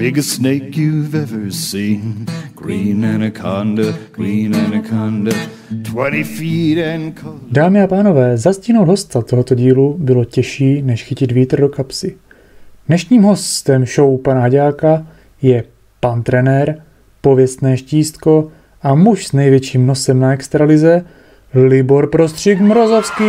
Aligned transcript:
biggest 0.00 0.30
snake 0.30 0.76
you've 0.76 1.14
ever 1.14 1.52
seen. 1.52 2.26
Green 2.54 3.04
anaconda, 3.04 3.92
green 4.12 4.54
anaconda, 4.54 5.30
20 5.70 6.24
feet 6.24 6.78
and 6.78 7.20
cold. 7.20 7.40
Dámy 7.50 7.82
a 7.82 7.86
pánové, 7.86 8.38
zastihnout 8.38 8.88
hosta 8.88 9.22
tohoto 9.22 9.54
dílu 9.54 9.96
bylo 9.98 10.24
těžší, 10.24 10.82
než 10.82 11.04
chytit 11.04 11.32
vítr 11.32 11.60
do 11.60 11.68
kapsy. 11.68 12.16
Dnešním 12.88 13.22
hostem 13.22 13.86
show 13.86 14.20
pana 14.20 14.40
Haďáka 14.40 15.06
je 15.42 15.64
pan 16.00 16.22
trenér, 16.22 16.82
pověstné 17.20 17.76
štístko 17.76 18.48
a 18.82 18.94
muž 18.94 19.26
s 19.26 19.32
největším 19.32 19.86
nosem 19.86 20.20
na 20.20 20.32
extralize, 20.32 21.04
Libor 21.54 22.10
Prostřík 22.10 22.60
Mrozovský. 22.60 23.24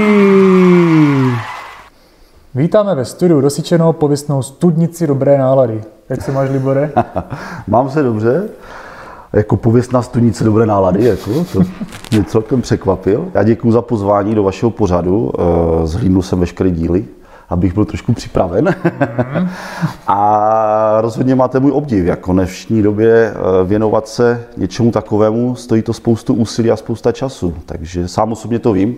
Vítáme 2.56 2.96
ve 2.96 3.06
studiu 3.06 3.42
dosyčenou 3.42 3.94
pověstnou 3.94 4.42
studnici 4.42 5.08
dobré 5.08 5.38
nálady. 5.38 5.82
Jak 6.10 6.22
se 6.22 6.32
máš, 6.32 6.50
Libore? 6.50 6.92
Mám 7.68 7.90
se 7.90 8.04
dobře. 8.04 8.44
Jako 9.34 9.58
pověstná 9.58 10.02
studnice 10.02 10.44
dobré 10.44 10.66
nálady, 10.66 11.06
jako, 11.06 11.46
to 11.54 11.60
mě 12.12 12.24
celkem 12.24 12.62
překvapil. 12.62 13.28
Já 13.34 13.44
děkuji 13.44 13.72
za 13.72 13.82
pozvání 13.82 14.36
do 14.36 14.44
vašeho 14.44 14.70
pořadu. 14.70 15.32
Eh, 15.40 15.88
zhlídnul 15.88 16.22
jsem 16.22 16.40
veškeré 16.40 16.72
díly, 16.72 17.06
abych 17.50 17.74
byl 17.74 17.86
trošku 17.86 18.14
připraven. 18.14 18.76
a 20.08 20.98
rozhodně 21.02 21.36
máte 21.36 21.60
můj 21.60 21.72
obdiv. 21.72 22.06
Jako 22.06 22.32
v 22.32 22.36
dnešní 22.36 22.82
době 22.82 23.34
eh, 23.34 23.66
věnovat 23.66 24.08
se 24.08 24.44
něčemu 24.58 24.92
takovému, 24.92 25.56
stojí 25.56 25.82
to 25.82 25.94
spoustu 25.94 26.34
úsilí 26.34 26.72
a 26.72 26.76
spousta 26.76 27.12
času. 27.12 27.54
Takže 27.66 28.08
sám 28.08 28.32
osobně 28.32 28.60
to 28.60 28.74
vím, 28.74 28.98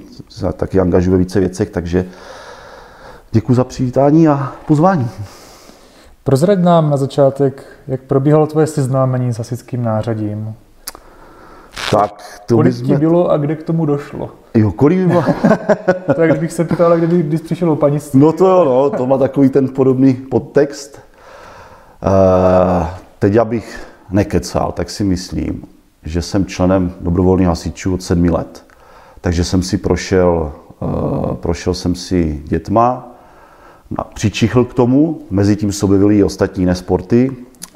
taky 0.54 0.80
angažuji 0.80 1.12
ve 1.12 1.18
více 1.18 1.40
věcech, 1.40 1.70
takže 1.70 2.06
děkuji 3.34 3.54
za 3.54 3.64
přivítání 3.64 4.28
a 4.28 4.54
pozvání. 4.68 5.10
Prozrať 6.24 6.60
nám 6.60 6.90
na 6.90 6.98
začátek, 6.98 7.66
jak 7.88 8.02
probíhalo 8.02 8.48
tvoje 8.48 8.68
seznámení 8.68 9.34
s 9.34 9.38
hasičským 9.38 9.84
nářadím. 9.84 10.56
Tak, 11.92 12.42
to 12.46 12.56
Kolik 12.56 12.74
bychom... 12.74 12.88
ti 12.88 13.00
bylo 13.00 13.32
a 13.32 13.38
kde 13.38 13.56
k 13.56 13.64
tomu 13.64 13.86
došlo? 13.86 14.32
Jo, 14.54 14.72
kolik 14.72 15.00
by 15.00 15.08
bylo? 15.08 15.24
To 16.16 16.22
jak 16.22 16.32
kdybych 16.32 16.52
se 16.52 16.64
ptal, 16.64 16.98
kdyby, 16.98 17.24
když 17.24 17.42
přišel 17.42 17.72
o 17.72 17.76
paní 17.76 18.00
No 18.14 18.32
to 18.32 18.48
jo, 18.48 18.66
no, 18.66 18.90
to 18.98 19.08
má 19.08 19.18
takový 19.18 19.50
ten 19.50 19.68
podobný 19.68 20.14
podtext. 20.14 21.00
Uh, 22.06 22.88
teď 23.20 23.36
abych 23.36 23.88
nekecal, 24.10 24.72
tak 24.72 24.90
si 24.90 25.04
myslím, 25.04 25.64
že 26.04 26.22
jsem 26.22 26.46
členem 26.46 26.94
dobrovolných 27.02 27.48
hasičů 27.48 27.94
od 27.94 28.04
sedmi 28.04 28.30
let. 28.30 28.66
Takže 29.22 29.44
jsem 29.44 29.64
si 29.64 29.78
prošel, 29.78 30.52
uh, 30.80 31.36
prošel 31.36 31.74
jsem 31.74 31.96
si 31.96 32.44
dětma, 32.46 33.13
přičichl 34.14 34.66
k 34.66 34.74
tomu, 34.74 35.20
mezi 35.30 35.56
tím 35.56 35.72
se 35.72 35.86
objevily 35.86 36.18
i 36.18 36.24
ostatní 36.24 36.66
nesporty, 36.66 37.32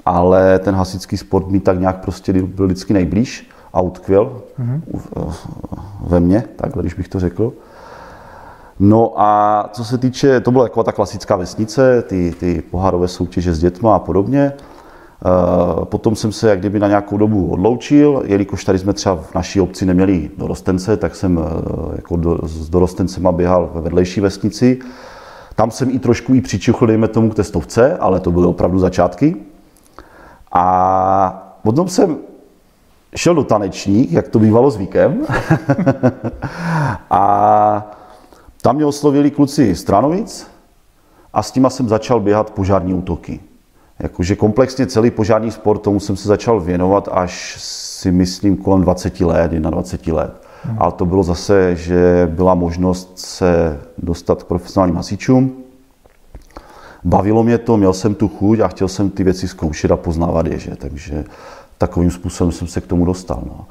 ale 0.06 0.60
ten 0.60 0.76
hasičský 0.76 1.18
sport 1.18 1.48
mi 1.48 1.60
tak 1.60 1.80
nějak 1.80 2.02
prostě 2.02 2.34
byl 2.34 2.66
vždycky 2.66 2.94
nejblíž 2.94 3.50
a 3.74 3.82
utkvěl 3.82 4.42
mm-hmm. 4.60 4.82
ve 6.08 6.20
mně, 6.20 6.44
takhle, 6.56 6.84
když 6.84 6.94
bych 6.94 7.08
to 7.08 7.20
řekl. 7.20 7.54
No 8.80 9.14
a 9.16 9.70
co 9.74 9.86
se 9.86 9.98
týče, 9.98 10.40
to 10.40 10.52
byla 10.52 10.66
taková 10.66 10.84
ta 10.84 10.92
klasická 10.92 11.36
vesnice, 11.36 12.02
ty, 12.02 12.34
ty 12.40 12.64
pohárové 12.72 13.08
soutěže 13.08 13.54
s 13.54 13.60
dětma 13.60 13.96
a 13.96 14.00
podobně. 14.00 14.54
Potom 15.84 16.16
jsem 16.16 16.32
se 16.32 16.50
jak 16.50 16.60
kdyby 16.60 16.80
na 16.80 16.88
nějakou 16.88 17.18
dobu 17.18 17.48
odloučil, 17.48 18.24
jelikož 18.26 18.66
tady 18.66 18.80
jsme 18.80 18.94
třeba 18.94 19.16
v 19.16 19.36
naší 19.36 19.62
obci 19.62 19.86
neměli 19.86 20.30
dorostence, 20.38 20.98
tak 20.98 21.16
jsem 21.16 21.40
jako 21.96 22.16
do, 22.16 22.40
s 22.44 22.70
dorostencema 22.70 23.32
běhal 23.32 23.70
ve 23.74 23.82
vedlejší 23.82 24.22
vesnici. 24.22 24.80
Tam 25.58 25.72
jsem 25.72 25.90
i 25.90 26.00
trošku 26.00 26.34
i 26.34 26.42
přičuchl, 26.42 26.88
dejme 26.88 27.08
tomu, 27.08 27.30
k 27.30 27.36
testovce, 27.36 27.98
ale 27.98 28.20
to 28.20 28.32
byly 28.32 28.46
opravdu 28.46 28.80
začátky. 28.80 29.36
A 30.52 31.58
potom 31.64 31.90
jsem 31.90 32.18
šel 33.16 33.36
do 33.36 33.44
tanečních, 33.44 34.12
jak 34.12 34.28
to 34.28 34.40
bývalo 34.40 34.72
zvykem. 34.72 35.26
a 37.10 37.92
tam 38.62 38.76
mě 38.76 38.86
oslovili 38.86 39.32
kluci 39.32 39.76
Stranovic 39.76 40.48
a 41.34 41.44
s 41.44 41.56
nima 41.56 41.70
jsem 41.70 41.90
začal 41.90 42.20
běhat 42.20 42.52
požární 42.52 42.94
útoky. 42.94 43.40
Jakože 44.00 44.36
komplexně 44.36 44.88
celý 44.88 45.12
požární 45.12 45.52
sport, 45.52 45.80
tomu 45.80 46.00
jsem 46.00 46.18
se 46.18 46.28
začal 46.28 46.60
věnovat 46.60 47.10
až 47.12 47.56
si 47.60 48.12
myslím 48.12 48.58
kolem 48.58 48.82
20 48.82 49.22
let, 49.22 49.52
21 49.52 50.22
let. 50.22 50.47
Ale 50.78 50.92
to 50.92 51.06
bylo 51.06 51.24
zase, 51.24 51.76
že 51.76 52.32
byla 52.32 52.56
možnost 52.56 53.20
se 53.20 53.80
dostat 53.98 54.44
k 54.44 54.46
profesionálním 54.46 54.96
hasičům. 54.96 55.64
Bavilo 57.04 57.44
mě 57.44 57.58
to, 57.58 57.78
měl 57.78 57.94
jsem 57.94 58.16
tu 58.16 58.28
chuť 58.28 58.60
a 58.60 58.68
chtěl 58.68 58.88
jsem 58.88 59.10
ty 59.10 59.24
věci 59.24 59.48
zkoušet 59.48 59.92
a 59.92 59.98
poznávat 59.98 60.46
je, 60.46 60.60
že? 60.60 60.76
takže 60.76 61.24
takovým 61.78 62.12
způsobem 62.12 62.52
jsem 62.52 62.68
se 62.68 62.82
k 62.82 62.88
tomu 62.88 63.06
dostal. 63.06 63.44
No. 63.46 63.66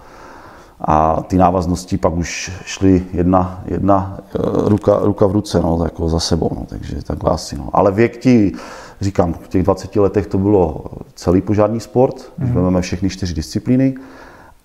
A 0.80 1.22
ty 1.22 1.36
návaznosti 1.36 1.96
pak 1.96 2.16
už 2.16 2.52
šly 2.64 3.04
jedna, 3.12 3.62
jedna 3.66 4.18
eh, 4.20 4.38
ruka, 4.68 4.98
ruka 5.02 5.26
v 5.26 5.32
ruce, 5.32 5.60
no, 5.60 5.80
jako 5.84 6.08
za 6.08 6.20
sebou, 6.20 6.50
no, 6.54 6.66
takže 6.68 7.02
takhle 7.02 7.30
asi. 7.30 7.58
No. 7.58 7.68
Ale 7.72 7.92
věk 7.92 8.16
ti, 8.16 8.52
říkám, 9.00 9.34
v 9.34 9.48
těch 9.48 9.62
20 9.62 9.96
letech 9.96 10.26
to 10.26 10.38
bylo 10.38 10.84
celý 11.14 11.40
požární 11.40 11.80
sport, 11.80 12.32
když 12.36 12.50
mm. 12.50 12.62
máme 12.62 12.80
všechny 12.80 13.10
čtyři 13.10 13.34
disciplíny, 13.34 13.94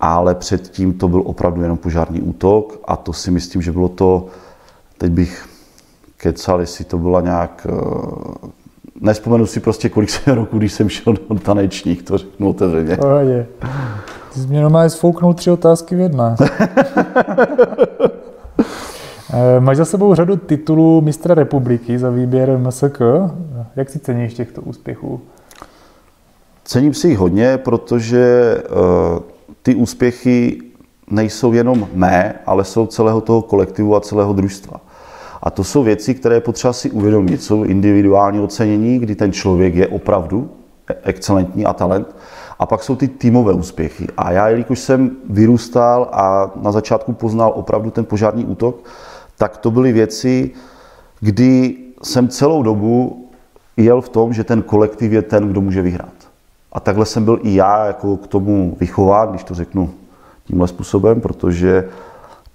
ale 0.02 0.36
předtím 0.36 0.94
to 0.94 1.08
byl 1.08 1.24
opravdu 1.26 1.62
jenom 1.62 1.78
požární 1.78 2.22
útok 2.22 2.80
a 2.86 2.98
to 2.98 3.14
si 3.14 3.32
myslím, 3.32 3.62
že 3.62 3.72
bylo 3.72 3.90
to, 3.90 4.26
teď 4.98 5.12
bych 5.12 5.48
kecal, 6.18 6.60
jestli 6.60 6.86
to 6.86 6.98
byla 6.98 7.22
nějak, 7.22 7.68
eh, 7.70 8.48
nespomenu 9.02 9.46
si 9.46 9.60
prostě, 9.60 9.90
kolik 9.90 10.10
jsem 10.10 10.36
roku, 10.36 10.58
když 10.58 10.74
jsem 10.74 10.90
šel 10.90 11.14
do 11.30 11.40
tanečních, 11.40 12.04
to 12.04 12.18
řeknu 12.18 12.50
otevřeně. 12.50 12.98
Pohodě. 12.98 13.48
Ty 14.34 14.40
jsi 14.40 14.48
mě 14.48 14.62
normálně 14.62 14.90
sfouknul 14.90 15.34
tři 15.34 15.52
otázky 15.52 15.96
v 15.96 16.00
jedné. 16.00 16.36
Eh, 19.34 19.60
máš 19.60 19.78
za 19.78 19.86
sebou 19.86 20.16
řadu 20.16 20.36
titulů 20.36 21.02
mistra 21.02 21.36
republiky 21.36 22.00
za 22.00 22.10
výběr 22.10 22.58
MSK. 22.58 23.02
Jak 23.76 23.90
si 23.90 24.00
ceníš 24.00 24.34
těchto 24.34 24.62
úspěchů? 24.62 25.22
Cením 26.64 26.94
si 26.94 27.08
jich 27.08 27.18
hodně, 27.18 27.58
protože 27.58 28.56
uh, 28.70 29.20
ty 29.62 29.76
úspěchy 29.76 30.62
nejsou 31.10 31.54
jenom 31.54 31.88
mé, 31.94 32.34
ale 32.46 32.64
jsou 32.64 32.88
celého 32.88 33.22
toho 33.22 33.42
kolektivu 33.42 33.96
a 33.96 34.02
celého 34.02 34.34
družstva. 34.34 34.82
A 35.44 35.50
to 35.50 35.64
jsou 35.64 35.84
věci, 35.84 36.14
které 36.16 36.36
je 36.36 36.42
potřeba 36.42 36.74
si 36.74 36.92
uvědomit. 36.92 37.44
Jsou 37.44 37.64
individuální 37.64 38.40
ocenění, 38.40 39.00
kdy 39.00 39.16
ten 39.16 39.32
člověk 39.32 39.76
je 39.76 39.88
opravdu 39.88 40.50
excelentní 41.04 41.66
a 41.66 41.74
talent. 41.74 42.16
A 42.60 42.66
pak 42.66 42.84
jsou 42.84 42.96
ty 42.96 43.08
týmové 43.08 43.54
úspěchy. 43.54 44.08
A 44.18 44.32
já, 44.32 44.50
jelikož 44.50 44.80
jsem 44.80 45.12
vyrůstal 45.30 46.10
a 46.12 46.52
na 46.62 46.72
začátku 46.72 47.14
poznal 47.14 47.54
opravdu 47.56 47.92
ten 47.92 48.06
požární 48.06 48.46
útok, 48.46 48.86
tak 49.38 49.58
to 49.58 49.72
byly 49.72 49.92
věci, 49.92 50.52
kdy 51.20 51.78
jsem 52.04 52.28
celou 52.28 52.64
dobu 52.64 53.30
jel 53.78 54.02
v 54.02 54.10
tom, 54.10 54.34
že 54.34 54.44
ten 54.44 54.62
kolektiv 54.62 55.12
je 55.12 55.22
ten, 55.22 55.48
kdo 55.48 55.62
může 55.62 55.82
vyhrát. 55.82 56.21
A 56.72 56.80
takhle 56.80 57.06
jsem 57.06 57.26
byl 57.26 57.40
i 57.44 57.56
já 57.56 57.86
jako 57.86 58.18
k 58.18 58.28
tomu 58.28 58.78
vychován, 58.80 59.30
když 59.30 59.44
to 59.44 59.56
řeknu 59.56 59.90
tímhle 60.44 60.68
způsobem, 60.68 61.22
protože, 61.22 61.90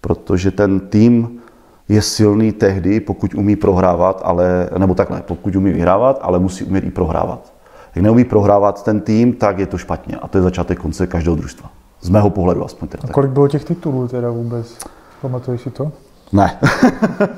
protože 0.01 0.51
ten 0.51 0.81
tým 0.81 1.41
je 1.89 2.03
silný 2.03 2.53
tehdy, 2.53 3.01
pokud 3.01 3.35
umí 3.35 3.57
prohrávat, 3.57 4.21
ale, 4.25 4.71
nebo 4.79 4.95
takhle, 4.95 5.23
pokud 5.23 5.57
umí 5.57 5.73
vyhrávat, 5.73 6.19
ale 6.23 6.39
musí 6.39 6.65
umět 6.65 6.85
i 6.85 6.91
prohrávat. 6.91 7.53
Jak 7.95 8.03
neumí 8.03 8.25
prohrávat 8.25 8.85
ten 8.85 9.01
tým, 9.01 9.33
tak 9.33 9.59
je 9.59 9.67
to 9.67 9.79
špatně. 9.79 10.17
A 10.17 10.29
to 10.29 10.39
je 10.39 10.43
začátek 10.43 10.79
konce 10.79 11.07
každého 11.07 11.37
družstva. 11.37 11.71
Z 12.01 12.09
mého 12.09 12.31
pohledu 12.31 12.65
aspoň. 12.65 12.89
Teda. 12.89 13.03
A 13.11 13.13
kolik 13.13 13.31
bylo 13.31 13.49
těch 13.49 13.65
titulů 13.65 14.09
teda 14.09 14.31
vůbec? 14.31 14.79
Pamatuješ 15.23 15.61
si 15.61 15.71
to? 15.71 15.93
Ne. 16.33 16.59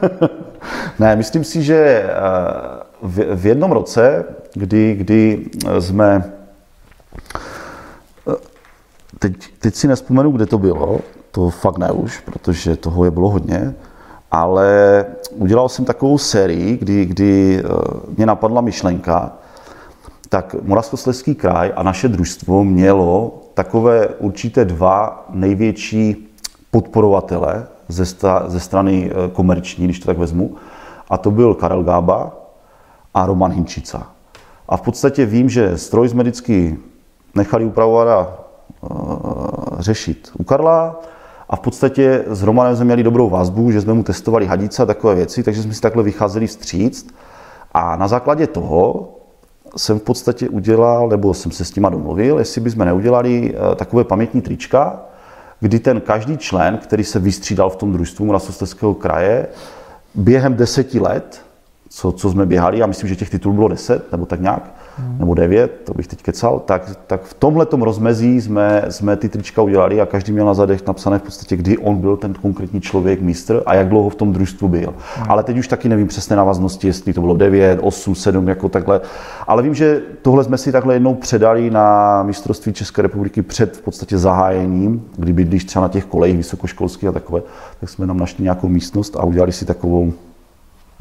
ne, 0.99 1.17
myslím 1.17 1.45
si, 1.45 1.63
že 1.63 1.77
eh, 1.77 2.11
v 3.37 3.47
jednom 3.47 3.73
roce, 3.73 4.25
kdy, 4.55 4.95
kdy 4.95 5.47
jsme 5.79 6.25
eh, 6.27 6.38
teď, 9.19 9.35
teď 9.59 9.75
si 9.75 9.89
nespomenu, 9.89 10.31
kde 10.31 10.47
to 10.47 10.59
bylo, 10.59 10.99
to 11.31 11.51
fakt 11.51 11.79
ne 11.79 11.93
už, 11.93 12.21
protože 12.21 12.77
toho 12.77 13.05
je 13.05 13.11
bylo 13.11 13.31
hodně, 13.31 13.75
ale 14.31 15.05
udělal 15.35 15.69
jsem 15.69 15.85
takovou 15.85 16.19
sérii, 16.19 16.77
kdy, 16.77 17.05
kdy 17.05 17.63
eh, 17.65 17.69
mě 18.17 18.27
napadla 18.27 18.61
myšlenka, 18.61 19.33
tak 20.29 20.57
Moravskoslezský 20.63 21.35
kraj 21.35 21.73
a 21.77 21.83
naše 21.83 22.09
družstvo 22.09 22.65
mělo 22.65 23.43
takové 23.55 24.09
určité 24.09 24.65
dva 24.65 25.27
největší 25.31 26.29
podporovatele 26.71 27.67
ze, 27.89 28.07
sta, 28.07 28.45
ze 28.47 28.61
strany 28.61 29.11
eh, 29.11 29.31
komerční, 29.31 29.85
když 29.85 29.99
to 29.99 30.07
tak 30.07 30.19
vezmu, 30.19 30.57
a 31.11 31.19
to 31.19 31.31
byl 31.31 31.55
Karel 31.55 31.83
Gába 31.83 32.33
a 33.15 33.27
Roman 33.27 33.53
Hinčica. 33.53 34.07
A 34.69 34.77
v 34.77 34.81
podstatě 34.81 35.27
vím, 35.27 35.49
že 35.49 35.79
stroj 35.79 36.09
jsme 36.09 36.23
vždycky 36.23 36.79
nechali 37.35 37.65
upravovat 37.65 38.09
a 38.09 38.48
řešit 39.79 40.31
u 40.39 40.45
Karla, 40.45 41.01
a 41.51 41.57
v 41.57 41.61
podstatě 41.61 42.25
s 42.27 42.43
Romanem 42.43 42.77
jsme 42.77 42.85
měli 42.85 43.03
dobrou 43.03 43.31
vazbu, 43.31 43.71
že 43.71 43.81
jsme 43.81 43.95
mu 43.95 44.03
testovali 44.03 44.47
hadice 44.47 44.83
a 44.83 44.87
takové 44.87 45.15
věci, 45.15 45.43
takže 45.43 45.63
jsme 45.63 45.75
si 45.75 45.81
takhle 45.81 46.03
vycházeli 46.03 46.47
vstříct. 46.47 47.15
A 47.73 47.97
na 47.97 48.09
základě 48.09 48.47
toho 48.47 49.09
jsem 49.77 49.99
v 49.99 50.03
podstatě 50.03 50.49
udělal, 50.49 51.09
nebo 51.09 51.35
jsem 51.35 51.53
se 51.53 51.65
s 51.65 51.75
nima 51.75 51.89
domluvil, 51.89 52.39
jestli 52.39 52.61
bychom 52.61 52.85
neudělali 52.85 53.55
eh, 53.55 53.75
takové 53.75 54.05
pamětní 54.05 54.41
trička, 54.41 55.01
kdy 55.61 55.79
ten 55.79 56.01
každý 56.01 56.39
člen, 56.39 56.79
který 56.79 57.05
se 57.05 57.19
vystřídal 57.19 57.71
v 57.71 57.77
tom 57.77 57.93
družstvu 57.93 58.27
Moravskoslezského 58.27 58.95
kraje, 58.95 59.47
během 60.15 60.55
deseti 60.55 61.01
let, 61.01 61.43
co, 61.89 62.13
co 62.13 62.31
jsme 62.31 62.47
běhali, 62.47 62.79
já 62.79 62.87
myslím, 62.87 63.09
že 63.09 63.17
těch 63.17 63.31
titulů 63.31 63.55
bylo 63.55 63.69
deset, 63.69 64.13
nebo 64.13 64.27
tak 64.27 64.41
nějak, 64.41 64.75
hmm. 64.99 65.19
nebo 65.19 65.35
devět, 65.35 65.81
to 65.85 65.95
bych 65.95 66.07
teď 66.07 66.23
kecal, 66.23 66.59
tak, 66.59 66.97
tak 67.07 67.23
v 67.23 67.35
tomhle 67.35 67.67
rozmezí 67.81 68.41
jsme, 68.41 68.85
jsme 68.89 69.17
ty 69.17 69.29
trička 69.29 69.63
udělali 69.63 70.01
a 70.01 70.07
každý 70.07 70.33
měl 70.33 70.47
na 70.47 70.55
zadech 70.55 70.87
napsané 70.87 71.19
v 71.19 71.23
podstatě, 71.23 71.57
kdy 71.57 71.79
on 71.79 71.97
byl 71.97 72.17
ten 72.17 72.35
konkrétní 72.35 72.81
člověk, 72.81 73.21
mistr 73.21 73.63
a 73.67 73.75
jak 73.75 73.89
dlouho 73.89 74.11
v 74.11 74.15
tom 74.15 74.33
družstvu 74.33 74.69
byl. 74.69 74.95
Hmm. 75.17 75.31
Ale 75.31 75.43
teď 75.43 75.59
už 75.59 75.69
taky 75.69 75.89
nevím 75.89 76.07
přesné 76.07 76.37
návaznosti, 76.37 76.87
jestli 76.87 77.13
to 77.13 77.21
bylo 77.21 77.37
9, 77.37 77.79
8, 77.83 78.15
7, 78.15 78.49
jako 78.49 78.69
takhle. 78.69 79.01
Ale 79.47 79.63
vím, 79.63 79.75
že 79.75 80.03
tohle 80.23 80.45
jsme 80.45 80.59
si 80.59 80.73
takhle 80.73 80.95
jednou 80.95 81.15
předali 81.15 81.71
na 81.71 82.23
mistrovství 82.23 82.73
České 82.73 83.03
republiky 83.03 83.43
před 83.43 83.77
v 83.77 83.83
podstatě 83.83 84.19
zahájením, 84.19 85.05
kdy 85.17 85.33
bydlíš 85.33 85.65
třeba 85.65 85.83
na 85.83 85.89
těch 85.89 86.05
kolejích 86.05 86.37
vysokoškolských 86.37 87.09
a 87.09 87.13
takové, 87.13 87.43
tak 87.81 87.89
jsme 87.89 88.07
nám 88.07 88.19
našli 88.19 88.43
nějakou 88.43 88.69
místnost 88.69 89.17
a 89.17 89.25
udělali 89.25 89.53
si 89.53 89.65
takovou 89.65 90.13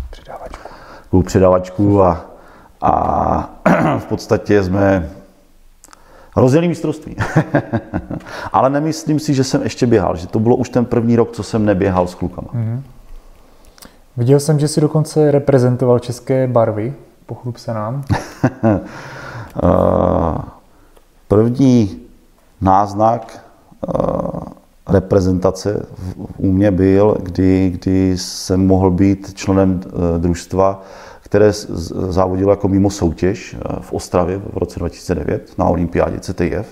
předávačku, 0.10 0.70
takovou 1.04 1.24
předávačku 1.24 2.04
a 2.04 2.26
a 2.81 3.50
v 3.97 4.06
podstatě 4.06 4.63
jsme 4.63 5.09
rozjeli 6.35 6.68
mistrovství. 6.68 7.15
Ale 8.53 8.69
nemyslím 8.69 9.19
si, 9.19 9.33
že 9.33 9.44
jsem 9.44 9.63
ještě 9.63 9.88
běhal, 9.88 10.15
že 10.15 10.27
to 10.27 10.39
bylo 10.39 10.56
už 10.56 10.69
ten 10.69 10.85
první 10.85 11.15
rok, 11.15 11.31
co 11.31 11.44
jsem 11.44 11.65
neběhal 11.65 12.07
s 12.07 12.15
klukama. 12.15 12.47
Mm-hmm. 12.53 12.81
Viděl 14.18 14.39
jsem, 14.39 14.59
že 14.59 14.68
si 14.68 14.81
dokonce 14.81 15.31
reprezentoval 15.31 16.00
české 16.00 16.47
barvy. 16.47 16.94
Pochlup 17.25 17.57
se 17.57 17.74
nám. 17.74 18.03
Eh, 19.63 20.41
první 21.27 22.00
náznak 22.62 23.45
eh, 23.88 23.91
reprezentace 24.89 25.85
u 26.38 26.51
mě 26.51 26.71
byl, 26.71 27.18
kdy, 27.24 27.69
kdy 27.69 28.18
jsem 28.18 28.68
mohl 28.68 28.91
být 28.91 29.33
členem 29.33 29.81
eh, 29.85 30.19
družstva 30.19 30.83
které 31.27 31.51
závodilo 32.09 32.51
jako 32.51 32.68
mimo 32.68 32.89
soutěž 32.89 33.56
eh, 33.56 33.75
v 33.81 33.94
Ostravě 33.94 34.38
v 34.38 34.57
roce 34.57 34.79
2009 34.79 35.57
na 35.57 35.65
olympiádě 35.65 36.19
CTF. 36.19 36.41
Eh, 36.41 36.65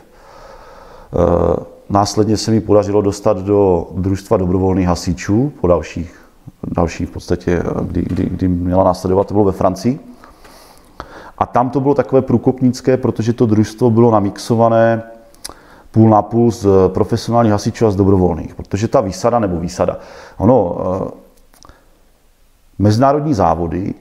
následně 1.89 2.37
se 2.37 2.51
mi 2.51 2.61
podařilo 2.61 3.01
dostat 3.01 3.37
do 3.37 3.87
družstva 3.91 4.37
dobrovolných 4.37 4.87
hasičů 4.87 5.53
po 5.61 5.67
dalších, 5.67 6.15
další 6.63 7.05
v 7.05 7.11
podstatě, 7.11 7.63
eh, 7.65 7.83
kdy, 7.83 8.01
kdy, 8.01 8.23
kdy 8.25 8.47
měla 8.47 8.83
následovat, 8.83 9.27
to 9.27 9.33
bylo 9.33 9.45
ve 9.45 9.51
Francii. 9.51 9.99
A 11.37 11.45
tam 11.45 11.69
to 11.69 11.79
bylo 11.79 11.93
takové 11.93 12.21
průkopnické, 12.21 12.97
protože 12.97 13.33
to 13.33 13.45
družstvo 13.45 13.89
bylo 13.89 14.11
namixované 14.11 15.03
půl 15.91 16.09
na 16.09 16.21
půl 16.21 16.51
z 16.51 16.67
profesionálních 16.87 17.51
hasičů 17.51 17.87
a 17.87 17.91
z 17.91 17.95
dobrovolných. 17.95 18.55
Protože 18.55 18.87
ta 18.87 19.01
výsada 19.01 19.39
nebo 19.39 19.59
výsada, 19.59 19.99
ono, 20.37 20.77
mezinárodní 22.79 23.33
závody 23.33 23.93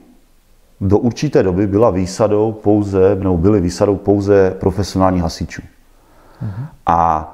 do 0.81 0.97
určité 0.97 1.43
doby 1.43 1.67
byla 1.67 1.89
výsadou 1.89 2.51
pouze, 2.51 3.15
nebo 3.15 3.37
byly 3.37 3.61
výsadou 3.61 3.95
pouze 3.95 4.55
profesionální 4.59 5.19
hasičů. 5.19 5.61
Uh-huh. 5.61 6.65
A 6.85 7.31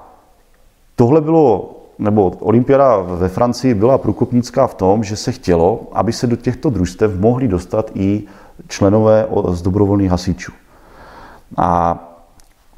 tohle 0.96 1.22
bylo, 1.22 1.78
nebo 2.00 2.30
olympiáda 2.40 2.98
ve 2.98 3.30
Francii 3.30 3.74
byla 3.74 3.98
průkopnická 3.98 4.68
v 4.68 4.74
tom, 4.74 5.04
že 5.04 5.16
se 5.16 5.32
chtělo, 5.32 5.80
aby 5.92 6.14
se 6.14 6.28
do 6.28 6.36
těchto 6.36 6.70
družstev 6.70 7.20
mohli 7.20 7.48
dostat 7.48 7.92
i 7.94 8.24
členové 8.68 9.28
z 9.50 9.62
dobrovolných 9.62 10.12
hasičů. 10.12 10.52
A 11.58 12.00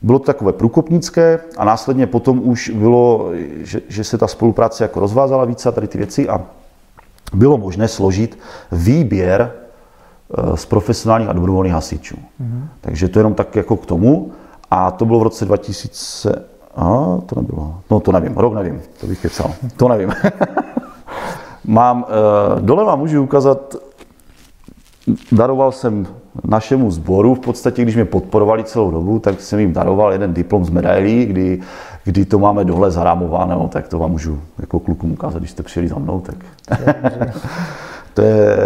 bylo 0.02 0.20
to 0.20 0.26
takové 0.26 0.54
průkopnické 0.54 1.40
a 1.58 1.66
následně 1.66 2.08
potom 2.08 2.42
už 2.44 2.70
bylo, 2.70 3.32
že, 3.62 3.82
že 3.88 4.04
se 4.04 4.18
ta 4.18 4.28
spolupráce 4.28 4.84
jako 4.84 5.00
rozvázala 5.00 5.46
více 5.46 5.70
a 5.70 5.72
tady 5.72 5.88
ty 5.88 5.98
věci 5.98 6.30
a 6.30 6.42
bylo 7.34 7.58
možné 7.58 7.88
složit 7.88 8.40
výběr 8.72 9.52
z 10.56 10.66
profesionálních 10.66 11.30
a 11.30 11.34
dobrovolných 11.34 11.74
hasičů. 11.74 12.16
Mm-hmm. 12.16 12.64
Takže 12.82 13.08
to 13.08 13.20
jenom 13.20 13.34
tak 13.34 13.56
jako 13.56 13.78
k 13.78 13.86
tomu. 13.86 14.32
A 14.72 14.92
to 14.92 15.06
bylo 15.06 15.20
v 15.20 15.24
roce 15.24 15.46
2000, 15.46 16.46
a 16.76 17.18
to 17.26 17.42
nebylo, 17.42 17.76
no 17.92 18.00
to 18.00 18.12
nevím, 18.12 18.38
rok 18.38 18.54
nevím, 18.54 18.82
to 19.02 19.08
bych 19.08 19.22
kecal, 19.22 19.52
to 19.78 19.88
nevím. 19.88 20.14
Mám, 21.66 22.06
eh, 22.08 22.62
dole 22.62 22.84
vám 22.84 23.00
můžu 23.00 23.24
ukázat, 23.24 23.76
daroval 25.32 25.72
jsem 25.72 26.08
našemu 26.44 26.92
sboru, 26.92 27.36
v 27.36 27.40
podstatě, 27.40 27.82
když 27.82 27.96
mě 27.96 28.06
podporovali 28.06 28.64
celou 28.64 28.92
dobu, 28.92 29.20
tak 29.20 29.42
jsem 29.42 29.60
jim 29.60 29.74
daroval 29.74 30.12
jeden 30.12 30.34
diplom 30.34 30.66
z 30.66 30.70
medailí, 30.70 31.26
kdy, 31.26 31.60
kdy 32.04 32.26
to 32.26 32.40
máme 32.40 32.66
dole 32.66 32.92
zarámováno, 32.92 33.68
tak 33.68 33.88
to 33.88 34.00
vám 34.00 34.12
můžu 34.12 34.42
jako 34.60 34.80
klukům 34.80 35.12
ukázat, 35.12 35.40
když 35.40 35.52
jste 35.52 35.64
přijeli 35.64 35.88
za 35.88 36.00
mnou, 36.00 36.20
tak... 36.20 36.36
To 38.14 38.22
je 38.22 38.58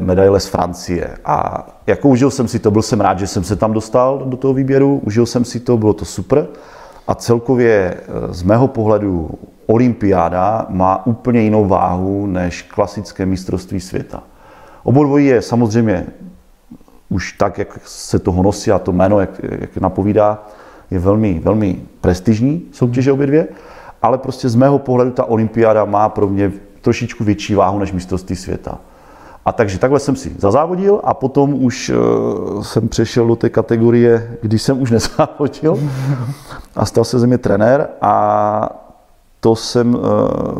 medaile 0.00 0.40
z 0.40 0.46
Francie. 0.46 1.16
A 1.24 1.66
jako 1.86 2.08
užil 2.08 2.30
jsem 2.30 2.48
si 2.48 2.58
to, 2.58 2.70
byl 2.70 2.82
jsem 2.82 3.00
rád, 3.00 3.18
že 3.18 3.26
jsem 3.26 3.44
se 3.44 3.56
tam 3.56 3.72
dostal 3.72 4.22
do 4.26 4.36
toho 4.36 4.54
výběru, 4.54 5.00
užil 5.04 5.26
jsem 5.26 5.44
si 5.44 5.60
to, 5.60 5.76
bylo 5.76 5.92
to 5.92 6.04
super. 6.04 6.46
A 7.08 7.14
celkově 7.14 7.96
z 8.30 8.42
mého 8.42 8.68
pohledu 8.68 9.30
olympiáda 9.66 10.66
má 10.68 11.06
úplně 11.06 11.40
jinou 11.40 11.64
váhu 11.68 12.26
než 12.26 12.62
klasické 12.62 13.26
mistrovství 13.26 13.80
světa. 13.80 14.22
Obodvojí 14.82 15.26
je 15.26 15.42
samozřejmě 15.42 16.06
už 17.08 17.32
tak, 17.32 17.58
jak 17.58 17.78
se 17.84 18.18
toho 18.18 18.42
nosí 18.42 18.70
a 18.70 18.78
to 18.78 18.92
jméno, 18.92 19.20
jak, 19.20 19.30
jak 19.42 19.76
napovídá, 19.76 20.42
je 20.90 20.98
velmi, 20.98 21.40
velmi 21.44 21.80
prestižní 22.00 22.62
soutěže 22.72 23.12
obě 23.12 23.26
dvě, 23.26 23.48
ale 24.02 24.18
prostě 24.18 24.48
z 24.48 24.54
mého 24.54 24.78
pohledu 24.78 25.10
ta 25.10 25.24
olympiáda 25.24 25.84
má 25.84 26.08
pro 26.08 26.26
mě 26.26 26.52
trošičku 26.80 27.24
větší 27.24 27.54
váhu 27.54 27.78
než 27.78 27.92
mistrovství 27.92 28.36
světa. 28.36 28.78
A 29.44 29.52
takže 29.52 29.78
takhle 29.78 30.00
jsem 30.00 30.16
si 30.16 30.36
zazávodil 30.38 31.00
a 31.04 31.14
potom 31.14 31.64
už 31.64 31.90
uh, 31.90 32.62
jsem 32.62 32.88
přešel 32.88 33.26
do 33.26 33.36
té 33.36 33.50
kategorie, 33.50 34.36
když 34.42 34.62
jsem 34.62 34.82
už 34.82 34.90
nezávodil 34.98 35.90
a 36.76 36.86
stal 36.86 37.04
se 37.04 37.18
ze 37.18 37.26
mě 37.26 37.38
trenér 37.38 37.88
a 38.00 38.84
to 39.40 39.56
jsem 39.56 39.94
uh, 39.94 40.02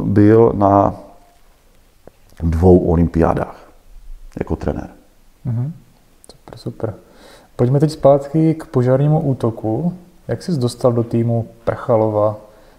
byl 0.02 0.52
na 0.54 0.94
dvou 2.42 2.78
olympiádách 2.78 3.56
jako 4.38 4.56
trenér. 4.56 4.88
Mm-hmm. 5.46 5.70
Super, 6.30 6.58
super. 6.58 6.94
Pojďme 7.56 7.80
teď 7.80 7.90
zpátky 7.90 8.54
k 8.54 8.66
požárnímu 8.66 9.20
útoku. 9.20 9.94
Jak 10.28 10.42
jsi 10.42 10.52
dostal 10.52 10.92
do 10.92 11.02
týmu 11.04 11.48
Prchalova 11.64 12.36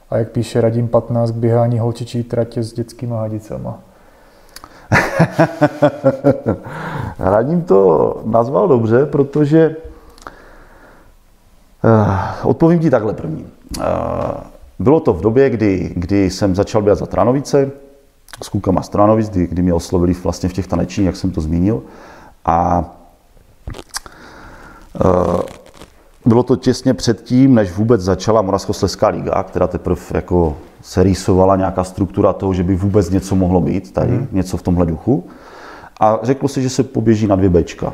a 0.09 0.17
jak 0.17 0.31
píše 0.31 0.62
Radim 0.62 0.88
15 0.88 1.31
k 1.31 1.35
běhání 1.35 1.79
holčičí 1.79 2.24
tratě 2.24 2.63
s 2.63 2.74
dětskými 2.74 3.13
hadicama? 3.13 3.79
Radím 7.19 7.61
to 7.61 8.21
nazval 8.25 8.67
dobře, 8.67 9.05
protože 9.05 9.75
uh, 11.83 12.09
odpovím 12.43 12.79
ti 12.79 12.89
takhle 12.89 13.13
první. 13.13 13.47
Uh, 13.77 13.83
bylo 14.79 14.99
to 14.99 15.13
v 15.13 15.21
době, 15.21 15.49
kdy, 15.49 15.93
kdy 15.95 16.29
jsem 16.29 16.55
začal 16.55 16.81
běhat 16.81 16.99
za 16.99 17.05
Tranovice, 17.05 17.71
s 18.43 18.49
klukama 18.49 18.81
z 18.81 18.89
Tranovic, 18.89 19.29
kdy, 19.29 19.47
kdy 19.47 19.61
mě 19.61 19.73
oslovili 19.73 20.13
vlastně 20.13 20.49
v 20.49 20.53
těch 20.53 20.67
tanečních, 20.67 21.05
jak 21.05 21.15
jsem 21.15 21.31
to 21.31 21.41
zmínil. 21.41 21.81
A 22.45 22.85
uh, 25.05 25.41
bylo 26.25 26.43
to 26.43 26.55
těsně 26.55 26.93
předtím, 26.93 27.55
než 27.55 27.71
vůbec 27.71 28.01
začala 28.01 28.41
Moravskoslezská 28.41 29.07
liga, 29.07 29.43
která 29.43 29.67
teprve 29.67 30.01
jako 30.13 30.57
se 30.85 31.03
rýsovala 31.03 31.55
nějaká 31.55 31.83
struktura 31.83 32.33
toho, 32.33 32.53
že 32.53 32.63
by 32.63 32.75
vůbec 32.75 33.09
něco 33.09 33.35
mohlo 33.35 33.61
být 33.61 33.93
tady, 33.93 34.11
mm. 34.11 34.27
něco 34.31 34.57
v 34.57 34.61
tomhle 34.61 34.85
duchu. 34.85 35.27
A 35.99 36.19
řeklo 36.23 36.49
se, 36.49 36.61
že 36.61 36.69
se 36.69 36.83
poběží 36.83 37.27
na 37.27 37.35
dvě 37.35 37.49
bečka. 37.49 37.93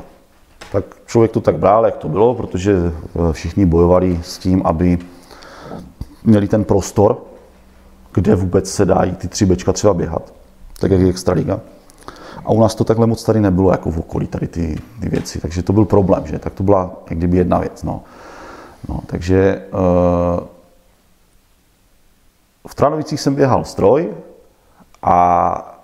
Tak 0.72 0.84
člověk 1.06 1.32
to 1.32 1.42
tak 1.42 1.58
bral, 1.58 1.86
jak 1.86 1.98
to 1.98 2.10
bylo, 2.10 2.36
protože 2.36 2.76
eh, 2.76 3.34
všichni 3.34 3.66
bojovali 3.66 4.20
s 4.24 4.38
tím, 4.38 4.62
aby 4.66 4.98
měli 6.24 6.48
ten 6.48 6.64
prostor, 6.64 7.18
kde 8.14 8.36
vůbec 8.36 8.72
se 8.72 8.86
dají 8.86 9.16
ty 9.16 9.28
tři 9.28 9.46
bečka 9.46 9.74
třeba 9.74 9.94
běhat, 9.94 10.34
tak 10.80 10.92
jak 10.92 11.02
je 11.02 11.10
Extraliga. 11.10 11.60
A 12.46 12.52
u 12.52 12.62
nás 12.62 12.76
to 12.76 12.84
takhle 12.84 13.08
moc 13.08 13.24
tady 13.24 13.42
nebylo, 13.42 13.72
jako 13.72 13.92
v 13.92 14.00
okolí 14.00 14.28
tady 14.28 14.48
ty, 14.48 14.78
ty 15.02 15.10
věci, 15.10 15.42
takže 15.42 15.64
to 15.64 15.74
byl 15.74 15.86
problém, 15.86 16.28
že? 16.28 16.40
Tak 16.40 16.54
to 16.54 16.64
byla 16.64 16.92
jak 17.10 17.18
kdyby 17.18 17.38
jedna 17.38 17.60
věc, 17.60 17.84
no. 17.84 18.02
no 18.90 19.00
takže 19.06 19.62
uh, 19.74 20.48
v 22.68 22.76
Tranovicích 22.76 23.22
jsem 23.22 23.36
běhal 23.36 23.64
stroj 23.64 24.10
a 25.04 25.78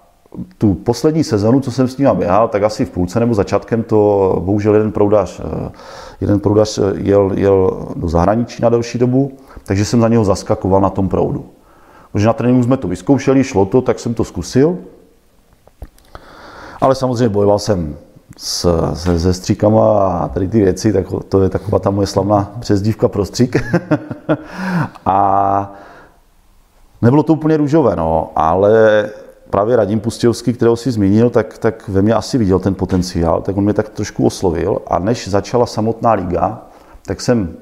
tu 0.57 0.74
poslední 0.74 1.24
sezonu, 1.24 1.60
co 1.60 1.72
jsem 1.72 1.88
s 1.88 1.98
ním 1.98 2.10
běhal, 2.13 2.48
tak 2.48 2.63
asi 2.63 2.86
v 2.86 2.89
půlce 2.89 3.19
nebo 3.19 3.34
začátkem 3.34 3.84
to 3.84 4.41
bohužel 4.46 4.74
jeden 4.74 4.91
proudař, 4.91 5.39
eh, 5.39 5.72
jeden 6.22 6.39
proudař 6.39 6.79
jel, 6.96 7.31
jel 7.36 7.88
do 7.96 8.10
zahraničí 8.10 8.62
na 8.62 8.69
delší 8.69 8.98
dobu, 8.98 9.31
takže 9.63 9.86
jsem 9.86 10.01
za 10.01 10.07
něho 10.07 10.25
zaskakoval 10.25 10.81
na 10.81 10.89
tom 10.89 11.10
proudu. 11.10 11.46
Protože 12.12 12.27
na 12.27 12.34
tréninku 12.34 12.63
jsme 12.63 12.77
to 12.77 12.88
vyzkoušeli, 12.88 13.43
šlo 13.43 13.65
to, 13.65 13.81
tak 13.81 14.00
jsem 14.00 14.13
to 14.13 14.24
zkusil. 14.24 14.77
Ale 16.81 16.96
samozřejmě 16.96 17.29
bojoval 17.29 17.60
jsem 17.60 17.96
s, 18.38 18.91
se, 18.93 19.19
se 19.19 19.34
stříkama 19.34 20.07
a 20.07 20.27
tady 20.27 20.48
ty 20.48 20.60
věci, 20.60 20.93
tak 20.93 21.05
to 21.29 21.41
je 21.41 21.50
taková 21.50 21.79
ta 21.79 21.89
moje 21.89 22.07
slavná 22.07 22.51
přezdívka 22.60 23.07
pro 23.07 23.25
střík. 23.25 23.57
a 25.05 25.72
nebylo 27.01 27.24
to 27.24 27.34
úplně 27.34 27.58
růžové, 27.58 27.96
no, 27.96 28.32
ale 28.36 29.10
právě 29.50 29.75
Radim 29.75 30.00
Pustěvský, 30.00 30.54
kterého 30.54 30.75
si 30.75 30.92
zmínil, 30.92 31.30
tak, 31.30 31.58
tak 31.58 31.88
ve 31.88 32.01
mně 32.01 32.13
asi 32.13 32.38
viděl 32.38 32.60
ten 32.60 32.75
potenciál, 32.75 33.42
tak 33.42 33.58
on 33.58 33.63
mě 33.63 33.74
tak 33.74 33.89
trošku 33.89 34.25
oslovil 34.25 34.82
a 34.88 35.00
než 35.00 35.27
začala 35.27 35.66
samotná 35.66 36.13
liga, 36.13 36.62
tak 37.06 37.22
jsem 37.22 37.56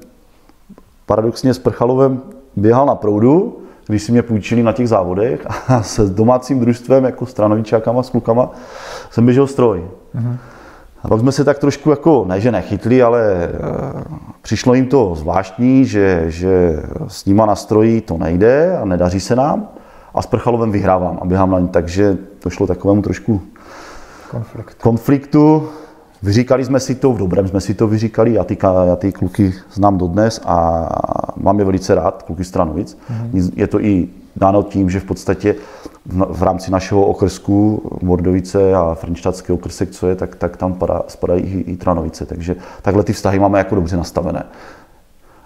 paradoxně 1.06 1.54
s 1.54 1.58
Prchalovem 1.58 2.20
běhal 2.56 2.86
na 2.86 2.94
proudu, 2.94 3.58
když 3.86 4.02
si 4.02 4.12
mě 4.12 4.22
půjčili 4.22 4.62
na 4.62 4.72
těch 4.72 4.88
závodech 4.88 5.46
a 5.68 5.82
se 5.82 6.04
domácím 6.04 6.60
družstvem, 6.60 7.04
jako 7.04 7.26
stranovičákama 7.26 8.02
s 8.02 8.10
klukama, 8.10 8.50
jsem 9.10 9.24
běžel 9.24 9.46
stroj. 9.46 9.84
Mm-hmm. 10.14 10.36
A 11.06 11.08
pak 11.08 11.20
jsme 11.20 11.32
se 11.32 11.44
tak 11.44 11.58
trošku 11.58 11.90
jako, 11.90 12.24
ne 12.28 12.40
že 12.40 12.52
nechytli, 12.52 13.02
ale 13.02 13.22
e, 13.22 13.48
přišlo 14.42 14.74
jim 14.74 14.86
to 14.86 15.14
zvláštní, 15.14 15.84
že, 15.84 16.24
že 16.26 16.82
s 17.08 17.24
nima 17.24 17.46
na 17.46 17.56
stroji 17.56 18.00
to 18.00 18.18
nejde 18.18 18.78
a 18.78 18.84
nedaří 18.84 19.20
se 19.20 19.36
nám 19.36 19.68
a 20.14 20.22
s 20.22 20.26
Prchalovem 20.26 20.72
vyhrávám 20.72 21.18
a 21.22 21.24
běhám 21.24 21.50
na 21.50 21.58
ní, 21.58 21.68
takže 21.68 22.18
to 22.38 22.50
šlo 22.50 22.66
takovému 22.66 23.02
trošku 23.02 23.42
Konflikt. 24.30 24.74
konfliktu. 24.82 25.68
Vyříkali 26.22 26.64
jsme 26.64 26.80
si 26.80 26.94
to, 26.94 27.12
v 27.12 27.18
dobrém 27.18 27.48
jsme 27.48 27.60
si 27.60 27.74
to 27.74 27.88
vyříkali, 27.88 28.32
já 28.32 28.44
ty, 28.44 28.58
já 28.86 28.96
ty 28.96 29.12
kluky 29.12 29.54
znám 29.72 29.98
dodnes 29.98 30.40
a 30.44 30.88
mám 31.36 31.58
je 31.58 31.64
velice 31.64 31.94
rád, 31.94 32.22
kluky 32.22 32.44
Stranovic. 32.44 32.98
Mm-hmm. 33.10 33.50
Je 33.56 33.66
to 33.66 33.80
i 33.80 34.08
dáno 34.36 34.62
tím, 34.62 34.90
že 34.90 35.00
v 35.00 35.04
podstatě 35.04 35.54
v, 36.08 36.42
rámci 36.42 36.70
našeho 36.70 37.06
okrsku 37.06 37.82
Mordovice 38.02 38.74
a 38.74 38.94
Frenštátský 38.94 39.52
okrsek, 39.52 39.90
co 39.90 40.08
je, 40.08 40.14
tak, 40.14 40.34
tak 40.34 40.56
tam 40.56 40.74
padá, 40.74 41.02
spadají 41.08 41.42
i, 41.42 41.72
i 41.72 41.76
Tranovice. 41.76 42.26
Takže 42.26 42.56
takhle 42.82 43.02
ty 43.02 43.12
vztahy 43.12 43.38
máme 43.38 43.58
jako 43.58 43.74
dobře 43.74 43.96
nastavené. 43.96 44.44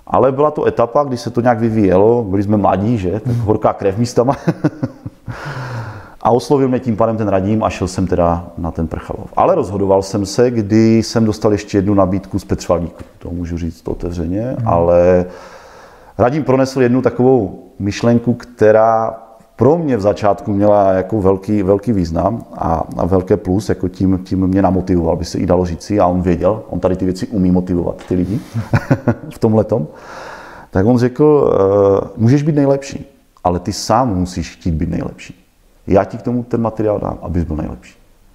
Ale 0.07 0.33
byla 0.33 0.51
to 0.51 0.67
etapa, 0.67 1.05
kdy 1.05 1.17
se 1.17 1.31
to 1.31 1.41
nějak 1.41 1.61
vyvíjelo, 1.61 2.25
byli 2.25 2.43
jsme 2.43 2.57
mladí, 2.57 2.99
že? 2.99 3.21
Tak 3.21 3.37
horká 3.37 3.73
krev 3.73 3.99
místama. 3.99 4.37
a 6.23 6.31
oslovil 6.31 6.69
mě 6.69 6.81
tím 6.81 6.97
pádem 6.97 7.17
ten 7.17 7.29
radím 7.29 7.65
a 7.65 7.71
šel 7.71 7.89
jsem 7.89 8.07
teda 8.07 8.47
na 8.59 8.71
ten 8.71 8.87
Prchalov. 8.87 9.33
Ale 9.37 9.55
rozhodoval 9.55 10.03
jsem 10.03 10.27
se, 10.27 10.51
kdy 10.51 10.99
jsem 10.99 11.25
dostal 11.25 11.53
ještě 11.53 11.79
jednu 11.79 11.95
nabídku 11.95 12.39
z 12.39 12.45
Petřvalníku. 12.45 13.05
To 13.19 13.31
můžu 13.31 13.59
říct 13.59 13.89
otevřeně, 13.89 14.43
hmm. 14.43 14.69
ale 14.69 15.27
radím 16.19 16.45
pronesl 16.45 16.83
jednu 16.83 17.03
takovou 17.03 17.65
myšlenku, 17.79 18.35
která 18.35 19.17
pro 19.61 19.79
mě 19.79 19.97
v 19.97 20.01
začátku 20.01 20.53
měla 20.53 20.93
jako 20.93 21.21
velký, 21.21 21.63
velký 21.63 21.93
význam 21.93 22.45
a, 22.53 22.85
a 22.97 23.07
velké 23.07 23.37
plus, 23.37 23.69
jako 23.69 23.89
tím, 23.89 24.21
tím 24.25 24.47
mě 24.47 24.63
namotivoval, 24.63 25.17
by 25.17 25.25
se 25.25 25.39
i 25.39 25.47
dalo 25.47 25.65
říci, 25.65 26.01
a 26.01 26.07
on 26.07 26.23
věděl, 26.23 26.63
on 26.71 26.81
tady 26.81 26.97
ty 26.97 27.05
věci 27.05 27.27
umí 27.27 27.51
motivovat, 27.51 27.97
ty 28.09 28.15
lidi 28.15 28.41
v 29.35 29.39
tom 29.39 29.55
letom. 29.55 29.87
Tak 30.71 30.87
on 30.87 30.99
řekl, 30.99 31.25
uh, 31.25 32.09
můžeš 32.17 32.43
být 32.43 32.55
nejlepší, 32.55 33.07
ale 33.45 33.59
ty 33.59 33.73
sám 33.73 34.15
musíš 34.15 34.57
chtít 34.57 34.75
být 34.75 34.89
nejlepší. 34.89 35.45
Já 35.87 36.05
ti 36.05 36.17
k 36.17 36.23
tomu 36.23 36.43
ten 36.43 36.61
materiál 36.61 36.99
dám, 37.01 37.19
abys 37.23 37.45
byl 37.45 37.57
nejlepší. 37.57 37.95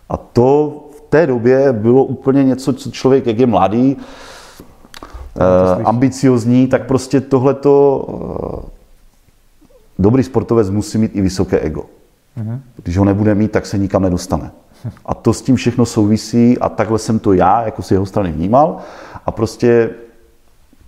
A 0.10 0.18
to 0.18 0.80
v 0.98 1.02
té 1.10 1.28
době 1.28 1.74
bylo 1.74 2.04
úplně 2.04 2.44
něco, 2.44 2.74
co 2.74 2.92
člověk, 2.92 3.28
jak 3.28 3.40
je 3.40 3.46
mladý, 3.46 3.98
uh, 3.98 5.88
ambiciozní, 5.88 6.68
tak 6.68 6.86
prostě 6.86 7.22
tohleto 7.22 8.06
uh, 8.08 8.75
dobrý 10.00 10.24
sportovec 10.24 10.70
musí 10.70 10.98
mít 10.98 11.12
i 11.16 11.22
vysoké 11.22 11.60
ego. 11.60 11.86
Mhm. 12.36 12.62
Když 12.84 12.98
ho 12.98 13.06
nebude 13.06 13.36
mít, 13.36 13.52
tak 13.52 13.66
se 13.66 13.78
nikam 13.78 14.02
nedostane. 14.02 14.52
A 15.06 15.14
to 15.14 15.34
s 15.34 15.42
tím 15.42 15.56
všechno 15.56 15.86
souvisí 15.86 16.60
a 16.60 16.70
takhle 16.70 17.00
jsem 17.00 17.20
to 17.20 17.34
já 17.34 17.66
jako 17.66 17.82
z 17.82 17.92
jeho 17.92 18.06
strany 18.06 18.32
vnímal 18.32 18.78
a 19.26 19.32
prostě 19.32 19.90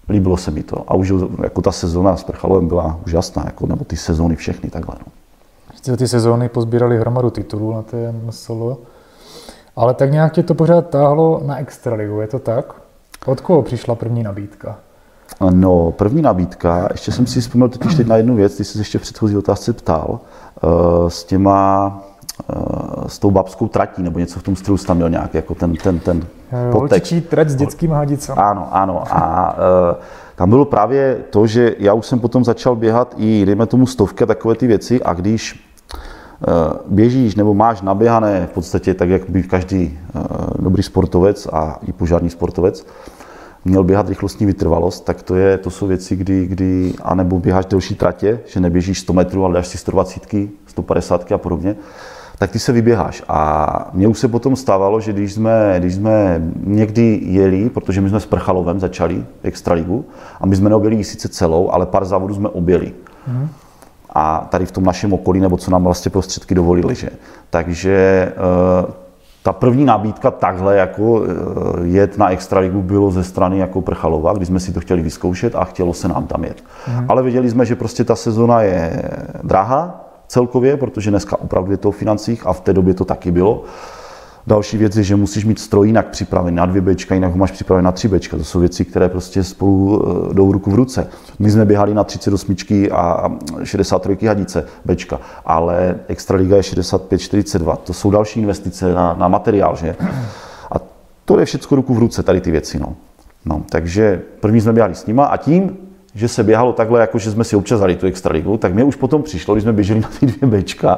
líbilo 0.09 0.37
se 0.37 0.51
mi 0.51 0.63
to. 0.63 0.83
A 0.87 0.95
už 0.95 1.13
jako 1.43 1.61
ta 1.61 1.71
sezóna 1.71 2.17
s 2.17 2.23
Prchalovem 2.23 2.67
byla 2.67 2.99
úžasná, 3.05 3.43
jako, 3.45 3.67
nebo 3.67 3.85
ty 3.85 3.97
sezóny 3.97 4.35
všechny 4.35 4.69
takhle. 4.69 4.95
No. 5.05 5.97
Ty 5.97 6.07
sezóny 6.07 6.49
pozbírali 6.49 6.97
hromadu 6.97 7.29
titulů 7.29 7.73
na 7.73 7.81
té 7.81 8.13
solo, 8.29 8.77
ale 9.75 9.93
tak 9.93 10.11
nějak 10.11 10.33
tě 10.33 10.43
to 10.43 10.53
pořád 10.53 10.89
táhlo 10.89 11.41
na 11.45 11.57
extraligu, 11.57 12.21
je 12.21 12.27
to 12.27 12.39
tak? 12.39 12.73
Od 13.25 13.41
koho 13.41 13.61
přišla 13.61 13.95
první 13.95 14.23
nabídka? 14.23 14.77
No, 15.49 15.91
první 15.91 16.21
nabídka, 16.21 16.87
ještě 16.91 17.11
jsem 17.11 17.27
si 17.27 17.41
vzpomněl 17.41 17.69
totiž 17.69 17.95
teď 17.95 18.07
na 18.07 18.17
jednu 18.17 18.35
věc, 18.35 18.57
ty 18.57 18.63
jsi 18.63 18.77
ještě 18.77 18.97
v 18.97 19.01
předchozí 19.01 19.37
otázce 19.37 19.73
ptal, 19.73 20.19
uh, 20.63 21.09
s 21.09 21.23
těma, 21.23 21.87
uh, 22.55 23.07
s 23.07 23.19
tou 23.19 23.31
babskou 23.31 23.67
tratí, 23.67 24.03
nebo 24.03 24.19
něco 24.19 24.39
v 24.39 24.43
tom 24.43 24.55
stylu 24.55 24.77
tam 24.77 24.97
měl 24.97 25.09
nějak, 25.09 25.33
jako 25.33 25.55
ten, 25.55 25.75
ten, 25.75 25.99
ten 25.99 26.25
potek. 26.71 27.03
trať 27.29 27.49
s 27.49 27.55
dětským 27.55 27.91
hadicem. 27.91 28.35
Ano, 28.39 28.67
ano. 28.71 29.03
A 29.11 29.53
uh, 29.53 29.95
tam 30.35 30.49
bylo 30.49 30.65
právě 30.65 31.17
to, 31.29 31.47
že 31.47 31.75
já 31.79 31.93
už 31.93 32.05
jsem 32.05 32.19
potom 32.19 32.43
začal 32.43 32.75
běhat 32.75 33.13
i, 33.17 33.45
dejme 33.45 33.65
tomu, 33.65 33.87
stovky 33.87 34.23
a 34.23 34.27
takové 34.27 34.55
ty 34.55 34.67
věci 34.67 35.03
a 35.03 35.13
když 35.13 35.67
běžíš 36.87 37.35
nebo 37.35 37.53
máš 37.53 37.81
naběhané 37.81 38.47
v 38.47 38.49
podstatě 38.49 38.93
tak, 38.93 39.09
jak 39.09 39.29
by 39.29 39.43
každý 39.43 39.99
dobrý 40.59 40.83
sportovec 40.83 41.47
a 41.53 41.79
i 41.87 41.93
požární 41.93 42.29
sportovec, 42.29 42.85
měl 43.67 43.83
běhat 43.83 44.09
rychlostní 44.09 44.45
vytrvalost, 44.45 45.05
tak 45.05 45.21
to, 45.23 45.35
je, 45.35 45.57
to 45.57 45.69
jsou 45.69 45.87
věci, 45.87 46.15
kdy, 46.15 46.45
kdy 46.45 46.93
anebo 47.01 47.39
běháš 47.39 47.65
delší 47.65 47.95
tratě, 47.95 48.39
že 48.45 48.59
neběžíš 48.59 48.99
100 48.99 49.13
metrů, 49.13 49.45
ale 49.45 49.53
dáš 49.53 49.67
si 49.67 49.77
120, 49.77 50.35
150 50.67 51.31
a 51.31 51.37
podobně, 51.37 51.75
tak 52.37 52.51
ty 52.51 52.59
se 52.59 52.71
vyběháš. 52.71 53.23
A 53.27 53.89
mně 53.93 54.07
už 54.07 54.19
se 54.19 54.27
potom 54.27 54.55
stávalo, 54.55 55.01
že 55.01 55.13
když 55.13 55.33
jsme, 55.33 55.75
když 55.79 55.95
jsme 55.95 56.41
někdy 56.63 57.19
jeli, 57.23 57.69
protože 57.69 58.01
my 58.01 58.09
jsme 58.09 58.19
s 58.19 58.25
Prchalovem 58.25 58.79
začali 58.79 59.25
extraligu, 59.43 60.05
a 60.41 60.45
my 60.45 60.55
jsme 60.55 60.69
neobjeli 60.69 61.03
sice 61.03 61.29
celou, 61.29 61.69
ale 61.71 61.85
pár 61.85 62.05
závodů 62.05 62.33
jsme 62.33 62.49
objeli. 62.49 62.93
Mm. 63.27 63.49
A 64.09 64.47
tady 64.51 64.65
v 64.65 64.71
tom 64.71 64.83
našem 64.83 65.13
okolí, 65.13 65.39
nebo 65.39 65.57
co 65.57 65.71
nám 65.71 65.83
vlastně 65.83 66.11
prostředky 66.11 66.55
dovolili, 66.55 66.95
že. 66.95 67.09
Takže 67.49 68.31
uh, 68.85 69.06
ta 69.47 69.53
první 69.53 69.85
nabídka 69.85 70.31
takhle 70.31 70.75
jako 70.75 71.23
eh, 71.23 71.87
jet 71.87 72.17
na 72.17 72.29
extraligu 72.29 72.81
bylo 72.81 73.11
ze 73.11 73.23
strany 73.23 73.57
jako 73.57 73.81
Prchalova, 73.81 74.33
kdy 74.33 74.45
jsme 74.45 74.59
si 74.59 74.73
to 74.73 74.79
chtěli 74.79 75.01
vyzkoušet 75.01 75.55
a 75.55 75.63
chtělo 75.63 75.93
se 75.93 76.07
nám 76.07 76.27
tam 76.27 76.43
jet. 76.43 76.63
Mm. 76.87 77.05
Ale 77.09 77.23
věděli 77.23 77.49
jsme, 77.49 77.65
že 77.65 77.75
prostě 77.75 78.03
ta 78.03 78.15
sezona 78.15 78.61
je 78.61 79.01
drahá 79.43 80.05
celkově, 80.27 80.77
protože 80.77 81.09
dneska 81.09 81.39
opravdu 81.39 81.71
je 81.71 81.77
to 81.77 81.89
o 81.89 81.91
financích 81.91 82.47
a 82.47 82.53
v 82.53 82.61
té 82.61 82.73
době 82.73 82.93
to 82.93 83.05
taky 83.05 83.31
bylo. 83.31 83.63
Další 84.47 84.77
věc 84.77 84.95
je, 84.95 85.03
že 85.03 85.15
musíš 85.15 85.45
mít 85.45 85.59
stroj 85.59 85.87
jinak 85.87 86.07
připravený 86.07 86.55
na 86.55 86.65
dvě 86.65 86.81
bečka, 86.81 87.15
jinak 87.15 87.31
ho 87.31 87.37
máš 87.37 87.51
připravený 87.51 87.85
na 87.85 87.91
tři 87.91 88.07
bečka. 88.07 88.37
To 88.37 88.43
jsou 88.43 88.59
věci, 88.59 88.85
které 88.85 89.09
prostě 89.09 89.43
spolu 89.43 90.03
eh, 90.29 90.33
jdou 90.33 90.51
ruku 90.51 90.71
v 90.71 90.75
ruce. 90.75 91.07
My 91.39 91.51
jsme 91.51 91.65
běhali 91.65 91.93
na 91.93 92.03
38 92.03 92.55
a 92.91 93.31
63 93.63 94.27
hadice 94.27 94.65
bečka, 94.85 95.19
ale 95.45 95.95
Extraliga 96.07 96.55
je 96.55 96.61
65-42. 96.61 97.75
To 97.75 97.93
jsou 97.93 98.11
další 98.11 98.39
investice 98.39 98.93
na, 98.93 99.13
na 99.13 99.27
materiál, 99.27 99.75
že? 99.75 99.95
A 100.71 100.75
to 101.25 101.39
je 101.39 101.45
všechno 101.45 101.75
ruku 101.75 101.93
v 101.93 101.99
ruce, 101.99 102.23
tady 102.23 102.41
ty 102.41 102.51
věci. 102.51 102.79
No. 102.79 102.95
No, 103.45 103.63
takže 103.69 104.21
první 104.39 104.61
jsme 104.61 104.73
běhali 104.73 104.95
s 104.95 105.05
nima 105.05 105.25
a 105.25 105.37
tím, 105.37 105.77
že 106.15 106.27
se 106.27 106.43
běhalo 106.43 106.73
takhle, 106.73 107.01
jako 107.01 107.19
že 107.19 107.31
jsme 107.31 107.43
si 107.43 107.55
občas 107.55 107.79
dali 107.79 107.95
tu 107.95 108.07
extraligu, 108.07 108.57
tak 108.57 108.73
mě 108.73 108.83
už 108.83 108.95
potom 108.95 109.23
přišlo, 109.23 109.55
když 109.55 109.63
jsme 109.63 109.73
běželi 109.73 109.99
na 109.99 110.09
ty 110.19 110.25
dvě 110.25 110.49
bečka, 110.49 110.97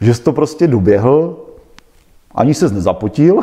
že 0.00 0.14
jsi 0.14 0.22
to 0.22 0.32
prostě 0.32 0.66
doběhl, 0.66 1.36
ani 2.34 2.54
se 2.54 2.68
nezapotil, 2.68 3.40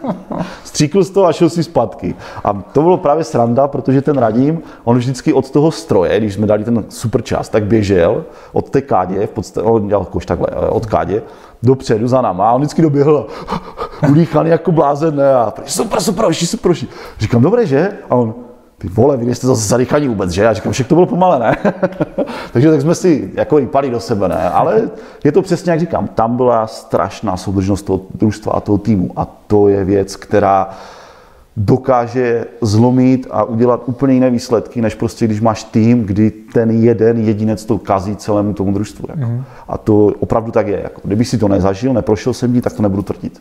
stříkl 0.64 1.04
z 1.04 1.10
toho 1.10 1.26
a 1.26 1.32
šel 1.32 1.50
si 1.50 1.62
zpátky. 1.62 2.14
A 2.44 2.52
to 2.52 2.82
bylo 2.82 2.96
právě 2.96 3.24
sranda, 3.24 3.68
protože 3.68 4.02
ten 4.02 4.18
Radím, 4.18 4.62
on 4.84 4.98
vždycky 4.98 5.32
od 5.32 5.50
toho 5.50 5.70
stroje, 5.70 6.20
když 6.20 6.34
jsme 6.34 6.46
dali 6.46 6.64
ten 6.64 6.84
super 6.88 7.22
čas, 7.22 7.48
tak 7.48 7.64
běžel 7.64 8.24
od 8.52 8.70
té 8.70 8.80
kádě, 8.80 9.26
v 9.26 9.30
podstatě, 9.30 9.66
on 9.66 9.88
dělal 9.88 10.04
kož 10.04 10.26
takhle, 10.26 10.46
od 10.68 10.86
kádě, 10.86 11.22
dopředu 11.62 12.08
za 12.08 12.20
náma 12.20 12.50
a 12.50 12.52
on 12.52 12.60
vždycky 12.60 12.82
doběhl 12.82 13.26
ulíchaný 14.10 14.50
jako 14.50 14.72
blázen, 14.72 15.16
ne, 15.16 15.34
a 15.34 15.52
super, 15.66 16.00
super, 16.00 16.24
ještě 16.28 16.46
super, 16.46 16.72
Říkám, 17.18 17.42
dobré, 17.42 17.66
že? 17.66 17.92
A 18.10 18.14
on, 18.14 18.34
ty 18.78 18.88
vole, 18.88 19.16
vy 19.16 19.34
jste 19.34 19.46
zase 19.46 19.68
zadýchaní 19.68 20.08
vůbec, 20.08 20.30
že? 20.30 20.42
Já 20.42 20.52
říkám, 20.52 20.72
však 20.72 20.86
to 20.86 20.94
bylo 20.94 21.06
pomalé, 21.06 21.38
ne? 21.38 21.56
Takže 22.52 22.70
tak 22.70 22.80
jsme 22.80 22.94
si 22.94 23.30
jako 23.34 23.58
i 23.58 23.66
pali 23.66 23.90
do 23.90 24.00
sebe, 24.00 24.28
ne? 24.28 24.50
Ale 24.50 24.90
je 25.24 25.32
to 25.32 25.42
přesně, 25.42 25.70
jak 25.70 25.80
říkám, 25.80 26.08
tam 26.08 26.36
byla 26.36 26.66
strašná 26.66 27.36
soudržnost 27.36 27.86
toho 27.86 28.00
družstva 28.14 28.52
a 28.52 28.60
toho 28.60 28.78
týmu 28.78 29.10
a 29.16 29.26
to 29.46 29.68
je 29.68 29.84
věc, 29.84 30.16
která 30.16 30.70
dokáže 31.56 32.46
zlomit 32.60 33.26
a 33.30 33.44
udělat 33.44 33.82
úplně 33.86 34.14
jiné 34.14 34.30
výsledky, 34.30 34.82
než 34.82 34.94
prostě 34.94 35.24
když 35.26 35.40
máš 35.40 35.64
tým, 35.64 36.04
kdy 36.04 36.30
ten 36.30 36.70
jeden 36.70 37.24
jedinec 37.24 37.64
to 37.64 37.78
kazí 37.78 38.16
celému 38.16 38.52
tomu 38.52 38.72
družstvu. 38.72 39.06
Jako. 39.08 39.30
Mm. 39.30 39.44
A 39.68 39.78
to 39.78 40.06
opravdu 40.06 40.52
tak 40.52 40.66
je. 40.66 40.80
Jako. 40.82 41.00
Kdybych 41.04 41.28
si 41.28 41.38
to 41.38 41.48
nezažil, 41.48 41.92
neprošel 41.92 42.34
jsem 42.34 42.54
ní, 42.54 42.60
tak 42.60 42.72
to 42.72 42.82
nebudu 42.82 43.02
tvrdit. 43.02 43.40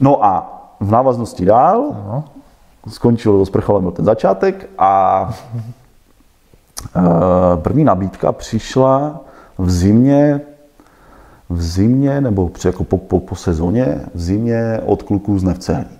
No 0.00 0.24
a 0.24 0.52
v 0.80 0.90
návaznosti 0.90 1.44
dál, 1.44 1.84
uh-huh 1.90 2.22
skončil 2.88 3.46
s 3.46 3.50
prchalem 3.50 3.92
ten 3.92 4.04
začátek 4.04 4.68
a 4.78 5.30
eh, 6.96 7.00
první 7.56 7.84
nabídka 7.84 8.32
přišla 8.32 9.20
v 9.58 9.70
zimě 9.70 10.40
v 11.48 11.62
zimě, 11.62 12.20
nebo 12.20 12.50
jako 12.64 12.84
po, 12.84 12.98
po, 12.98 13.20
po 13.20 13.34
sezóně, 13.36 14.00
v 14.14 14.20
zimě 14.20 14.80
od 14.86 15.02
kluků 15.02 15.38
z 15.38 15.42
Nevcehlí. 15.42 15.98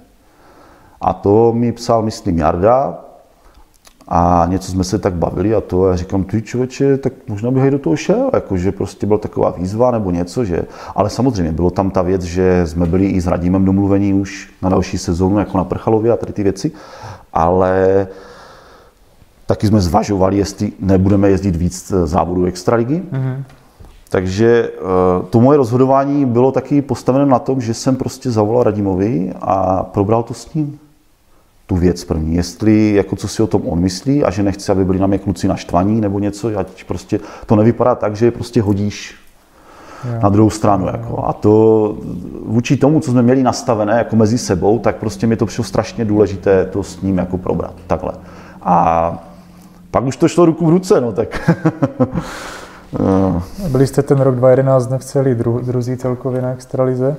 A 1.00 1.12
to 1.12 1.52
mi 1.52 1.72
psal, 1.72 2.02
myslím, 2.02 2.38
Jarda, 2.38 3.04
a 4.08 4.46
něco 4.48 4.70
jsme 4.70 4.84
se 4.84 4.98
tak 4.98 5.14
bavili 5.14 5.54
a 5.54 5.60
to 5.60 5.86
a 5.86 5.96
říkám, 5.96 6.25
ty 6.25 6.42
člověče, 6.42 6.98
tak 6.98 7.12
možná 7.28 7.50
bych 7.50 7.70
do 7.70 7.78
toho 7.78 7.96
šel, 7.96 8.30
jakože 8.32 8.72
prostě 8.72 9.06
byla 9.06 9.18
taková 9.18 9.50
výzva 9.50 9.90
nebo 9.90 10.10
něco, 10.10 10.44
že... 10.44 10.62
Ale 10.94 11.10
samozřejmě 11.10 11.52
bylo 11.52 11.70
tam 11.70 11.90
ta 11.90 12.02
věc, 12.02 12.22
že 12.22 12.66
jsme 12.66 12.86
byli 12.86 13.06
i 13.06 13.20
s 13.20 13.26
Radímem 13.26 13.64
domluvení 13.64 14.14
už 14.14 14.50
na 14.62 14.68
další 14.68 14.98
sezónu, 14.98 15.38
jako 15.38 15.58
na 15.58 15.64
Prchalově 15.64 16.12
a 16.12 16.16
tady 16.16 16.32
ty 16.32 16.42
věci, 16.42 16.72
ale 17.32 18.06
taky 19.46 19.66
jsme 19.66 19.80
zvažovali, 19.80 20.36
jestli 20.36 20.72
nebudeme 20.80 21.30
jezdit 21.30 21.56
víc 21.56 21.92
závodů 22.04 22.44
extraligy. 22.44 23.02
Mm-hmm. 23.12 23.42
Takže 24.08 24.70
eh, 24.75 24.80
to 25.30 25.40
moje 25.40 25.56
rozhodování 25.56 26.25
bylo 26.25 26.52
taky 26.52 26.82
postavené 26.82 27.26
na 27.26 27.38
tom, 27.38 27.60
že 27.60 27.75
jsem 27.75 27.96
prostě 27.96 28.30
zavolal 28.30 28.62
Radimovi 28.62 29.32
a 29.40 29.82
probral 29.82 30.22
to 30.22 30.34
s 30.34 30.54
ním 30.54 30.78
tu 31.66 31.76
věc 31.76 32.04
první. 32.04 32.37
Jestli, 32.37 32.94
jako 32.94 33.16
co 33.16 33.28
si 33.28 33.42
o 33.42 33.46
tom 33.46 33.62
on 33.68 33.80
myslí 33.80 34.25
a 34.25 34.30
že 34.30 34.42
nechce, 34.42 34.73
aby 34.73 34.85
byli 34.85 34.99
na 34.99 35.06
mě 35.06 35.18
kluci 35.18 35.49
naštvaní 35.49 36.00
nebo 36.00 36.18
něco, 36.18 36.58
ať 36.58 36.85
prostě 36.85 37.20
to 37.46 37.56
nevypadá 37.56 37.94
tak, 37.94 38.16
že 38.16 38.26
je 38.26 38.30
prostě 38.30 38.62
hodíš 38.62 39.14
jo. 40.04 40.20
na 40.23 40.28
druhou 40.28 40.50
stranu. 40.50 40.87
Jako. 40.87 41.25
A 41.26 41.32
to 41.32 41.96
vůči 42.46 42.76
tomu, 42.76 43.00
co 43.00 43.11
jsme 43.11 43.23
měli 43.23 43.42
nastavené 43.42 43.99
jako 43.99 44.16
mezi 44.16 44.38
sebou, 44.38 44.78
tak 44.78 44.96
prostě 44.96 45.26
mi 45.26 45.37
to 45.37 45.46
přišlo 45.46 45.64
strašně 45.64 46.04
důležité 46.04 46.64
to 46.64 46.82
s 46.82 47.02
ním 47.02 47.18
jako 47.18 47.38
probrat. 47.38 47.75
Takhle. 47.87 48.12
A 48.62 49.18
pak 49.90 50.04
už 50.04 50.16
to 50.16 50.28
šlo 50.28 50.44
ruku 50.44 50.66
v 50.66 50.70
ruce, 50.70 51.00
no 51.00 51.12
tak. 51.12 51.50
Byli 53.68 53.87
jste 53.87 54.02
ten 54.02 54.20
rok 54.20 54.35
2011 54.35 54.90
v 54.99 55.04
celý 55.04 55.35
dru, 55.35 55.61
druzí 55.61 55.96
celkově 55.96 56.42
na 56.42 56.52
extralize. 56.52 57.16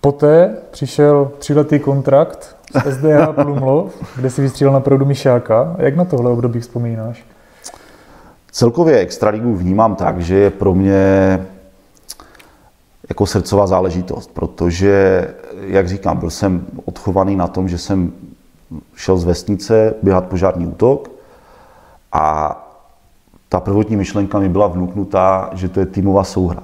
Poté 0.00 0.56
přišel 0.70 1.30
tříletý 1.38 1.78
kontrakt 1.78 2.55
s 2.74 2.94
SDH 2.94 3.42
Plumlov, 3.42 3.94
kde 4.16 4.30
si 4.30 4.42
vystřílel 4.42 4.72
na 4.72 4.80
proudu 4.80 5.04
Mišáka. 5.04 5.76
Jak 5.78 5.96
na 5.96 6.04
tohle 6.04 6.30
období 6.30 6.60
vzpomínáš? 6.60 7.24
Celkově 8.50 8.98
Extraligu 8.98 9.56
vnímám 9.56 9.94
tak, 9.94 10.20
že 10.20 10.36
je 10.36 10.50
pro 10.50 10.74
mě 10.74 11.46
jako 13.08 13.26
srdcová 13.26 13.66
záležitost, 13.66 14.30
protože, 14.34 15.26
jak 15.60 15.88
říkám, 15.88 16.16
byl 16.16 16.30
jsem 16.30 16.66
odchovaný 16.84 17.36
na 17.36 17.46
tom, 17.46 17.68
že 17.68 17.78
jsem 17.78 18.12
šel 18.94 19.18
z 19.18 19.24
vesnice 19.24 19.94
běhat 20.02 20.24
požární 20.26 20.66
útok 20.66 21.10
a 22.12 22.56
ta 23.48 23.60
prvotní 23.60 23.96
myšlenka 23.96 24.38
mi 24.38 24.48
byla 24.48 24.66
vnuknutá, 24.66 25.50
že 25.52 25.68
to 25.68 25.80
je 25.80 25.86
týmová 25.86 26.24
souhra. 26.24 26.62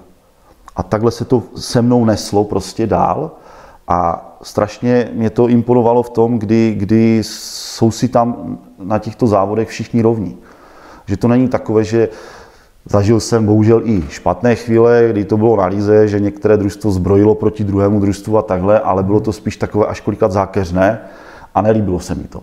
A 0.76 0.82
takhle 0.82 1.10
se 1.10 1.24
to 1.24 1.42
se 1.56 1.82
mnou 1.82 2.04
neslo 2.04 2.44
prostě 2.44 2.86
dál 2.86 3.30
a 3.88 4.28
strašně 4.42 5.10
mě 5.12 5.30
to 5.30 5.48
imponovalo 5.48 6.02
v 6.02 6.10
tom, 6.10 6.38
kdy, 6.38 6.74
kdy 6.78 7.18
jsou 7.22 7.90
si 7.90 8.08
tam 8.08 8.58
na 8.78 8.98
těchto 8.98 9.26
závodech 9.26 9.68
všichni 9.68 10.02
rovní. 10.02 10.38
Že 11.06 11.16
to 11.16 11.28
není 11.28 11.48
takové, 11.48 11.84
že 11.84 12.08
zažil 12.84 13.20
jsem 13.20 13.46
bohužel 13.46 13.82
i 13.84 14.02
špatné 14.08 14.54
chvíle, 14.54 15.08
kdy 15.10 15.24
to 15.24 15.36
bylo 15.36 15.56
na 15.56 15.66
líze, 15.66 16.08
že 16.08 16.20
některé 16.20 16.56
družstvo 16.56 16.90
zbrojilo 16.90 17.34
proti 17.34 17.64
druhému 17.64 18.00
družstvu 18.00 18.38
a 18.38 18.42
takhle, 18.42 18.80
ale 18.80 19.02
bylo 19.02 19.20
to 19.20 19.32
spíš 19.32 19.56
takové 19.56 19.86
až 19.86 20.00
kolikrát 20.00 20.32
zákeřné 20.32 21.00
a 21.54 21.62
nelíbilo 21.62 22.00
se 22.00 22.14
mi 22.14 22.24
to. 22.24 22.42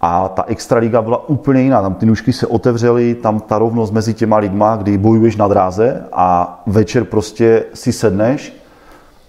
A 0.00 0.28
ta 0.28 0.44
extraliga 0.46 1.02
byla 1.02 1.28
úplně 1.28 1.62
jiná. 1.62 1.82
Tam 1.82 1.94
ty 1.94 2.06
nůžky 2.06 2.32
se 2.32 2.46
otevřely, 2.46 3.14
tam 3.14 3.40
ta 3.40 3.58
rovnost 3.58 3.92
mezi 3.92 4.14
těma 4.14 4.36
lidma, 4.36 4.76
kdy 4.76 4.98
bojuješ 4.98 5.36
na 5.36 5.48
dráze 5.48 6.04
a 6.12 6.62
večer 6.66 7.04
prostě 7.04 7.64
si 7.74 7.92
sedneš 7.92 8.63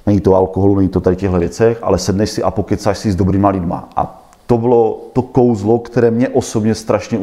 Není 0.05 0.19
to 0.19 0.35
alkoholu, 0.35 0.75
není 0.75 0.89
to 0.89 1.01
tady 1.01 1.15
těchto 1.15 1.39
věcech, 1.39 1.79
ale 1.81 1.97
sedneš 1.97 2.29
si 2.29 2.43
a 2.43 2.51
pokecáš 2.51 2.97
si 2.97 3.11
s 3.11 3.15
dobrýma 3.15 3.49
lidma. 3.49 3.89
A 3.95 4.21
to 4.47 4.57
bylo 4.57 5.01
to 5.13 5.21
kouzlo, 5.21 5.79
které 5.79 6.11
mě 6.11 6.29
osobně 6.29 6.75
strašně 6.75 7.19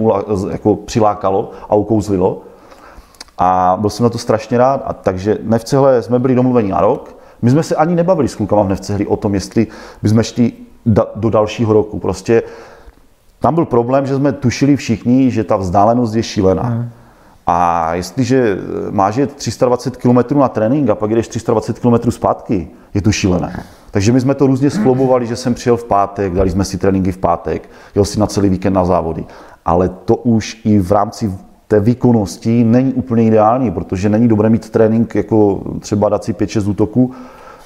jako 0.50 0.76
přilákalo 0.76 1.50
a 1.68 1.74
ukouzlilo. 1.74 2.42
A 3.38 3.76
byl 3.80 3.90
jsem 3.90 4.04
na 4.04 4.10
to 4.10 4.18
strašně 4.18 4.58
rád. 4.58 4.82
A 4.84 4.92
takže 4.92 5.38
Nevcehle 5.42 6.02
jsme 6.02 6.18
byli 6.18 6.34
domluveni 6.34 6.70
na 6.70 6.80
rok. 6.80 7.16
My 7.42 7.50
jsme 7.50 7.62
se 7.62 7.76
ani 7.76 7.94
nebavili 7.94 8.28
s 8.28 8.34
klukama 8.34 8.62
v 8.62 8.68
Nevcehli 8.68 9.06
o 9.06 9.16
tom, 9.16 9.34
jestli 9.34 9.66
bychom 10.02 10.22
šli 10.22 10.52
do 11.16 11.30
dalšího 11.30 11.72
roku. 11.72 11.98
Prostě 11.98 12.42
tam 13.40 13.54
byl 13.54 13.64
problém, 13.64 14.06
že 14.06 14.16
jsme 14.16 14.32
tušili 14.32 14.76
všichni, 14.76 15.30
že 15.30 15.44
ta 15.44 15.56
vzdálenost 15.56 16.14
je 16.14 16.22
šílená. 16.22 16.62
Hmm. 16.62 16.90
A 17.46 17.94
jestliže 17.94 18.58
máš 18.90 19.16
jet 19.16 19.34
320 19.34 19.96
km 19.96 20.38
na 20.38 20.48
trénink 20.48 20.90
a 20.90 20.94
pak 20.94 21.10
jdeš 21.10 21.28
320 21.28 21.78
km 21.78 22.10
zpátky, 22.10 22.68
je 22.94 23.02
to 23.02 23.12
šílené. 23.12 23.62
Takže 23.90 24.12
my 24.12 24.20
jsme 24.20 24.34
to 24.34 24.46
různě 24.46 24.70
sklobovali, 24.70 25.26
že 25.26 25.36
jsem 25.36 25.54
přijel 25.54 25.76
v 25.76 25.84
pátek, 25.84 26.32
dali 26.32 26.50
jsme 26.50 26.64
si 26.64 26.78
tréninky 26.78 27.12
v 27.12 27.18
pátek, 27.18 27.70
jel 27.94 28.04
si 28.04 28.20
na 28.20 28.26
celý 28.26 28.48
víkend 28.48 28.72
na 28.72 28.84
závody. 28.84 29.24
Ale 29.64 29.88
to 29.88 30.16
už 30.16 30.60
i 30.64 30.78
v 30.78 30.92
rámci 30.92 31.32
té 31.68 31.80
výkonnosti 31.80 32.64
není 32.64 32.92
úplně 32.92 33.24
ideální, 33.24 33.70
protože 33.70 34.08
není 34.08 34.28
dobré 34.28 34.50
mít 34.50 34.70
trénink, 34.70 35.14
jako 35.14 35.62
třeba 35.80 36.08
dát 36.08 36.24
si 36.24 36.32
5-6 36.32 36.70
útoků 36.70 37.12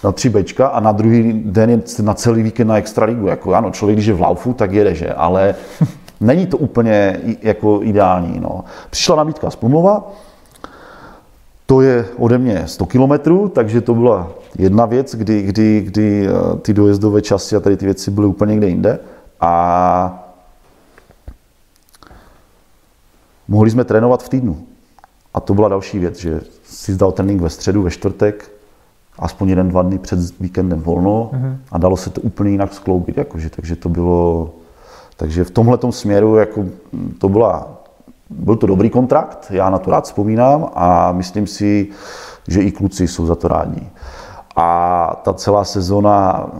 na 0.04 0.12
3 0.12 0.28
bečka 0.28 0.66
a 0.66 0.80
na 0.80 0.92
druhý 0.92 1.42
den 1.44 1.70
je 1.70 1.80
na 2.02 2.14
celý 2.14 2.42
víkend 2.42 2.68
na 2.68 2.78
extraligu. 2.78 3.26
Jako 3.26 3.54
ano, 3.54 3.70
člověk, 3.70 3.96
když 3.96 4.06
je 4.06 4.14
v 4.14 4.20
laufu, 4.20 4.52
tak 4.52 4.72
jede, 4.72 4.94
že? 4.94 5.12
Ale 5.12 5.54
Není 6.20 6.46
to 6.46 6.58
úplně 6.58 7.20
jako 7.42 7.80
ideální. 7.82 8.40
No. 8.40 8.64
Přišla 8.90 9.16
nabídka 9.16 9.50
z 9.50 9.56
Plumlova, 9.56 10.12
to 11.66 11.80
je 11.80 12.06
ode 12.18 12.38
mě 12.38 12.62
100 12.66 12.86
kilometrů, 12.86 13.48
takže 13.48 13.80
to 13.80 13.94
byla 13.94 14.30
jedna 14.58 14.86
věc, 14.86 15.14
kdy, 15.14 15.42
kdy, 15.42 15.80
kdy 15.80 16.28
eh, 16.28 16.56
ty 16.56 16.74
dojezdové 16.74 17.22
časy 17.22 17.56
a 17.56 17.60
tady 17.60 17.76
ty 17.76 17.84
věci 17.84 18.10
byly 18.10 18.26
úplně 18.26 18.50
někde 18.50 18.68
jinde. 18.68 18.98
A 19.40 20.28
mohli 23.48 23.70
jsme 23.70 23.84
trénovat 23.84 24.22
v 24.22 24.28
týdnu. 24.28 24.66
A 25.34 25.40
to 25.40 25.54
byla 25.54 25.68
další 25.68 25.98
věc, 25.98 26.18
že 26.18 26.40
si 26.64 26.92
zdal 26.92 27.12
trénink 27.12 27.40
ve 27.40 27.50
středu, 27.50 27.82
ve 27.82 27.90
čtvrtek, 27.90 28.50
aspoň 29.18 29.48
jeden, 29.48 29.68
dva 29.68 29.82
dny 29.82 29.98
před 29.98 30.40
víkendem 30.40 30.80
volno 30.80 31.30
mm-hmm. 31.32 31.56
a 31.72 31.78
dalo 31.78 31.96
se 31.96 32.10
to 32.10 32.20
úplně 32.20 32.50
jinak 32.50 32.74
skloubit. 32.74 33.16
Jakože, 33.16 33.50
takže 33.50 33.76
to 33.76 33.88
bylo, 33.88 34.50
takže 35.16 35.44
v 35.44 35.50
tomhle 35.50 35.78
směru 35.90 36.36
jako 36.36 36.64
to 37.18 37.28
byla, 37.28 37.68
byl 38.30 38.56
to 38.56 38.66
dobrý 38.66 38.90
kontrakt, 38.90 39.46
já 39.50 39.70
na 39.70 39.78
to 39.78 39.90
rád 39.90 40.04
vzpomínám 40.04 40.68
a 40.74 41.12
myslím 41.12 41.46
si, 41.46 41.88
že 42.48 42.62
i 42.62 42.72
kluci 42.72 43.08
jsou 43.08 43.26
za 43.26 43.34
to 43.34 43.48
rádi. 43.48 43.88
A 44.56 45.20
ta 45.24 45.32
celá 45.32 45.64
sezona 45.64 46.50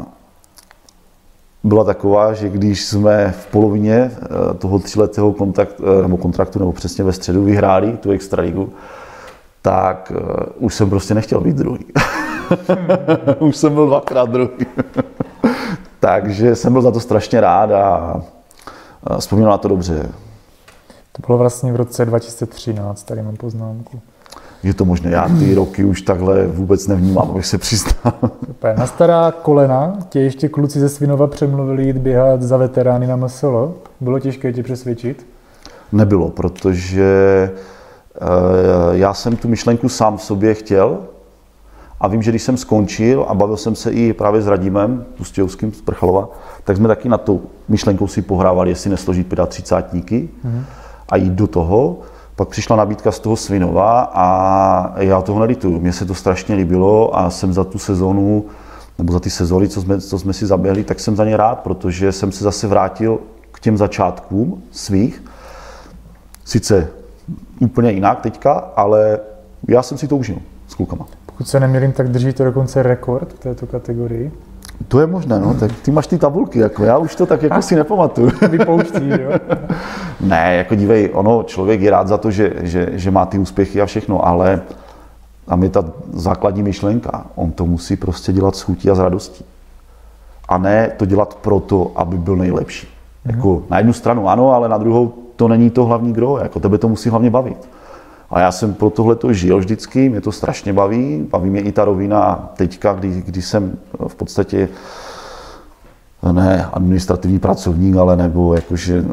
byla 1.65 1.85
taková, 1.85 2.33
že 2.33 2.49
když 2.49 2.85
jsme 2.85 3.35
v 3.39 3.47
polovině 3.47 3.95
eh, 3.95 4.55
toho 4.55 4.79
tříletého 4.79 5.33
kontakt, 5.33 5.81
eh, 5.81 6.03
nebo 6.03 6.17
kontraktu, 6.17 6.59
nebo 6.59 6.73
přesně 6.73 7.05
ve 7.05 7.13
středu 7.13 7.45
vyhráli 7.45 7.97
tu 7.97 8.11
extraligu, 8.11 8.73
tak 9.63 10.13
eh, 10.17 10.45
už 10.57 10.75
jsem 10.75 10.91
prostě 10.91 11.15
nechtěl 11.15 11.41
být 11.41 11.57
druhý. 11.57 11.85
už 13.39 13.57
jsem 13.57 13.75
byl 13.75 13.87
dvakrát 13.87 14.31
druhý. 14.31 14.67
Takže 16.01 16.57
jsem 16.57 16.73
byl 16.73 16.83
za 16.83 16.91
to 16.91 17.01
strašně 17.01 17.41
rád 17.41 17.73
a 17.73 18.21
Vzpomínám 19.19 19.51
na 19.51 19.59
to 19.59 19.69
dobře. 19.69 20.09
To 21.13 21.23
bylo 21.27 21.39
vlastně 21.39 21.73
v 21.73 21.77
roce 21.77 22.05
2013, 22.05 23.03
tady 23.03 23.23
mám 23.23 23.37
poznámku. 23.37 24.01
Je 24.63 24.75
to 24.75 24.85
možné, 24.85 25.11
já 25.11 25.29
ty 25.39 25.55
roky 25.55 25.85
už 25.85 26.03
takhle 26.03 26.47
vůbec 26.47 26.87
nevnímám, 26.87 27.31
abych 27.31 27.47
se 27.47 27.59
přiznal. 27.59 28.15
Na 28.77 28.87
stará 28.87 29.33
kolena 29.33 29.99
tě 30.09 30.21
ještě 30.21 30.49
kluci 30.49 30.81
ze 30.81 30.89
Svinova 30.89 31.27
přemluvili 31.27 31.85
jít 31.85 31.99
běhat 31.99 32.43
za 32.43 32.57
veterány 32.57 33.07
na 33.07 33.17
MSL. 33.17 33.75
Bylo 34.01 34.19
těžké 34.19 34.53
tě 34.53 34.63
přesvědčit? 34.63 35.27
Nebylo, 35.93 36.29
protože 36.29 37.05
eh, 38.15 38.19
já 38.93 39.15
jsem 39.15 39.37
tu 39.37 39.49
myšlenku 39.49 39.89
sám 39.89 40.17
v 40.17 40.23
sobě 40.23 40.55
chtěl 40.55 40.99
a 42.01 42.09
vím, 42.09 42.23
že 42.23 42.31
když 42.31 42.43
jsem 42.43 42.57
skončil 42.57 43.27
a 43.29 43.35
bavil 43.35 43.57
jsem 43.57 43.75
se 43.75 43.91
i 43.91 44.13
právě 44.13 44.43
s 44.43 44.47
Radimem 44.47 45.05
Pustějovským 45.17 45.73
z 45.73 45.81
Prchalova, 45.81 46.29
tak 46.65 46.77
jsme 46.77 46.89
taky 46.89 47.09
na 47.09 47.19
tu 47.19 47.43
myšlenkou 47.69 48.07
si 48.07 48.23
pohrávali, 48.23 48.71
jestli 48.71 48.91
nesložit 48.91 49.35
35 49.47 50.11
mm. 50.45 50.65
a 51.09 51.17
jít 51.17 51.33
do 51.33 51.47
toho. 51.47 51.99
Pak 52.37 52.49
přišla 52.49 52.77
nabídka 52.77 53.13
z 53.13 53.19
toho 53.19 53.37
Svinova 53.37 54.11
a 54.15 55.01
já 55.03 55.23
toho 55.23 55.41
nelituju. 55.41 55.81
Mně 55.81 55.93
se 55.93 56.05
to 56.05 56.15
strašně 56.15 56.55
líbilo 56.55 57.19
a 57.19 57.31
jsem 57.31 57.53
za 57.53 57.65
tu 57.65 57.79
sezonu, 57.79 58.45
nebo 58.99 59.13
za 59.13 59.21
ty 59.21 59.31
sezóny, 59.31 59.69
co 59.69 59.81
jsme, 59.81 60.01
co 60.01 60.19
jsme 60.19 60.33
si 60.33 60.47
zaběhli, 60.47 60.85
tak 60.85 61.01
jsem 61.01 61.17
za 61.17 61.25
ně 61.25 61.37
rád, 61.37 61.59
protože 61.59 62.13
jsem 62.13 62.33
se 62.33 62.45
zase 62.45 62.67
vrátil 62.67 63.19
k 63.53 63.61
těm 63.61 63.77
začátkům 63.77 64.63
svých. 64.71 65.25
Sice 66.45 66.89
úplně 67.61 67.91
jinak 67.91 68.21
teďka, 68.21 68.53
ale 68.53 69.21
já 69.69 69.83
jsem 69.83 69.99
si 69.99 70.09
to 70.09 70.17
užil 70.17 70.37
s 70.69 70.75
klukama. 70.75 71.07
Pokud 71.37 71.49
se 71.49 71.61
nemělím, 71.61 71.93
tak 71.93 72.09
držíte 72.09 72.45
dokonce 72.45 72.83
rekord 72.83 73.33
v 73.33 73.39
této 73.39 73.67
kategorii. 73.67 74.33
To 74.89 75.01
je 75.01 75.07
možné, 75.07 75.41
no. 75.41 75.55
Tak 75.55 75.73
ty 75.83 75.91
máš 75.91 76.07
ty 76.07 76.19
tabulky, 76.19 76.59
jako 76.59 76.85
já 76.85 76.99
už 76.99 77.15
to 77.15 77.27
tak 77.27 77.43
jako 77.43 77.63
si 77.63 77.77
nepamatuju. 77.77 78.31
Vypouští, 78.51 79.09
jo? 79.09 79.31
ne, 80.21 80.55
jako 80.57 80.75
dívej, 80.75 81.11
ono, 81.13 81.43
člověk 81.43 81.81
je 81.81 81.91
rád 81.91 82.09
za 82.09 82.19
to, 82.19 82.31
že, 82.31 82.53
že, 82.63 82.89
že 82.93 83.11
má 83.11 83.27
ty 83.27 83.39
úspěchy 83.39 83.83
a 83.83 83.87
všechno, 83.87 84.27
ale 84.27 84.63
tam 85.47 85.63
je 85.63 85.69
ta 85.69 85.85
základní 86.13 86.63
myšlenka. 86.63 87.27
On 87.35 87.53
to 87.53 87.67
musí 87.67 87.97
prostě 87.97 88.33
dělat 88.33 88.57
s 88.57 88.63
chutí 88.63 88.91
a 88.91 88.95
s 88.95 88.99
radostí. 88.99 89.45
A 90.49 90.59
ne 90.59 90.93
to 90.97 91.07
dělat 91.07 91.35
proto, 91.35 91.93
aby 91.97 92.17
byl 92.19 92.37
nejlepší. 92.37 92.87
Mm-hmm. 92.87 93.37
Jako 93.37 93.63
na 93.71 93.79
jednu 93.79 93.93
stranu 93.93 94.29
ano, 94.29 94.53
ale 94.53 94.69
na 94.69 94.79
druhou 94.79 95.13
to 95.37 95.49
není 95.49 95.71
to 95.71 95.85
hlavní 95.85 96.13
gro. 96.13 96.39
Jako 96.39 96.61
tebe 96.61 96.79
to 96.79 96.89
musí 96.89 97.09
hlavně 97.09 97.31
bavit. 97.31 97.69
A 98.31 98.41
já 98.41 98.53
jsem 98.53 98.75
pro 98.75 98.91
tohle 98.91 99.17
to 99.17 99.33
žil 99.33 99.59
vždycky, 99.59 100.09
mě 100.09 100.21
to 100.21 100.33
strašně 100.33 100.73
baví, 100.73 101.27
baví 101.31 101.51
mě 101.51 101.61
i 101.61 101.73
ta 101.73 101.85
rovina 101.85 102.51
teďka, 102.57 102.93
kdy, 102.93 103.23
kdy 103.27 103.43
jsem 103.43 103.79
v 104.09 104.15
podstatě 104.15 104.69
ne 106.33 106.69
administrativní 106.73 107.39
pracovník, 107.39 107.97
ale 107.97 108.17
nebo 108.17 108.55
jakože 108.55 108.99
eh, 108.99 109.09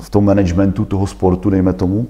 v 0.00 0.10
tom 0.10 0.24
managementu 0.24 0.84
toho 0.84 1.06
sportu, 1.06 1.50
dejme 1.50 1.72
tomu. 1.72 2.06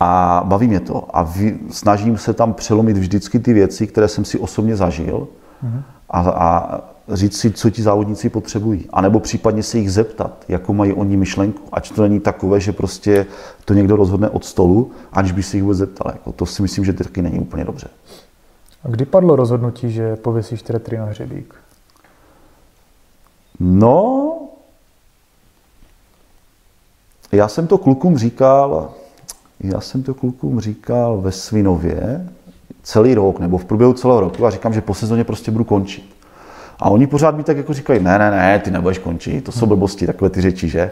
A 0.00 0.42
baví 0.44 0.68
mě 0.68 0.80
to. 0.80 1.16
A 1.16 1.22
vy, 1.22 1.58
snažím 1.70 2.18
se 2.18 2.32
tam 2.32 2.54
přelomit 2.54 2.96
vždycky 2.96 3.38
ty 3.38 3.52
věci, 3.52 3.86
které 3.86 4.08
jsem 4.08 4.24
si 4.24 4.38
osobně 4.38 4.76
zažil 4.76 5.28
mm-hmm. 5.64 5.82
a, 6.10 6.20
a 6.20 6.80
říct 7.12 7.36
si, 7.36 7.50
co 7.50 7.70
ti 7.70 7.82
závodníci 7.82 8.28
potřebují. 8.28 8.86
A 8.92 9.00
nebo 9.00 9.20
případně 9.20 9.62
se 9.62 9.78
jich 9.78 9.92
zeptat, 9.92 10.44
jakou 10.48 10.72
mají 10.72 10.92
oni 10.92 11.16
myšlenku. 11.16 11.62
Ať 11.72 11.92
to 11.92 12.02
není 12.02 12.20
takové, 12.20 12.60
že 12.60 12.72
prostě 12.72 13.26
to 13.64 13.74
někdo 13.74 13.96
rozhodne 13.96 14.28
od 14.28 14.44
stolu, 14.44 14.90
aniž 15.12 15.32
by 15.32 15.42
se 15.42 15.56
jich 15.56 15.62
vůbec 15.62 15.78
zeptal. 15.78 16.12
Jako 16.12 16.32
to 16.32 16.46
si 16.46 16.62
myslím, 16.62 16.84
že 16.84 16.92
to 16.92 17.04
taky 17.04 17.22
není 17.22 17.38
úplně 17.38 17.64
dobře. 17.64 17.88
A 18.84 18.88
kdy 18.88 19.04
padlo 19.04 19.36
rozhodnutí, 19.36 19.90
že 19.90 20.16
pověsíš 20.16 20.62
tretry 20.62 20.98
na 20.98 21.04
hřebík? 21.04 21.54
No, 23.60 24.34
já 27.32 27.48
jsem 27.48 27.66
to 27.66 27.78
klukům 27.78 28.18
říkal, 28.18 28.92
já 29.60 29.80
jsem 29.80 30.02
to 30.02 30.14
klukům 30.14 30.60
říkal 30.60 31.20
ve 31.20 31.32
Svinově 31.32 32.28
celý 32.82 33.14
rok, 33.14 33.40
nebo 33.40 33.58
v 33.58 33.64
průběhu 33.64 33.92
celého 33.92 34.20
roku 34.20 34.46
a 34.46 34.50
říkám, 34.50 34.74
že 34.74 34.80
po 34.80 34.94
sezóně 34.94 35.24
prostě 35.24 35.50
budu 35.50 35.64
končit. 35.64 36.17
A 36.80 36.90
oni 36.90 37.06
pořád 37.06 37.36
mi 37.36 37.42
tak 37.42 37.56
jako 37.56 37.72
říkají, 37.72 38.02
ne, 38.02 38.18
ne, 38.18 38.30
ne, 38.30 38.58
ty 38.58 38.70
nebudeš 38.70 38.98
končit, 38.98 39.44
to 39.44 39.52
jsou 39.52 39.60
hmm. 39.60 39.68
blbosti, 39.68 40.06
takové 40.06 40.30
ty 40.30 40.40
řeči, 40.40 40.68
že? 40.68 40.90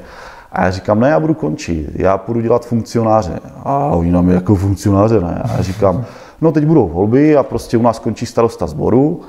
A 0.52 0.64
já 0.64 0.70
říkám, 0.70 1.00
ne, 1.00 1.08
já 1.08 1.20
budu 1.20 1.34
končit, 1.34 1.90
já 1.94 2.18
půjdu 2.18 2.40
dělat 2.40 2.66
funkcionáře. 2.66 3.40
A 3.64 3.86
oni 3.86 4.12
nám 4.12 4.30
jako 4.30 4.54
funkcionáře, 4.54 5.20
ne? 5.20 5.42
A 5.44 5.56
já 5.56 5.62
říkám, 5.62 6.04
no 6.40 6.52
teď 6.52 6.64
budou 6.64 6.88
volby 6.88 7.36
a 7.36 7.42
prostě 7.42 7.76
u 7.76 7.82
nás 7.82 7.98
končí 7.98 8.26
starosta 8.26 8.66
sboru 8.66 9.20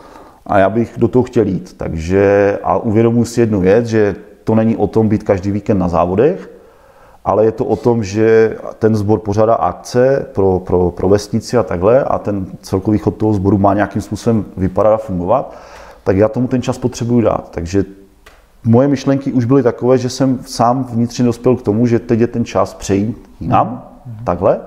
a 0.46 0.60
já 0.60 0.70
bych 0.70 0.94
do 0.98 1.08
toho 1.08 1.24
chtěl 1.24 1.48
jít. 1.48 1.74
Takže 1.78 2.60
a 2.64 2.78
uvědomuji 2.78 3.26
si 3.26 3.40
jednu 3.40 3.62
věc, 3.62 3.86
že 3.86 4.16
to 4.44 4.56
není 4.56 4.76
o 4.76 4.88
tom 4.88 5.08
být 5.08 5.24
každý 5.24 5.52
víkend 5.52 5.78
na 5.78 5.88
závodech, 5.88 6.50
ale 7.26 7.46
je 7.46 7.52
to 7.52 7.66
o 7.66 7.76
tom, 7.76 8.04
že 8.04 8.58
ten 8.80 8.96
sbor 8.96 9.20
pořádá 9.20 9.54
akce 9.54 10.26
pro, 10.34 10.60
pro, 10.60 10.92
pro 10.92 11.10
vesnici 11.10 11.58
a 11.58 11.64
takhle 11.64 12.04
a 12.04 12.18
ten 12.18 12.46
celkový 12.62 12.98
chod 12.98 13.16
toho 13.16 13.34
sboru 13.34 13.58
má 13.58 13.74
nějakým 13.74 14.02
způsobem 14.02 14.46
vypadat 14.58 14.94
a 14.94 14.98
fungovat 14.98 15.56
tak 16.08 16.18
já 16.18 16.30
tomu 16.30 16.48
ten 16.48 16.62
čas 16.62 16.78
potřebuji 16.78 17.22
dát. 17.22 17.52
Takže 17.52 17.86
moje 18.64 18.88
myšlenky 18.88 19.32
už 19.32 19.46
byly 19.46 19.64
takové, 19.64 19.98
že 19.98 20.10
jsem 20.10 20.40
sám 20.46 20.84
vnitřně 20.84 21.26
dospěl 21.26 21.56
k 21.56 21.62
tomu, 21.62 21.88
že 21.88 22.00
teď 22.00 22.20
je 22.20 22.28
ten 22.28 22.46
čas 22.46 22.74
přejít 22.74 23.30
jinam, 23.40 23.68
mm-hmm. 23.68 24.24
takhle. 24.24 24.60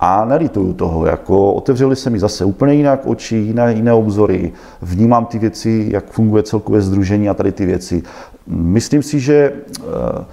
A 0.00 0.24
nelituju 0.24 0.72
toho, 0.72 1.06
jako 1.06 1.52
otevřeli 1.52 1.96
se 1.96 2.10
mi 2.10 2.18
zase 2.18 2.44
úplně 2.44 2.74
jinak 2.74 3.00
oči, 3.04 3.36
jiné, 3.36 3.72
jiné 3.72 3.92
obzory, 3.92 4.52
vnímám 4.82 5.26
ty 5.26 5.38
věci, 5.38 5.88
jak 5.92 6.10
funguje 6.10 6.42
celkové 6.42 6.80
združení 6.80 7.28
a 7.28 7.34
tady 7.34 7.52
ty 7.52 7.66
věci. 7.66 8.02
Myslím 8.46 9.02
si, 9.02 9.20
že, 9.20 9.52
eh, 9.80 10.24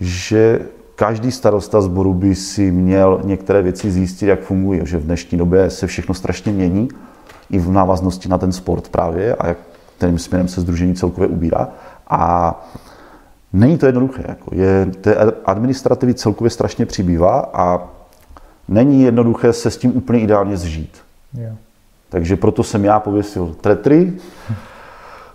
že 0.00 0.60
každý 0.94 1.32
starosta 1.32 1.80
sboru 1.80 2.14
by 2.14 2.34
si 2.34 2.70
měl 2.70 3.20
některé 3.24 3.62
věci 3.62 3.90
zjistit, 3.90 4.26
jak 4.26 4.40
fungují, 4.40 4.80
že 4.84 4.98
v 4.98 5.04
dnešní 5.04 5.38
době 5.38 5.70
se 5.70 5.86
všechno 5.86 6.14
strašně 6.14 6.52
mění 6.52 6.88
i 7.50 7.58
v 7.58 7.70
návaznosti 7.70 8.28
na 8.28 8.38
ten 8.38 8.52
sport 8.52 8.88
právě 8.88 9.34
a 9.34 9.46
jak 9.46 9.58
kterým 9.96 10.18
směrem 10.18 10.48
se 10.48 10.60
združení 10.60 10.94
celkově 10.94 11.28
ubírá. 11.28 11.68
A 12.06 12.54
není 13.52 13.78
to 13.78 13.86
jednoduché. 13.86 14.24
Jako 14.28 14.54
je, 14.54 14.86
té 14.86 15.16
administrativy 15.44 16.14
celkově 16.14 16.50
strašně 16.50 16.86
přibývá 16.86 17.40
a 17.54 17.88
není 18.68 19.02
jednoduché 19.02 19.52
se 19.52 19.70
s 19.70 19.76
tím 19.76 19.96
úplně 19.96 20.20
ideálně 20.20 20.56
zžít. 20.56 20.98
Yeah. 21.34 21.56
Takže 22.08 22.36
proto 22.36 22.62
jsem 22.62 22.84
já 22.84 23.00
pověsil 23.00 23.54
tretry 23.60 24.12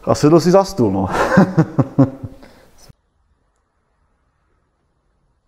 a 0.04 0.16
sedl 0.16 0.40
si 0.40 0.52
za 0.52 0.64
stůl. 0.64 0.92
No. 0.92 1.10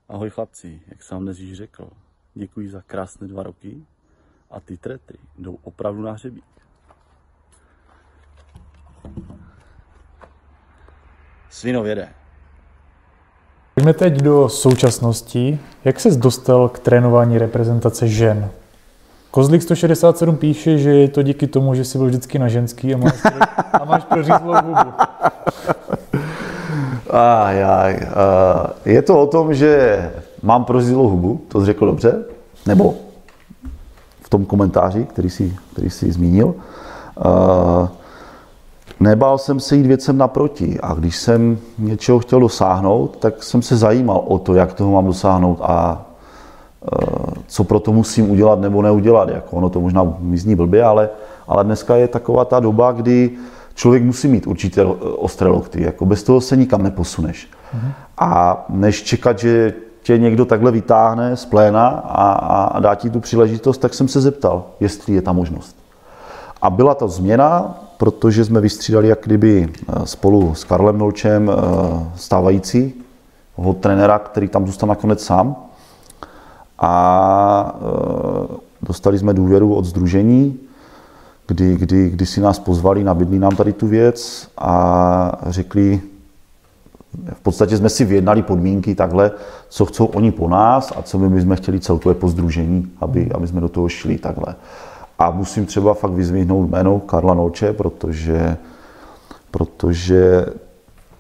Ahoj 0.09 0.29
chlapci, 0.29 0.81
jak 0.87 1.03
jsem 1.03 1.19
dnes 1.19 1.39
již 1.39 1.57
řekl, 1.57 1.87
děkuji 2.33 2.69
za 2.69 2.81
krásné 2.87 3.27
dva 3.27 3.43
roky 3.43 3.81
a 4.51 4.59
ty 4.59 4.77
tretry 4.77 5.17
jdou 5.37 5.57
opravdu 5.63 6.01
na 6.01 6.11
hřebík. 6.11 6.43
Svinověde. 11.49 12.09
Pojďme 13.75 13.93
teď 13.93 14.13
do 14.13 14.49
současnosti. 14.49 15.59
Jak 15.85 15.99
ses 15.99 16.17
dostal 16.17 16.69
k 16.69 16.79
trénování 16.79 17.37
reprezentace 17.37 18.07
žen? 18.07 18.51
Kozlik 19.31 19.61
167 19.61 20.37
píše, 20.37 20.77
že 20.77 20.95
je 20.95 21.07
to 21.07 21.21
díky 21.23 21.47
tomu, 21.47 21.75
že 21.75 21.85
jsi 21.85 21.97
byl 21.97 22.07
vždycky 22.07 22.39
na 22.39 22.47
ženský 22.47 22.93
a 22.93 22.97
máš, 22.97 23.21
a 23.73 23.85
máš 23.85 24.03
prořízlou 24.03 24.53
hubu. 24.53 24.91
Aj, 27.09 27.63
aj, 27.63 27.99
je 28.85 29.01
to 29.01 29.21
o 29.21 29.27
tom, 29.27 29.53
že 29.53 30.11
mám 30.41 30.65
prořízlou 30.65 31.09
hubu, 31.09 31.45
to 31.47 31.59
jsi 31.59 31.65
řekl 31.65 31.85
dobře, 31.85 32.23
nebo 32.65 32.95
tom 34.31 34.45
komentáři, 34.45 35.03
který 35.05 35.29
jsi, 35.29 35.53
který 35.73 35.89
jsi 35.89 36.11
zmínil. 36.11 36.55
Nebál 38.99 39.37
jsem 39.37 39.59
se 39.59 39.75
jít 39.75 39.85
věcem 39.85 40.17
naproti 40.17 40.79
a 40.79 40.93
když 40.93 41.15
jsem 41.15 41.57
něčeho 41.77 42.19
chtěl 42.19 42.39
dosáhnout, 42.39 43.17
tak 43.19 43.43
jsem 43.43 43.61
se 43.61 43.77
zajímal 43.77 44.23
o 44.27 44.39
to, 44.39 44.53
jak 44.53 44.73
toho 44.73 44.91
mám 44.91 45.05
dosáhnout 45.05 45.59
a 45.61 46.05
e, 46.85 47.05
co 47.47 47.63
pro 47.63 47.79
to 47.79 47.93
musím 47.93 48.31
udělat 48.31 48.59
nebo 48.59 48.81
neudělat. 48.81 49.29
Jako 49.29 49.55
ono 49.55 49.69
to 49.69 49.81
možná 49.81 50.13
mi 50.19 50.37
zní 50.37 50.55
blbě, 50.55 50.83
ale, 50.83 51.09
ale 51.47 51.63
dneska 51.63 51.95
je 51.95 52.07
taková 52.07 52.45
ta 52.45 52.59
doba, 52.59 52.91
kdy 52.91 53.31
člověk 53.75 54.03
musí 54.03 54.27
mít 54.27 54.47
určité 54.47 54.85
ostré 55.17 55.49
lokty. 55.49 55.83
Jako 55.83 56.05
bez 56.05 56.23
toho 56.23 56.41
se 56.41 56.57
nikam 56.57 56.83
neposuneš. 56.83 57.49
Mhm. 57.73 57.91
A 58.17 58.65
než 58.69 59.03
čekat, 59.03 59.39
že 59.39 59.73
tě 60.03 60.17
někdo 60.17 60.45
takhle 60.45 60.71
vytáhne 60.71 61.35
z 61.35 61.45
pléna 61.45 61.87
a, 61.87 62.31
a 62.65 62.79
dá 62.79 62.95
ti 62.95 63.09
tu 63.09 63.19
příležitost, 63.19 63.77
tak 63.77 63.93
jsem 63.93 64.07
se 64.07 64.21
zeptal, 64.21 64.65
jestli 64.79 65.13
je 65.13 65.21
ta 65.21 65.31
možnost. 65.31 65.75
A 66.61 66.69
byla 66.69 66.95
to 66.95 67.07
změna, 67.07 67.79
protože 67.97 68.45
jsme 68.45 68.61
vystřídali 68.61 69.07
jak 69.07 69.19
kdyby 69.23 69.69
eh, 69.69 70.05
spolu 70.05 70.55
s 70.55 70.63
Karlem 70.63 70.97
Nolčem 70.97 71.51
eh, 71.51 71.55
stávající 72.15 72.93
ho 73.55 73.73
trenéra, 73.73 74.19
který 74.19 74.47
tam 74.47 74.65
zůstal 74.65 74.89
nakonec 74.89 75.23
sám. 75.23 75.55
A 76.79 77.75
eh, 77.75 78.55
dostali 78.81 79.19
jsme 79.19 79.33
důvěru 79.33 79.75
od 79.75 79.85
združení, 79.85 80.59
kdy, 81.47 81.77
kdy, 81.77 82.09
kdy 82.09 82.25
si 82.25 82.41
nás 82.41 82.59
pozvali, 82.59 83.03
nabídli 83.03 83.39
nám 83.39 83.55
tady 83.55 83.73
tu 83.73 83.87
věc 83.87 84.47
a 84.57 85.31
řekli, 85.47 86.01
v 87.33 87.39
podstatě 87.39 87.77
jsme 87.77 87.89
si 87.89 88.05
vyjednali 88.05 88.41
podmínky 88.41 88.95
takhle, 88.95 89.31
co 89.69 89.85
chcou 89.85 90.05
oni 90.05 90.31
po 90.31 90.49
nás 90.49 90.93
a 90.95 91.01
co 91.01 91.19
my 91.19 91.29
bychom 91.29 91.55
chtěli 91.55 91.79
celkově 91.79 92.15
po 92.15 92.27
združení, 92.27 92.91
aby, 93.01 93.31
aby 93.31 93.47
jsme 93.47 93.61
do 93.61 93.69
toho 93.69 93.89
šli 93.89 94.17
takhle. 94.17 94.55
A 95.19 95.31
musím 95.31 95.65
třeba 95.65 95.93
fakt 95.93 96.11
vyzvihnout 96.11 96.69
jméno 96.69 96.99
Karla 96.99 97.33
Noče, 97.33 97.73
protože, 97.73 98.57
protože 99.51 100.45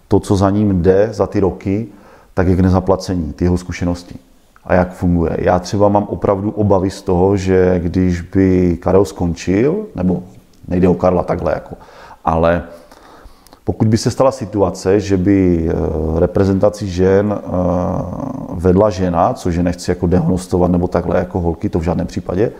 to, 0.07 0.19
co 0.19 0.35
za 0.35 0.49
ním 0.49 0.81
jde 0.81 1.09
za 1.11 1.27
ty 1.27 1.39
roky, 1.39 1.87
tak 2.33 2.47
je 2.47 2.55
k 2.55 2.59
nezaplacení, 2.59 3.33
ty 3.33 3.45
jeho 3.45 3.57
zkušenosti 3.57 4.15
a 4.63 4.73
jak 4.73 4.93
funguje. 4.93 5.37
Já 5.39 5.59
třeba 5.59 5.89
mám 5.89 6.03
opravdu 6.03 6.51
obavy 6.51 6.89
z 6.89 7.01
toho, 7.01 7.37
že 7.37 7.79
když 7.79 8.21
by 8.21 8.77
Karel 8.81 9.05
skončil, 9.05 9.85
nebo 9.95 10.23
nejde 10.67 10.87
o 10.87 10.93
Karla 10.93 11.23
takhle, 11.23 11.51
jako, 11.51 11.75
ale 12.25 12.63
pokud 13.63 13.87
by 13.87 13.97
se 13.97 14.11
stala 14.11 14.31
situace, 14.31 14.99
že 14.99 15.17
by 15.17 15.69
eh, 15.69 16.19
reprezentaci 16.19 16.87
žen 16.87 17.39
eh, 17.39 17.41
vedla 18.53 18.89
žena, 18.89 19.33
což 19.33 19.55
je 19.55 19.63
nechci 19.63 19.91
jako 19.91 20.07
dehonostovat 20.07 20.71
nebo 20.71 20.87
takhle 20.87 21.17
jako 21.17 21.39
holky, 21.39 21.69
to 21.69 21.79
v 21.79 21.83
žádném 21.83 22.07
případě, 22.07 22.51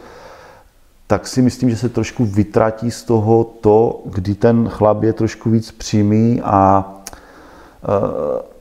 tak 1.08 1.28
si 1.28 1.42
myslím, 1.42 1.70
že 1.70 1.78
se 1.78 1.90
trošku 1.90 2.26
vytratí 2.26 2.92
z 2.92 3.04
toho 3.04 3.44
to, 3.44 4.02
kdy 4.06 4.36
ten 4.36 4.70
chlap 4.70 5.04
je 5.04 5.14
trošku 5.14 5.50
víc 5.50 5.72
přímý 5.72 6.42
a 6.42 6.94
e, 7.84 8.52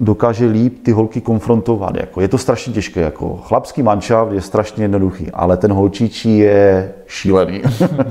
dokáže 0.00 0.46
líp 0.46 0.78
ty 0.82 0.92
holky 0.92 1.20
konfrontovat. 1.20 1.96
Jako. 1.96 2.20
Je 2.20 2.28
to 2.28 2.38
strašně 2.38 2.72
těžké. 2.72 3.00
Jako. 3.00 3.36
Chlapský 3.36 3.82
manšaft 3.82 4.32
je 4.32 4.40
strašně 4.40 4.84
jednoduchý, 4.84 5.30
ale 5.30 5.56
ten 5.56 5.72
holčičí 5.72 6.38
je 6.38 6.92
šílený. 7.06 7.62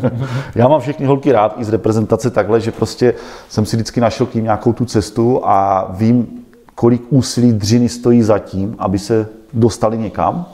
Já 0.55 0.67
mám 0.67 0.81
všechny 0.81 1.05
holky 1.05 1.31
rád 1.31 1.55
i 1.57 1.63
z 1.63 1.69
reprezentace 1.69 2.29
takhle, 2.29 2.61
že 2.61 2.71
prostě 2.71 3.13
jsem 3.49 3.65
si 3.65 3.75
vždycky 3.75 4.01
našel 4.01 4.25
k 4.25 4.33
ním 4.33 4.43
nějakou 4.43 4.73
tu 4.73 4.85
cestu 4.85 5.41
a 5.43 5.87
vím, 5.97 6.27
kolik 6.75 7.01
úsilí 7.09 7.53
dřiny 7.53 7.89
stojí 7.89 8.21
za 8.21 8.39
tím, 8.39 8.75
aby 8.79 8.99
se 8.99 9.27
dostali 9.53 9.97
někam 9.97 10.45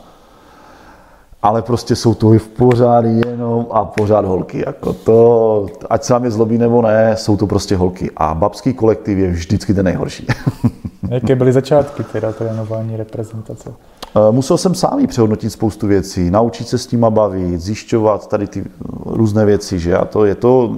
ale 1.45 1.61
prostě 1.61 1.95
jsou 1.95 2.13
to 2.13 2.29
v 2.29 2.47
pořád 2.47 3.05
jenom 3.05 3.67
a 3.71 3.85
pořád 3.85 4.25
holky. 4.25 4.63
Jako 4.65 4.93
to, 4.93 5.65
ať 5.89 6.03
se 6.03 6.13
je 6.23 6.31
zlobí 6.31 6.57
nebo 6.57 6.81
ne, 6.81 7.17
jsou 7.17 7.37
to 7.37 7.47
prostě 7.47 7.75
holky. 7.75 8.11
A 8.17 8.33
babský 8.33 8.73
kolektiv 8.73 9.17
je 9.17 9.29
vždycky 9.31 9.73
ten 9.73 9.85
nejhorší. 9.85 10.27
Jaké 11.09 11.35
byly 11.35 11.53
začátky 11.53 12.03
teda 12.03 12.31
trénování 12.31 12.97
reprezentace? 12.97 13.73
Eh, 14.15 14.31
musel 14.31 14.57
jsem 14.57 14.75
sám 14.75 15.07
přehodnotit 15.07 15.51
spoustu 15.51 15.87
věcí, 15.87 16.31
naučit 16.31 16.67
se 16.67 16.77
s 16.77 16.91
nima 16.91 17.09
bavit, 17.09 17.61
zjišťovat 17.61 18.27
tady 18.27 18.47
ty 18.47 18.63
různé 19.05 19.45
věci, 19.45 19.79
že? 19.79 19.97
A 19.97 20.05
to 20.05 20.25
je 20.25 20.35
to, 20.35 20.75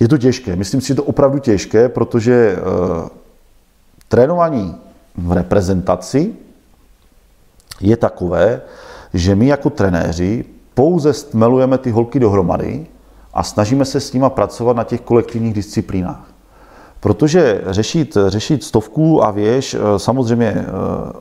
je 0.00 0.08
to 0.08 0.18
těžké. 0.18 0.56
Myslím 0.56 0.80
si, 0.80 0.86
že 0.86 0.92
je 0.92 0.96
to 0.96 1.04
opravdu 1.04 1.38
těžké, 1.38 1.88
protože 1.88 2.56
uh, 2.56 3.08
trénování 4.08 4.74
v 5.16 5.32
reprezentaci 5.32 6.32
je 7.80 7.96
takové, 7.96 8.60
že 9.14 9.34
my 9.34 9.46
jako 9.46 9.70
trenéři 9.70 10.44
pouze 10.74 11.12
stmelujeme 11.12 11.78
ty 11.78 11.90
holky 11.90 12.20
dohromady 12.20 12.86
a 13.34 13.42
snažíme 13.42 13.84
se 13.84 14.00
s 14.00 14.12
nima 14.12 14.30
pracovat 14.30 14.76
na 14.76 14.84
těch 14.84 15.00
kolektivních 15.00 15.54
disciplínách. 15.54 16.34
Protože 17.00 17.62
řešit, 17.66 18.16
řešit 18.26 18.64
stovku 18.64 19.24
a 19.24 19.30
věž, 19.30 19.74
eh, 19.74 19.98
samozřejmě 19.98 20.46
eh, 20.46 20.64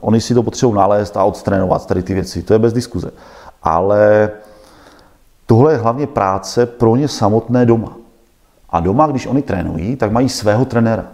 oni 0.02 0.22
si 0.22 0.34
to 0.34 0.44
potřebují 0.44 0.76
nalézt 0.76 1.18
a 1.18 1.24
odstrénovat 1.24 1.86
tady 1.86 2.04
ty 2.04 2.14
věci, 2.14 2.44
to 2.44 2.54
je 2.54 2.60
bez 2.60 2.74
diskuze. 2.74 3.12
Ale 3.64 4.32
tohle 5.46 5.74
je 5.74 5.78
hlavně 5.78 6.08
práce 6.08 6.66
pro 6.66 6.96
ně 6.96 7.08
samotné 7.08 7.66
doma. 7.66 7.98
A 8.70 8.80
doma, 8.80 9.08
když 9.08 9.28
oni 9.28 9.42
trénují, 9.42 9.96
tak 9.96 10.12
mají 10.12 10.30
svého 10.30 10.66
trenéra. 10.66 11.06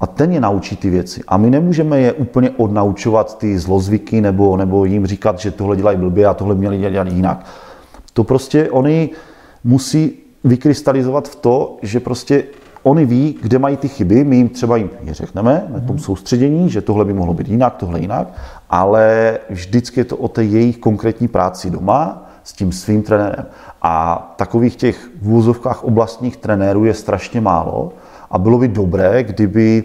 A 0.00 0.06
ten 0.06 0.32
je 0.32 0.40
naučí 0.40 0.76
ty 0.76 0.90
věci. 0.90 1.20
A 1.28 1.36
my 1.36 1.50
nemůžeme 1.50 2.00
je 2.00 2.12
úplně 2.12 2.50
odnaučovat 2.50 3.38
ty 3.38 3.58
zlozvyky 3.58 4.20
nebo, 4.20 4.56
nebo 4.56 4.84
jim 4.84 5.06
říkat, 5.06 5.38
že 5.38 5.50
tohle 5.50 5.76
dělají 5.76 5.98
blbě 5.98 6.26
a 6.26 6.34
tohle 6.34 6.54
měli 6.54 6.78
dělat 6.78 7.08
jinak. 7.08 7.46
To 8.12 8.24
prostě 8.24 8.70
oni 8.70 9.10
musí 9.64 10.12
vykrystalizovat 10.44 11.28
v 11.28 11.36
to, 11.36 11.76
že 11.82 12.00
prostě 12.00 12.44
oni 12.82 13.04
ví, 13.04 13.38
kde 13.42 13.58
mají 13.58 13.76
ty 13.76 13.88
chyby, 13.88 14.24
my 14.24 14.36
jim 14.36 14.48
třeba 14.48 14.76
jim 14.76 14.90
je 15.00 15.14
řekneme 15.14 15.66
na 15.68 15.80
tom 15.80 15.98
soustředění, 15.98 16.70
že 16.70 16.80
tohle 16.80 17.04
by 17.04 17.12
mohlo 17.12 17.34
být 17.34 17.48
jinak, 17.48 17.74
tohle 17.74 18.00
jinak, 18.00 18.28
ale 18.70 19.38
vždycky 19.50 20.00
je 20.00 20.04
to 20.04 20.16
o 20.16 20.28
té 20.28 20.44
jejich 20.44 20.78
konkrétní 20.78 21.28
práci 21.28 21.70
doma 21.70 22.30
s 22.44 22.52
tím 22.52 22.72
svým 22.72 23.02
trenérem. 23.02 23.46
A 23.82 24.34
takových 24.36 24.76
těch 24.76 25.08
v 25.22 25.32
úzovkách 25.32 25.84
oblastních 25.84 26.36
trenérů 26.36 26.84
je 26.84 26.94
strašně 26.94 27.40
málo 27.40 27.92
a 28.34 28.38
bylo 28.38 28.58
by 28.58 28.68
dobré, 28.68 29.22
kdyby 29.22 29.84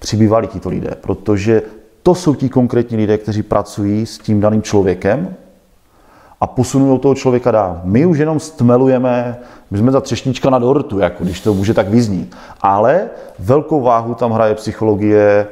přibývali 0.00 0.46
tito 0.46 0.68
lidé, 0.68 0.90
protože 1.00 1.62
to 2.02 2.14
jsou 2.14 2.34
ti 2.34 2.48
konkrétní 2.48 2.96
lidé, 2.96 3.18
kteří 3.18 3.42
pracují 3.42 4.06
s 4.06 4.18
tím 4.18 4.40
daným 4.40 4.62
člověkem 4.62 5.34
a 6.40 6.46
posunují 6.46 6.98
toho 6.98 7.14
člověka 7.14 7.50
dál. 7.50 7.80
My 7.84 8.06
už 8.06 8.18
jenom 8.18 8.40
stmelujeme, 8.40 9.36
my 9.70 9.78
jsme 9.78 9.92
ta 9.92 10.00
třešnička 10.00 10.50
na 10.50 10.58
dortu, 10.58 10.98
jako 10.98 11.24
když 11.24 11.40
to 11.40 11.54
může 11.54 11.74
tak 11.74 11.88
vyznít. 11.88 12.36
Ale 12.60 13.10
velkou 13.38 13.80
váhu 13.80 14.14
tam 14.14 14.32
hraje 14.32 14.54
psychologie 14.54 15.46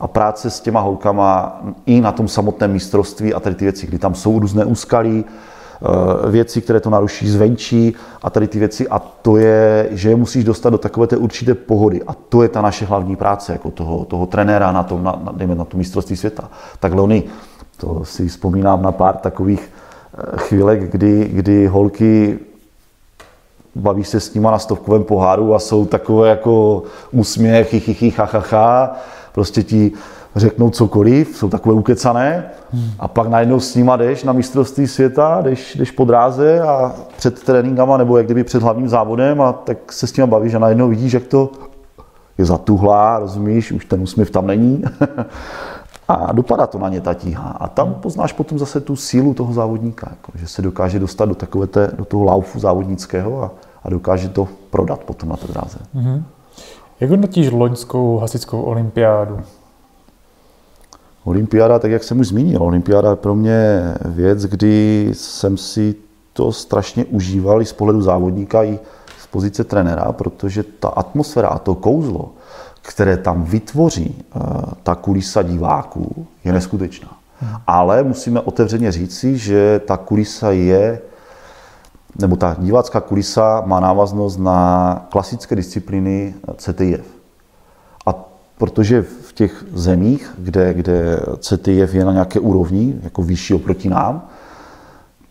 a 0.00 0.08
práce 0.08 0.50
s 0.50 0.60
těma 0.60 0.80
holkama 0.80 1.62
i 1.86 2.00
na 2.00 2.12
tom 2.12 2.28
samotném 2.28 2.72
mistrovství 2.72 3.34
a 3.34 3.40
tady 3.40 3.54
ty 3.54 3.64
věci, 3.64 3.86
kdy 3.86 3.98
tam 3.98 4.14
jsou 4.14 4.38
různé 4.38 4.64
úskalí, 4.64 5.24
Eh, 5.82 6.30
věci, 6.30 6.60
které 6.60 6.80
to 6.80 6.90
naruší 6.90 7.28
zvenčí 7.28 7.94
a 8.22 8.30
tady 8.30 8.48
ty 8.48 8.58
věci 8.58 8.88
a 8.88 8.98
to 8.98 9.36
je, 9.36 9.88
že 9.90 10.08
je 10.08 10.16
musíš 10.16 10.44
dostat 10.44 10.70
do 10.70 10.78
takové 10.78 11.06
té 11.06 11.16
určité 11.16 11.54
pohody 11.54 12.02
a 12.06 12.14
to 12.14 12.42
je 12.42 12.48
ta 12.48 12.62
naše 12.62 12.84
hlavní 12.84 13.16
práce, 13.16 13.52
jako 13.52 13.70
toho, 13.70 14.04
toho 14.04 14.26
trenéra 14.26 14.72
na 14.72 14.82
tom, 14.82 15.04
na, 15.04 15.20
na, 15.24 15.32
dejme 15.32 15.54
na 15.54 15.64
to 15.64 15.76
mistrovství 15.76 16.16
světa. 16.16 16.50
Takhle 16.80 17.02
oni, 17.02 17.22
to 17.76 18.04
si 18.04 18.28
vzpomínám 18.28 18.82
na 18.82 18.92
pár 18.92 19.16
takových 19.16 19.62
eh, 19.62 20.36
chvílek, 20.36 20.90
kdy, 20.90 21.28
kdy 21.32 21.66
holky 21.66 22.38
baví 23.74 24.04
se 24.04 24.20
s 24.20 24.34
nima 24.34 24.50
na 24.50 24.58
stovkovém 24.58 25.04
poháru 25.04 25.54
a 25.54 25.58
jsou 25.58 25.86
takové 25.86 26.28
jako 26.28 26.82
ha, 28.16 28.24
ha, 28.24 28.44
ha. 28.50 28.96
Prostě 29.32 29.62
ti 29.62 29.92
řeknou 30.36 30.70
cokoliv, 30.70 31.36
jsou 31.36 31.48
takové 31.48 31.74
ukecané 31.74 32.44
hmm. 32.72 32.90
a 32.98 33.08
pak 33.08 33.28
najednou 33.28 33.60
s 33.60 33.74
nima 33.74 33.96
jdeš 33.96 34.24
na 34.24 34.32
mistrovství 34.32 34.86
světa, 34.86 35.40
jdeš, 35.42 35.76
jdeš 35.76 35.90
po 35.90 36.04
dráze 36.04 36.60
a 36.60 36.94
před 37.16 37.42
tréninkama 37.42 37.96
nebo 37.96 38.16
jak 38.16 38.26
kdyby 38.26 38.44
před 38.44 38.62
hlavním 38.62 38.88
závodem 38.88 39.40
a 39.40 39.52
tak 39.52 39.92
se 39.92 40.06
s 40.06 40.16
nima 40.16 40.26
bavíš 40.26 40.54
a 40.54 40.58
najednou 40.58 40.88
vidíš, 40.88 41.12
jak 41.12 41.24
to 41.24 41.50
je 42.38 42.44
zatuhlá, 42.44 43.18
rozumíš, 43.18 43.72
už 43.72 43.84
ten 43.84 44.02
úsměv 44.02 44.30
tam 44.30 44.46
není. 44.46 44.84
a 46.08 46.32
dopadá 46.32 46.66
to 46.66 46.78
na 46.78 46.88
ně 46.88 47.00
ta 47.00 47.14
tíha. 47.14 47.56
A 47.60 47.68
tam 47.68 47.94
poznáš 47.94 48.32
potom 48.32 48.58
zase 48.58 48.80
tu 48.80 48.96
sílu 48.96 49.34
toho 49.34 49.52
závodníka, 49.52 50.06
jako, 50.10 50.32
že 50.34 50.46
se 50.46 50.62
dokáže 50.62 50.98
dostat 50.98 51.24
do, 51.24 51.34
takové 51.34 51.66
té, 51.66 51.90
do 51.96 52.04
toho 52.04 52.24
laufu 52.24 52.60
závodnického 52.60 53.42
a, 53.42 53.50
a 53.84 53.90
dokáže 53.90 54.28
to 54.28 54.48
prodat 54.70 55.00
potom 55.00 55.28
na 55.28 55.36
té 55.36 55.46
dráze. 55.46 55.78
Mm-hmm. 55.94 56.22
Jak 57.00 57.10
hodnotíš 57.10 57.50
loňskou 57.50 58.18
hasickou 58.18 58.62
olympiádu? 58.62 59.40
Olympiáda, 61.24 61.78
tak 61.78 61.90
jak 61.90 62.04
jsem 62.04 62.20
už 62.20 62.28
zmínil, 62.28 62.62
olympiáda 62.62 63.10
je 63.10 63.16
pro 63.16 63.34
mě 63.34 63.82
věc, 64.04 64.44
kdy 64.44 65.10
jsem 65.12 65.56
si 65.56 65.94
to 66.32 66.52
strašně 66.52 67.04
užíval 67.04 67.62
i 67.62 67.66
z 67.66 67.72
pohledu 67.72 68.02
závodníka, 68.02 68.64
i 68.64 68.78
z 69.18 69.26
pozice 69.26 69.64
trenéra, 69.64 70.12
protože 70.12 70.62
ta 70.62 70.88
atmosféra 70.88 71.48
a 71.48 71.58
to 71.58 71.74
kouzlo, 71.74 72.32
které 72.82 73.16
tam 73.16 73.44
vytvoří 73.44 74.14
eh, 74.18 74.40
ta 74.82 74.94
kulisa 74.94 75.42
diváků, 75.42 76.26
je 76.44 76.52
neskutečná. 76.52 77.08
Ale 77.66 78.02
musíme 78.02 78.40
otevřeně 78.40 78.92
říci, 78.92 79.38
že 79.38 79.80
ta 79.86 79.96
kulisa 79.96 80.50
je, 80.50 81.00
nebo 82.18 82.36
ta 82.36 82.56
divácká 82.58 83.00
kulisa 83.00 83.62
má 83.66 83.80
návaznost 83.80 84.36
na 84.36 85.06
klasické 85.10 85.56
disciplíny 85.56 86.34
CTIF. 86.56 87.13
Protože 88.64 89.02
v 89.02 89.32
těch 89.32 89.64
zemích, 89.72 90.34
kde, 90.38 90.74
kde 90.74 91.20
CTF 91.38 91.94
je 91.94 92.04
na 92.04 92.12
nějaké 92.12 92.40
úrovni, 92.40 92.96
jako 93.02 93.22
vyšší 93.22 93.54
oproti 93.54 93.88
nám, 93.88 94.28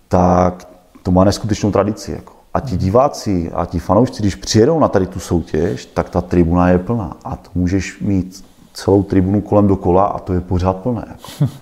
tak 0.08 0.68
to 1.04 1.12
má 1.12 1.24
neskutečnou 1.24 1.72
tradici. 1.72 2.12
Jako. 2.12 2.34
A 2.54 2.60
ti 2.60 2.78
diváci 2.78 3.52
a 3.54 3.66
ti 3.66 3.80
fanoušci, 3.80 4.22
když 4.22 4.36
přijedou 4.36 4.80
na 4.80 4.88
tady 4.88 5.08
tu 5.08 5.20
soutěž, 5.20 5.86
tak 5.86 6.10
ta 6.10 6.22
tribuna 6.22 6.70
je 6.70 6.78
plná. 6.78 7.18
A 7.24 7.36
to 7.36 7.50
můžeš 7.56 8.00
mít 8.00 8.46
celou 8.74 9.04
tribunu 9.04 9.42
kolem 9.42 9.68
dokola 9.68 10.06
a 10.06 10.20
to 10.20 10.34
je 10.34 10.42
pořád 10.42 10.78
plné. 10.78 11.06
Jako. 11.08 11.54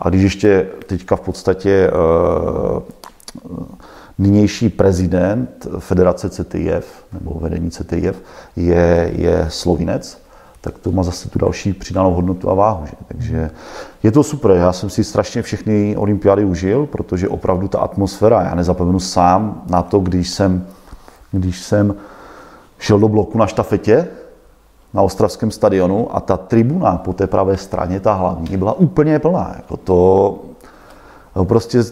A 0.00 0.08
když 0.08 0.22
ještě 0.22 0.68
teďka 0.86 1.16
v 1.16 1.20
podstatě 1.20 1.90
uh, 1.90 2.82
nynější 4.18 4.68
prezident 4.68 5.66
Federace 5.78 6.30
CTIF, 6.30 7.04
nebo 7.12 7.40
vedení 7.40 7.70
CTIF, 7.70 8.22
je, 8.56 9.12
je 9.16 9.46
Slovinec, 9.48 10.27
tak 10.68 10.78
to 10.78 10.92
má 10.92 11.02
zase 11.02 11.28
tu 11.28 11.38
další 11.38 11.72
přidanou 11.72 12.14
hodnotu 12.14 12.50
a 12.50 12.54
váhu. 12.54 12.86
Že? 12.86 12.92
Takže 13.08 13.50
je 14.02 14.12
to 14.12 14.22
super. 14.22 14.50
Já 14.50 14.72
jsem 14.72 14.90
si 14.90 15.04
strašně 15.04 15.42
všechny 15.42 15.96
olympiády 15.96 16.44
užil, 16.44 16.86
protože 16.86 17.28
opravdu 17.28 17.68
ta 17.68 17.78
atmosféra, 17.78 18.42
já 18.42 18.54
nezapomenu 18.54 19.00
sám 19.00 19.62
na 19.70 19.82
to, 19.82 19.98
když 19.98 20.30
jsem, 20.30 20.66
když 21.32 21.60
jsem 21.60 21.94
šel 22.78 22.98
do 22.98 23.08
bloku 23.08 23.38
na 23.38 23.46
štafetě 23.46 24.08
na 24.94 25.02
Ostravském 25.02 25.50
stadionu 25.50 26.16
a 26.16 26.20
ta 26.20 26.36
tribuna 26.36 26.96
po 26.96 27.12
té 27.12 27.26
pravé 27.26 27.56
straně, 27.56 28.00
ta 28.00 28.14
hlavní, 28.14 28.56
byla 28.56 28.72
úplně 28.72 29.18
plná. 29.18 29.52
Jako 29.56 29.76
to 29.76 30.38
no 31.36 31.44
prostě 31.44 31.84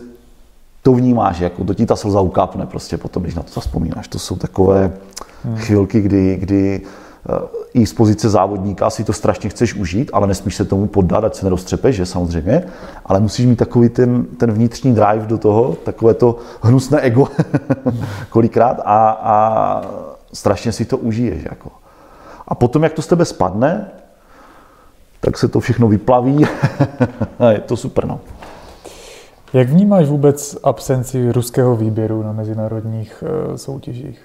to 0.83 0.93
vnímáš, 0.93 1.41
jako 1.41 1.65
to 1.65 1.75
ti 1.75 1.87
ta 1.87 1.97
slza 1.97 2.21
ukápne 2.21 2.67
prostě 2.67 2.99
potom, 2.99 3.23
když 3.23 3.35
na 3.35 3.43
to 3.43 3.61
vzpomínáš. 3.61 4.09
To 4.09 4.19
jsou 4.19 4.37
takové 4.37 4.93
hmm. 5.45 5.57
chvilky, 5.57 6.01
kdy, 6.01 6.37
kdy 6.37 6.81
i 7.75 7.87
z 7.87 7.95
pozice 7.95 8.29
závodníka 8.31 8.91
si 8.91 9.05
to 9.05 9.12
strašně 9.12 9.51
chceš 9.51 9.75
užít, 9.75 10.11
ale 10.12 10.27
nesmíš 10.27 10.57
se 10.57 10.65
tomu 10.65 10.87
poddat, 10.87 11.25
ať 11.25 11.35
se 11.35 11.47
neroztřepeš, 11.47 11.97
že 11.97 12.07
samozřejmě, 12.07 12.65
ale 13.07 13.21
musíš 13.21 13.47
mít 13.47 13.57
takový 13.57 13.89
ten, 13.89 14.25
ten 14.25 14.53
vnitřní 14.53 14.95
drive 14.95 15.27
do 15.27 15.39
toho, 15.39 15.75
takové 15.85 16.15
to 16.15 16.39
hnusné 16.62 17.01
ego 17.01 17.29
kolikrát 18.31 18.81
a, 18.85 19.11
a 19.11 19.83
strašně 20.33 20.73
si 20.73 20.85
to 20.85 20.99
užiješ. 20.99 21.45
Jako. 21.45 21.71
A 22.49 22.55
potom, 22.55 22.83
jak 22.83 22.93
to 22.93 23.03
z 23.03 23.07
tebe 23.07 23.25
spadne, 23.25 23.91
tak 25.21 25.39
se 25.39 25.49
to 25.49 25.61
všechno 25.61 25.89
vyplaví 25.89 26.47
a 27.39 27.51
je 27.51 27.59
to 27.59 27.77
super. 27.77 28.07
No. 28.07 28.21
Jak 29.53 29.69
vnímáš 29.69 30.09
vůbec 30.09 30.57
absenci 30.62 31.33
ruského 31.33 31.77
výběru 31.77 32.23
na 32.23 32.33
mezinárodních 32.33 33.25
eh, 33.27 33.59
soutěžích? 33.59 34.21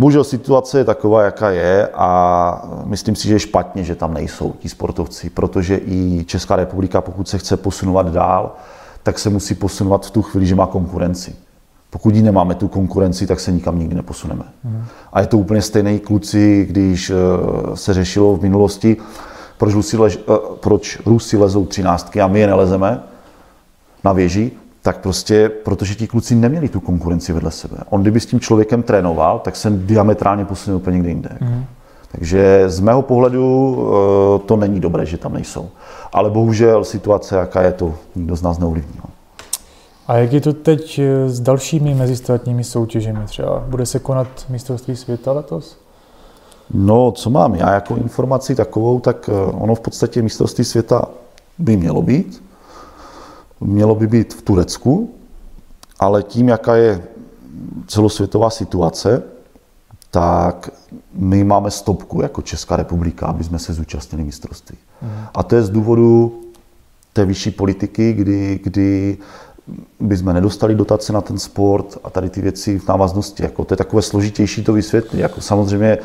Bohužel 0.00 0.24
situace 0.24 0.78
je 0.78 0.84
taková, 0.84 1.22
jaká 1.22 1.50
je 1.50 1.88
a 1.94 2.62
myslím 2.84 3.16
si, 3.16 3.28
že 3.28 3.34
je 3.34 3.40
špatně, 3.40 3.84
že 3.84 3.94
tam 3.94 4.14
nejsou 4.14 4.52
ti 4.58 4.68
sportovci, 4.68 5.30
protože 5.30 5.80
i 5.84 6.24
Česká 6.26 6.56
republika, 6.56 7.00
pokud 7.00 7.28
se 7.28 7.38
chce 7.38 7.56
posunovat 7.56 8.12
dál, 8.12 8.54
tak 9.02 9.18
se 9.18 9.30
musí 9.30 9.54
posunovat 9.54 10.06
v 10.06 10.10
tu 10.10 10.22
chvíli, 10.22 10.46
že 10.46 10.54
má 10.54 10.66
konkurenci. 10.66 11.36
Pokud 11.90 12.14
ji 12.14 12.22
nemáme 12.22 12.54
tu 12.54 12.68
konkurenci, 12.68 13.26
tak 13.26 13.40
se 13.40 13.52
nikam 13.52 13.78
nikdy 13.78 13.94
neposuneme. 13.94 14.44
Mm. 14.64 14.84
A 15.12 15.20
je 15.20 15.26
to 15.26 15.38
úplně 15.38 15.62
stejné 15.62 15.98
kluci, 15.98 16.66
když 16.70 17.10
eh, 17.10 17.14
se 17.76 17.94
řešilo 17.94 18.36
v 18.36 18.42
minulosti, 18.42 18.96
proč 19.58 19.74
Rusy, 19.74 19.96
lež, 19.96 20.18
eh, 20.18 20.32
proč 20.60 20.98
Rusy 21.06 21.36
lezou 21.36 21.66
třináctky 21.66 22.20
a 22.20 22.26
my 22.26 22.40
je 22.40 22.46
nelezeme 22.46 23.02
na 24.04 24.12
věži, 24.12 24.52
tak 24.82 24.98
prostě, 24.98 25.48
protože 25.48 25.94
ti 25.94 26.06
kluci 26.06 26.34
neměli 26.34 26.68
tu 26.68 26.80
konkurenci 26.80 27.32
vedle 27.32 27.50
sebe. 27.50 27.76
On 27.90 28.02
kdyby 28.02 28.20
s 28.20 28.26
tím 28.26 28.40
člověkem 28.40 28.82
trénoval, 28.82 29.38
tak 29.38 29.56
se 29.56 29.70
diametrálně 29.70 30.44
posunul 30.44 30.76
úplně 30.76 30.94
někde 30.94 31.08
jinde. 31.08 31.30
Mm. 31.40 31.64
Takže 32.12 32.64
z 32.66 32.80
mého 32.80 33.02
pohledu 33.02 33.76
eh, 33.78 34.38
to 34.38 34.56
není 34.56 34.80
dobré, 34.80 35.06
že 35.06 35.18
tam 35.18 35.32
nejsou. 35.32 35.68
Ale 36.12 36.30
bohužel 36.30 36.84
situace, 36.84 37.36
jaká 37.36 37.62
je 37.62 37.72
to, 37.72 37.94
nikdo 38.16 38.36
z 38.36 38.42
nás 38.42 38.58
neovlivní. 38.58 38.92
No. 38.96 39.10
A 40.08 40.16
jak 40.16 40.32
je 40.32 40.40
to 40.40 40.52
teď 40.52 40.98
eh, 40.98 41.28
s 41.28 41.40
dalšími 41.40 41.94
mezistátními 41.94 42.64
soutěžemi? 42.64 43.20
Třeba 43.24 43.64
bude 43.68 43.86
se 43.86 43.98
konat 43.98 44.28
mistrovství 44.48 44.96
světa 44.96 45.32
letos? 45.32 45.78
No, 46.74 47.12
co 47.12 47.30
mám 47.30 47.54
já 47.54 47.72
jako 47.72 47.96
informaci 47.96 48.54
takovou, 48.54 49.00
tak 49.00 49.30
eh, 49.32 49.52
ono 49.52 49.74
v 49.74 49.80
podstatě 49.80 50.22
mistrovství 50.22 50.64
světa 50.64 51.04
by 51.58 51.76
mělo 51.76 52.02
být. 52.02 52.49
Mělo 53.60 53.94
by 53.94 54.06
být 54.06 54.34
v 54.34 54.42
Turecku, 54.42 55.14
ale 55.98 56.22
tím, 56.22 56.48
jaká 56.48 56.76
je 56.76 57.02
celosvětová 57.86 58.50
situace, 58.50 59.22
tak 60.10 60.70
my 61.12 61.44
máme 61.44 61.70
stopku 61.70 62.22
jako 62.22 62.42
Česká 62.42 62.76
republika, 62.76 63.26
aby 63.26 63.44
jsme 63.44 63.58
se 63.58 63.72
zúčastnili 63.72 64.24
mistrovství. 64.24 64.78
Mm. 65.02 65.10
A 65.34 65.42
to 65.42 65.56
je 65.56 65.62
z 65.62 65.70
důvodu 65.70 66.40
té 67.12 67.24
vyšší 67.24 67.50
politiky, 67.50 68.12
kdy, 68.12 68.60
kdy 68.64 69.18
by 70.00 70.16
jsme 70.16 70.32
nedostali 70.32 70.74
dotace 70.74 71.12
na 71.12 71.20
ten 71.20 71.38
sport 71.38 71.98
a 72.04 72.10
tady 72.10 72.30
ty 72.30 72.40
věci 72.40 72.78
v 72.78 72.88
návaznosti. 72.88 73.42
Jako, 73.42 73.64
to 73.64 73.74
je 73.74 73.76
takové 73.76 74.02
složitější 74.02 74.64
to 74.64 74.72
vysvětlit. 74.72 75.20
Jako, 75.20 75.40
samozřejmě 75.40 75.98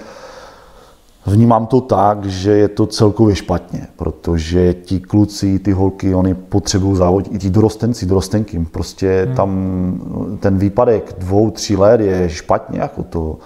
vnímám 1.26 1.66
to 1.68 1.82
tak, 1.82 2.26
že 2.26 2.52
je 2.52 2.68
to 2.68 2.88
celkově 2.88 3.36
špatně, 3.36 3.88
protože 3.96 4.74
ti 4.74 5.00
kluci, 5.00 5.60
ty 5.60 5.72
holky, 5.72 6.16
oni 6.16 6.34
potřebují 6.34 6.98
závodit, 6.98 7.34
i 7.34 7.38
ti 7.38 7.50
dorostenci, 7.50 8.06
dorostenky, 8.06 8.60
prostě 8.72 9.24
hmm. 9.26 9.36
tam 9.36 10.38
ten 10.40 10.58
výpadek 10.58 11.16
dvou, 11.18 11.52
tří 11.52 11.76
let 11.76 12.02
je 12.02 12.30
špatně, 12.30 12.80
jako 12.80 13.04
to, 13.04 13.38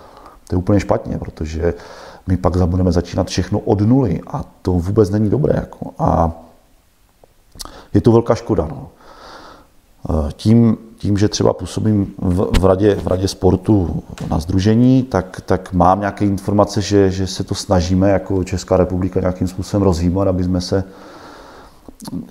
to 0.48 0.56
je 0.56 0.58
úplně 0.58 0.80
špatně, 0.80 1.18
protože 1.18 1.74
my 2.28 2.38
pak 2.38 2.58
budeme 2.58 2.92
začínat 2.92 3.28
všechno 3.28 3.60
od 3.60 3.82
nuly 3.82 4.22
a 4.28 4.44
to 4.62 4.72
vůbec 4.72 5.10
není 5.10 5.30
dobré. 5.30 5.54
Jako. 5.56 5.92
A 6.00 6.32
je 7.94 8.02
to 8.02 8.12
velká 8.12 8.36
škoda. 8.36 8.68
No. 8.72 8.88
Tím, 10.34 10.78
tím, 11.00 11.18
že 11.18 11.30
třeba 11.30 11.54
působím 11.54 12.14
v, 12.18 12.60
v, 12.60 12.66
radě, 12.66 12.96
v 12.96 13.08
radě 13.08 13.28
sportu 13.28 14.04
na 14.30 14.40
združení, 14.40 15.04
tak, 15.04 15.42
tak 15.46 15.74
mám 15.74 16.00
nějaké 16.00 16.26
informace, 16.26 16.82
že, 16.82 17.12
že 17.12 17.28
se 17.28 17.44
to 17.44 17.56
snažíme 17.56 18.10
jako 18.10 18.44
Česká 18.44 18.78
republika 18.78 19.20
nějakým 19.20 19.48
způsobem 19.48 19.84
rozhýbat, 19.84 20.28
aby 20.28 20.44
jsme 20.44 20.62
se 20.62 20.84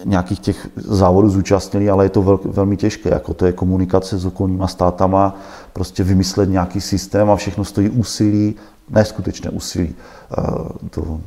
nějakých 0.05 0.41
těch 0.41 0.69
závodů 0.77 1.31
zúčastnili, 1.31 1.91
ale 1.91 2.05
je 2.05 2.11
to 2.11 2.23
vel, 2.23 2.41
velmi 2.45 2.77
těžké. 2.77 3.09
Jako 3.09 3.35
to 3.35 3.47
je 3.47 3.53
komunikace 3.53 4.19
s 4.19 4.27
okolníma 4.27 4.67
státama, 4.67 5.37
prostě 5.73 6.05
vymyslet 6.05 6.49
nějaký 6.49 6.81
systém 6.81 7.31
a 7.31 7.37
všechno 7.37 7.65
stojí 7.65 7.91
úsilí, 7.91 8.55
neskutečné 8.91 9.51
úsilí. 9.51 9.95
Eh, 10.39 10.89
to 10.91 11.21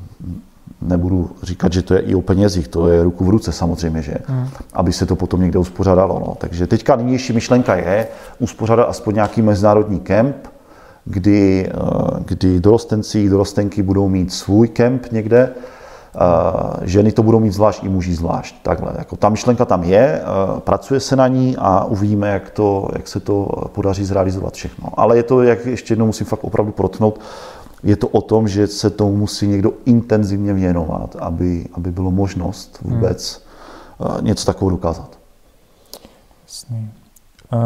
nebudu 0.82 1.30
říkat, 1.44 1.74
že 1.74 1.82
to 1.82 1.94
je 1.94 2.00
i 2.00 2.16
o 2.16 2.22
penězích, 2.22 2.68
to 2.68 2.88
je 2.88 3.04
ruku 3.04 3.26
v 3.26 3.30
ruce 3.30 3.52
samozřejmě, 3.52 4.02
že? 4.02 4.16
Hmm. 4.26 4.48
Aby 4.74 4.94
se 4.94 5.06
to 5.06 5.16
potom 5.16 5.42
někde 5.42 5.60
uspořádalo. 5.60 6.24
No. 6.28 6.36
Takže 6.38 6.68
teďka 6.68 6.96
nynější 6.96 7.34
myšlenka 7.34 7.76
je 7.76 8.08
uspořádat 8.40 8.84
aspoň 8.84 9.16
nějaký 9.16 9.42
mezinárodní 9.42 10.00
kemp, 10.00 10.36
kdy, 11.06 11.70
eh, 11.70 12.24
kdy 12.26 12.60
dorostenci, 12.60 13.30
dorostenky 13.30 13.84
budou 13.84 14.10
mít 14.10 14.34
svůj 14.34 14.68
kemp 14.68 15.12
někde, 15.12 15.50
eh, 15.50 16.20
ženy 16.82 17.12
to 17.12 17.24
budou 17.24 17.40
mít 17.40 17.54
zvlášť 17.54 17.84
i 17.84 17.90
muži 17.90 18.14
zvlášť. 18.14 18.56
Takhle. 18.64 18.94
Jako 18.98 19.16
ta 19.16 19.30
myšlenka 19.30 19.66
tam 19.66 19.84
je, 19.84 20.22
eh, 20.22 20.60
pracuje 20.60 21.00
se 21.00 21.16
na 21.16 21.28
ní 21.28 21.56
a 21.60 21.84
uvidíme, 21.86 22.30
jak, 22.30 22.50
to, 22.50 22.90
jak 22.94 23.08
se 23.08 23.20
to 23.20 23.48
podaří 23.72 24.06
zrealizovat 24.06 24.54
všechno. 24.54 24.90
Ale 24.94 25.18
je 25.18 25.24
to, 25.24 25.44
jak 25.44 25.66
ještě 25.66 25.92
jednou 25.92 26.06
musím 26.06 26.26
fakt 26.26 26.44
opravdu 26.44 26.72
protnout, 26.72 27.20
je 27.84 27.96
to 27.96 28.08
o 28.08 28.22
tom, 28.22 28.48
že 28.48 28.68
se 28.68 28.90
tomu 28.90 29.16
musí 29.16 29.48
někdo 29.48 29.74
intenzivně 29.86 30.54
věnovat, 30.54 31.16
aby, 31.20 31.68
aby 31.74 31.92
bylo 31.92 32.12
možnost 32.12 32.80
vůbec 32.82 33.42
hmm. 34.00 34.26
něco 34.26 34.46
takového 34.46 34.70
dokázat. 34.70 35.18
Jasný. 36.48 36.90
Uh, 37.54 37.60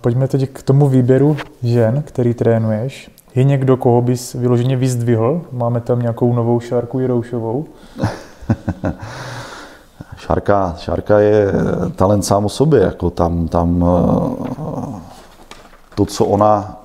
pojďme 0.00 0.28
teď 0.28 0.50
k 0.50 0.62
tomu 0.62 0.88
výběru 0.88 1.36
žen, 1.62 2.02
který 2.06 2.34
trénuješ. 2.34 3.10
Je 3.34 3.44
někdo, 3.44 3.76
koho 3.76 4.02
bys 4.02 4.34
vyloženě 4.34 4.76
vyzdvihl? 4.76 5.42
Máme 5.52 5.80
tam 5.80 6.00
nějakou 6.00 6.34
novou 6.34 6.60
Šárku 6.60 6.98
Jiroušovou? 6.98 7.64
Šárka, 10.16 10.74
Šárka 10.78 11.18
je 11.18 11.52
talent 11.96 12.24
sám 12.24 12.44
o 12.44 12.48
sobě. 12.48 12.80
Jako 12.80 13.10
tam, 13.10 13.48
tam 13.48 13.84
to, 15.94 16.06
co 16.06 16.24
ona 16.24 16.79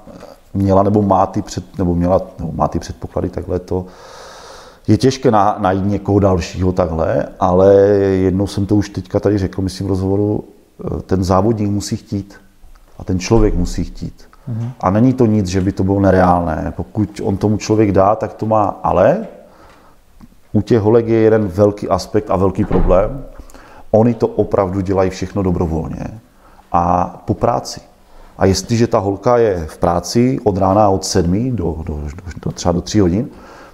měla 0.56 0.84
nebo 0.84 1.02
má 1.02 1.26
ty, 1.26 1.42
před, 1.42 1.78
nebo 1.78 1.96
měla, 1.96 2.22
nebo 2.40 2.52
má 2.52 2.68
ty 2.68 2.80
předpoklady 2.80 3.30
takhle 3.30 3.60
to, 3.60 3.86
je 4.88 4.98
těžké 4.98 5.32
na, 5.32 5.56
najít 5.60 5.86
někoho 5.86 6.20
dalšího 6.20 6.72
takhle, 6.72 7.26
ale 7.40 7.74
jednou 8.00 8.48
jsem 8.48 8.66
to 8.66 8.76
už 8.76 8.90
teďka 8.90 9.20
tady 9.20 9.38
řekl, 9.38 9.62
myslím 9.62 9.88
v 9.88 9.90
rozhovoru, 9.90 10.44
eh, 10.44 11.02
ten 11.02 11.24
závodník 11.24 11.70
musí 11.70 11.98
chtít 11.98 12.36
a 13.00 13.04
ten 13.04 13.20
člověk 13.20 13.56
musí 13.56 13.84
chtít. 13.84 14.24
Mm-hmm. 14.50 14.72
A 14.80 14.90
není 14.90 15.14
to 15.14 15.26
nic, 15.26 15.48
že 15.48 15.62
by 15.62 15.72
to 15.72 15.84
bylo 15.84 16.00
nereálné. 16.00 16.74
Pokud 16.76 17.22
on 17.24 17.38
tomu 17.38 17.58
člověk 17.58 17.92
dá, 17.92 18.16
tak 18.16 18.34
to 18.34 18.46
má 18.46 18.80
ale. 18.84 19.28
U 20.54 20.62
těch 20.62 20.80
holek 20.80 21.08
je 21.08 21.20
jeden 21.20 21.48
velký 21.48 21.90
aspekt 21.90 22.32
a 22.32 22.36
velký 22.36 22.66
problém. 22.66 23.26
Oni 23.92 24.14
to 24.14 24.28
opravdu 24.28 24.82
dělají 24.82 25.10
všechno 25.10 25.44
dobrovolně 25.44 26.22
a 26.72 27.06
po 27.26 27.34
práci. 27.34 27.82
A 28.38 28.46
jestliže 28.46 28.88
ta 28.88 29.00
holka 29.00 29.38
je 29.38 29.66
v 29.70 29.78
práci 29.78 30.40
od 30.44 30.58
rána 30.58 30.90
od 30.90 31.06
sedmi 31.06 31.52
do, 31.52 31.76
do, 31.86 31.94
do, 31.94 32.10
do 32.46 32.52
třeba 32.52 32.72
do 32.72 32.82
tří 32.82 33.00
hodin, 33.00 33.28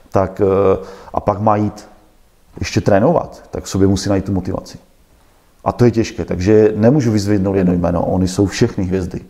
tak 0.09 0.41
eh, 0.41 0.85
a 1.13 1.19
pak 1.19 1.39
má 1.39 1.55
jít 1.55 1.87
ještě 2.59 2.81
trénovat, 2.81 3.43
tak 3.51 3.67
sobě 3.67 3.87
musí 3.87 4.09
najít 4.09 4.25
tu 4.25 4.31
motivaci. 4.31 4.77
A 5.63 5.71
to 5.71 5.85
je 5.85 5.91
těžké, 5.91 6.25
takže 6.25 6.73
nemůžu 6.75 7.11
vyzvednout 7.11 7.55
jedno 7.55 7.73
jméno, 7.73 8.05
oni 8.05 8.27
jsou 8.27 8.45
všechny 8.45 8.83
hvězdy. 8.83 9.21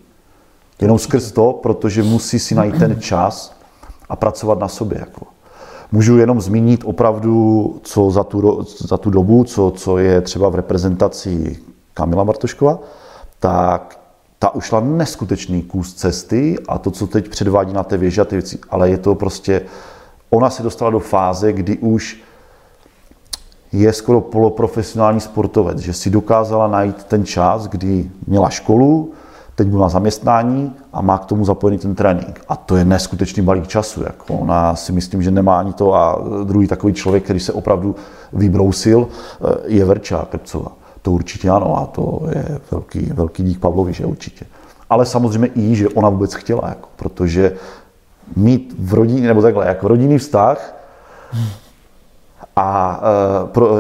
Jenom 0.82 1.00
skrz 1.00 1.32
to, 1.32 1.54
protože 1.54 2.04
musí 2.04 2.40
si 2.40 2.56
najít 2.56 2.80
ten 2.80 3.02
čas 3.02 3.56
a 4.10 4.16
pracovat 4.16 4.60
na 4.60 4.68
sobě. 4.68 5.00
Jako. 5.00 5.26
Můžu 5.92 6.18
jenom 6.18 6.42
zmínit 6.42 6.82
opravdu, 6.86 7.80
co 7.84 8.12
za 8.12 8.24
tu, 8.24 8.66
za 8.80 8.98
tu 8.98 9.10
dobu, 9.10 9.44
co, 9.44 9.72
co 9.72 9.98
je 9.98 10.22
třeba 10.22 10.50
v 10.50 10.56
reprezentaci 10.56 11.60
Kamila 11.94 12.24
Martoškova, 12.24 12.80
tak 13.40 14.01
ta 14.42 14.56
ušla 14.56 14.80
neskutečný 14.80 15.62
kus 15.62 15.94
cesty 15.94 16.56
a 16.68 16.78
to, 16.78 16.92
co 16.92 17.08
teď 17.08 17.30
předvádí 17.30 17.74
na 17.74 17.84
té 17.84 17.98
věži 17.98 18.22
a 18.22 18.26
ty 18.26 18.36
věci, 18.36 18.60
ale 18.70 18.90
je 18.90 18.98
to 18.98 19.16
prostě, 19.16 19.62
ona 20.30 20.50
se 20.50 20.64
dostala 20.64 20.92
do 20.92 21.00
fáze, 21.00 21.54
kdy 21.54 21.78
už 21.78 22.22
je 23.72 23.94
skoro 23.94 24.22
poloprofesionální 24.22 25.20
sportovec, 25.20 25.78
že 25.80 25.94
si 25.94 26.10
dokázala 26.10 26.68
najít 26.68 27.04
ten 27.04 27.26
čas, 27.26 27.68
kdy 27.68 28.12
měla 28.28 28.50
školu, 28.50 29.12
teď 29.56 29.68
byla 29.68 29.90
zaměstnání 29.90 30.76
a 30.94 31.02
má 31.02 31.18
k 31.18 31.26
tomu 31.26 31.46
zapojený 31.46 31.78
ten 31.78 31.96
trénink. 31.96 32.42
A 32.50 32.56
to 32.56 32.76
je 32.76 32.86
neskutečný 32.86 33.44
balík 33.44 33.68
času. 33.68 34.04
Jako 34.04 34.34
ona 34.34 34.76
si 34.76 34.92
myslím, 34.92 35.24
že 35.24 35.32
nemá 35.32 35.60
ani 35.60 35.74
to. 35.74 35.94
A 35.94 36.24
druhý 36.44 36.68
takový 36.68 36.94
člověk, 36.94 37.24
který 37.24 37.40
se 37.40 37.54
opravdu 37.54 37.96
vybrousil, 38.34 39.08
je 39.66 39.86
Verča 39.86 40.28
Krpcová. 40.32 40.72
To 41.02 41.12
určitě 41.12 41.50
ano 41.50 41.78
a 41.78 41.86
to 41.86 42.22
je 42.36 42.60
velký, 42.72 43.00
velký 43.00 43.44
dík 43.44 43.60
Pavlovi, 43.60 43.94
že 43.94 44.06
určitě. 44.06 44.46
Ale 44.90 45.06
samozřejmě 45.06 45.48
i, 45.56 45.76
že 45.76 45.90
ona 45.90 46.10
vůbec 46.10 46.34
chtěla, 46.34 46.62
jako, 46.70 46.90
protože 46.96 47.54
mít 48.36 48.76
v 48.80 48.94
rodině, 48.94 49.28
nebo 49.28 49.42
takhle, 49.42 49.68
jako 49.68 49.88
rodinný 49.88 50.18
vztah 50.18 50.76
a 52.56 53.02
uh, 53.44 53.50
pro, 53.50 53.78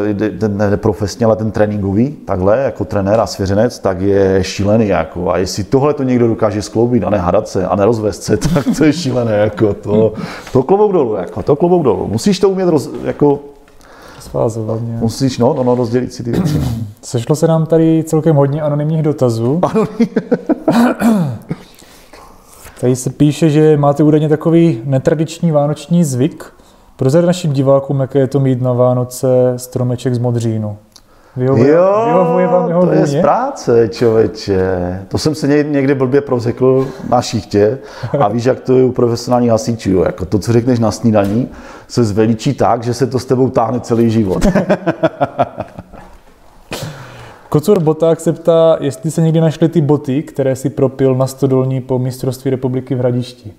ne 0.48 0.78
profesně, 0.78 1.26
ale 1.26 1.36
ten 1.36 1.52
tréninkový, 1.52 2.12
takhle, 2.12 2.58
jako 2.58 2.86
trenér 2.86 3.20
a 3.20 3.28
svěřenec, 3.28 3.80
tak 3.80 4.02
je 4.02 4.44
šílený. 4.44 4.88
Jako. 4.88 5.32
A 5.32 5.38
jestli 5.38 5.64
tohle 5.64 5.94
to 5.94 6.04
někdo 6.04 6.28
dokáže 6.28 6.62
skloubit 6.62 7.04
a 7.04 7.10
nehadat 7.10 7.48
se 7.48 7.68
a 7.68 7.76
nerozvést 7.76 8.24
se, 8.24 8.38
tak 8.54 8.66
to 8.78 8.84
je 8.84 8.94
šílené. 8.94 9.32
Jako. 9.32 9.74
To, 9.74 10.14
to 10.54 10.64
klobouk 10.64 10.92
dolů, 10.92 11.16
jako, 11.16 11.44
to 11.44 11.56
klobouk 11.56 11.84
dolů. 11.84 12.08
Musíš 12.08 12.40
to 12.40 12.50
umět 12.50 12.70
roz, 12.70 12.90
jako, 13.04 13.40
Svázovat 14.22 14.82
nějak. 14.82 15.02
Musíš, 15.02 15.38
no, 15.38 15.54
no, 15.54 15.64
no, 15.64 15.76
rozdělit 15.76 16.14
si 16.14 16.24
ty 16.24 16.32
věci. 16.32 16.62
Sešlo 17.02 17.36
se 17.36 17.48
nám 17.48 17.66
tady 17.66 18.04
celkem 18.08 18.36
hodně 18.36 18.62
anonymních 18.62 19.02
dotazů. 19.02 19.60
Anonym. 19.64 20.08
tady 22.82 22.96
se 22.96 23.10
píše, 23.10 23.50
že 23.50 23.78
máte 23.78 24.04
údajně 24.04 24.30
takový 24.30 24.82
netradiční 24.84 25.52
vánoční 25.52 26.04
zvyk. 26.04 26.54
Prozor 26.96 27.26
našim 27.26 27.54
divákům, 27.54 28.00
jaké 28.00 28.20
je 28.20 28.28
to 28.28 28.40
mít 28.40 28.62
na 28.62 28.74
Vánoce 28.74 29.54
stromeček 29.58 30.16
z 30.16 30.20
modřínu. 30.20 30.78
Vyhovuje, 31.36 31.72
jo, 31.72 32.04
vyhovuje 32.06 32.48
vám 32.48 32.70
jeho 32.70 32.86
to 32.86 32.92
je 32.92 33.06
z 33.06 33.22
práce, 33.22 33.90
člověče. 33.90 35.00
To 35.08 35.18
jsem 35.18 35.36
se 35.36 35.48
někdy 35.48 35.96
blbě 35.96 36.22
prozekl 36.22 36.88
na 37.10 37.22
šichtě 37.22 37.78
a 38.20 38.28
víš, 38.28 38.46
jak 38.46 38.60
to 38.60 38.78
je 38.78 38.84
u 38.84 38.92
profesionálních 38.92 39.52
hasičů. 39.52 40.04
Jako 40.04 40.26
to, 40.26 40.40
co 40.40 40.54
řekneš 40.54 40.80
na 40.80 40.92
snídaní, 40.92 41.50
se 41.88 42.04
zveličí 42.04 42.54
tak, 42.54 42.84
že 42.84 42.94
se 42.94 43.08
to 43.08 43.20
s 43.20 43.26
tebou 43.26 43.50
táhne 43.50 43.80
celý 43.80 44.10
život. 44.10 44.48
Kocur 47.50 47.80
Boták 47.80 48.20
se 48.20 48.34
ptá, 48.34 48.78
jestli 48.80 49.12
se 49.12 49.22
někdy 49.22 49.42
našly 49.42 49.70
ty 49.70 49.82
boty, 49.82 50.24
které 50.24 50.56
si 50.56 50.70
propil 50.70 51.16
na 51.16 51.28
stodolní 51.28 51.82
po 51.82 52.00
mistrovství 52.00 52.52
republiky 52.52 52.96
v 52.96 53.00
Hradišti. 53.00 53.54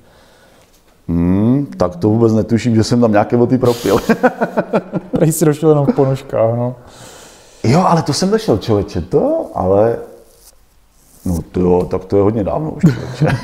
Hmm, 1.08 1.66
tak 1.76 1.96
to 1.96 2.08
vůbec 2.08 2.32
netuším, 2.32 2.74
že 2.74 2.84
jsem 2.84 3.00
tam 3.00 3.12
nějaké 3.12 3.36
boty 3.36 3.58
propil. 3.58 3.96
Tady 5.18 5.32
si 5.32 5.44
došel 5.44 5.68
jenom 5.68 5.86
v 5.86 5.94
ponožkách, 5.94 6.56
no. 6.56 6.74
Jo, 7.64 7.80
ale 7.86 8.02
to 8.02 8.12
jsem 8.12 8.30
nešel, 8.30 8.58
člověče, 8.58 9.00
to, 9.00 9.46
ale... 9.54 9.98
No 11.24 11.38
to 11.52 11.60
jo, 11.60 11.84
tak 11.90 12.04
to 12.04 12.16
je 12.16 12.22
hodně 12.22 12.44
dávno 12.44 12.70
už, 12.70 12.82
člověče. 12.82 13.26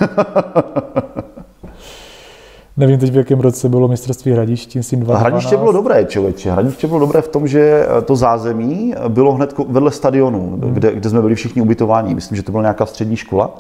Nevím 2.77 2.99
teď, 2.99 3.13
v 3.13 3.17
jakém 3.17 3.41
roce 3.41 3.69
bylo 3.69 3.89
mistrovství 3.89 4.33
Hradišti, 4.33 4.79
myslím 4.79 5.01
2012. 5.01 5.31
Hradiště 5.31 5.57
bylo 5.57 5.73
dobré, 5.73 6.05
člověče. 6.05 6.51
Hradiště 6.53 6.87
bylo 6.87 7.01
dobré 7.01 7.23
v 7.23 7.29
tom, 7.29 7.49
že 7.49 7.87
to 8.05 8.17
zázemí 8.17 8.95
bylo 9.09 9.33
hned 9.33 9.55
vedle 9.69 9.91
stadionu, 9.91 10.59
Hmm. 10.63 10.75
kde, 10.75 10.95
kde 10.95 11.11
jsme 11.11 11.21
byli 11.21 11.35
všichni 11.35 11.63
ubytováni. 11.63 12.15
Myslím, 12.15 12.37
že 12.37 12.43
to 12.43 12.53
byla 12.53 12.63
nějaká 12.63 12.87
střední 12.87 13.17
škola. 13.17 13.51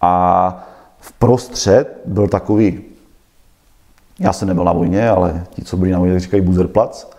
A 0.00 0.66
v 1.00 1.12
prostřed 1.12 1.98
byl 2.06 2.28
takový, 2.28 2.80
já 4.20 4.32
jsem 4.32 4.48
nebyl 4.48 4.64
na 4.64 4.72
vojně, 4.72 5.10
ale 5.10 5.44
ti, 5.50 5.62
co 5.62 5.76
byli 5.76 5.90
na 5.90 5.98
vojně, 5.98 6.20
říkají 6.20 6.42
buzerplac. 6.42 7.15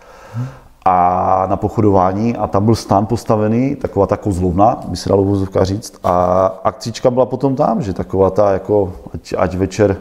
A 0.90 1.46
na 1.50 1.56
pochodování 1.56 2.36
a 2.36 2.48
tam 2.48 2.66
byl 2.66 2.76
stán 2.76 3.06
postavený, 3.06 3.76
taková 3.76 4.08
ta 4.08 4.18
kozlovna, 4.18 4.80
by 4.88 4.98
se 4.98 5.10
dalo 5.10 5.24
v 5.24 5.28
vozovkách 5.28 5.66
říct. 5.66 6.00
A 6.04 6.46
akcička 6.64 7.12
byla 7.12 7.26
potom 7.26 7.56
tam, 7.56 7.82
že 7.82 7.94
taková 7.94 8.30
ta, 8.30 8.52
jako, 8.52 8.94
ať, 9.14 9.34
ať 9.38 9.56
večer 9.56 9.98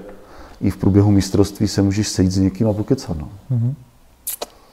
i 0.61 0.70
v 0.70 0.76
průběhu 0.76 1.11
mistrovství 1.11 1.68
se 1.68 1.82
můžeš 1.82 2.09
sejít 2.09 2.32
s 2.32 2.39
někým 2.39 2.68
a 2.68 2.72
pokecat. 2.72 3.16
No. 3.18 3.28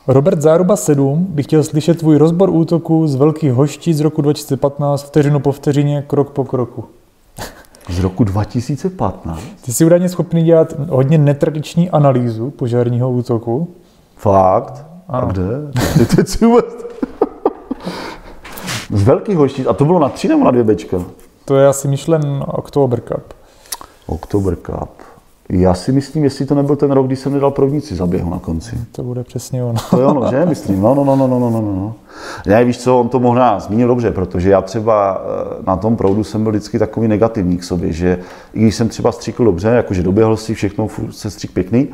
Robert 0.08 0.42
Záruba 0.42 0.76
7 0.76 1.28
by 1.30 1.44
chtěl 1.44 1.64
slyšet 1.64 2.00
tvůj 2.00 2.18
rozbor 2.18 2.50
útoku 2.50 3.08
z 3.08 3.16
Velkých 3.16 3.52
hoští 3.52 3.94
z 3.94 4.00
roku 4.00 4.22
2015, 4.22 5.04
vteřinu 5.04 5.40
po 5.40 5.52
vteřině, 5.52 6.04
krok 6.08 6.30
po 6.30 6.44
kroku. 6.44 6.86
Z 7.90 8.00
roku 8.00 8.24
2015. 8.24 9.42
Ty 9.66 9.74
jsi 9.74 9.86
údajně 9.86 10.10
schopný 10.10 10.44
dělat 10.44 10.74
hodně 10.90 11.18
netradiční 11.18 11.90
analýzu 11.90 12.50
požárního 12.50 13.12
útoku. 13.12 13.68
Fakt? 14.16 14.93
A 15.08 15.18
Ano. 15.18 15.28
kde? 15.28 15.44
Ty 16.16 16.26
si 16.26 16.46
vůbec... 16.46 16.66
Z 18.94 19.04
velkých 19.04 19.38
hoští. 19.38 19.66
A 19.68 19.74
to 19.74 19.86
bylo 19.86 20.00
na 20.00 20.10
tři 20.10 20.28
nebo 20.28 20.44
na 20.46 20.52
dvě 20.52 20.64
bečka? 20.64 20.98
To 21.46 21.56
je 21.56 21.68
asi 21.68 21.88
myšlen 21.88 22.44
October 22.48 23.02
Cup. 23.02 23.34
Oktober 24.08 24.56
Cup. 24.56 24.90
Já 25.50 25.74
si 25.74 25.92
myslím, 25.92 26.24
jestli 26.24 26.46
to 26.46 26.56
nebyl 26.56 26.76
ten 26.76 26.92
rok, 26.92 27.06
kdy 27.08 27.16
jsem 27.16 27.34
nedal 27.34 27.52
provnici 27.52 27.96
za 27.96 28.06
běhu 28.08 28.30
na 28.30 28.40
konci. 28.40 28.78
To 28.92 29.04
bude 29.04 29.24
přesně 29.24 29.64
ono. 29.64 29.80
To 29.90 30.00
je 30.00 30.06
ono, 30.06 30.30
že? 30.30 30.46
Myslím. 30.46 30.82
No, 30.82 30.96
no, 30.96 31.04
no, 31.04 31.16
no, 31.16 31.28
no, 31.28 31.40
no, 31.40 31.50
no, 31.50 31.62
no. 31.62 31.94
Ne, 32.46 32.66
víš 32.66 32.78
co, 32.78 33.00
on 33.00 33.10
to 33.10 33.20
možná 33.20 33.60
zmínil 33.60 33.88
dobře, 33.88 34.12
protože 34.12 34.50
já 34.50 34.62
třeba 34.62 35.22
eh, 35.26 35.64
na 35.68 35.78
tom 35.78 35.96
proudu 35.96 36.24
jsem 36.24 36.44
byl 36.44 36.52
vždycky 36.52 36.80
takový 36.80 37.08
negativní 37.08 37.58
k 37.58 37.64
sobě, 37.64 37.94
že 37.94 38.20
i 38.54 38.60
když 38.62 38.76
jsem 38.76 38.90
třeba 38.90 39.12
stříkl 39.12 39.46
dobře, 39.46 39.68
jakože 39.68 40.04
doběhl 40.04 40.38
si 40.38 40.54
všechno, 40.54 40.88
se 41.12 41.30
střík 41.32 41.52
pěkný, 41.52 41.88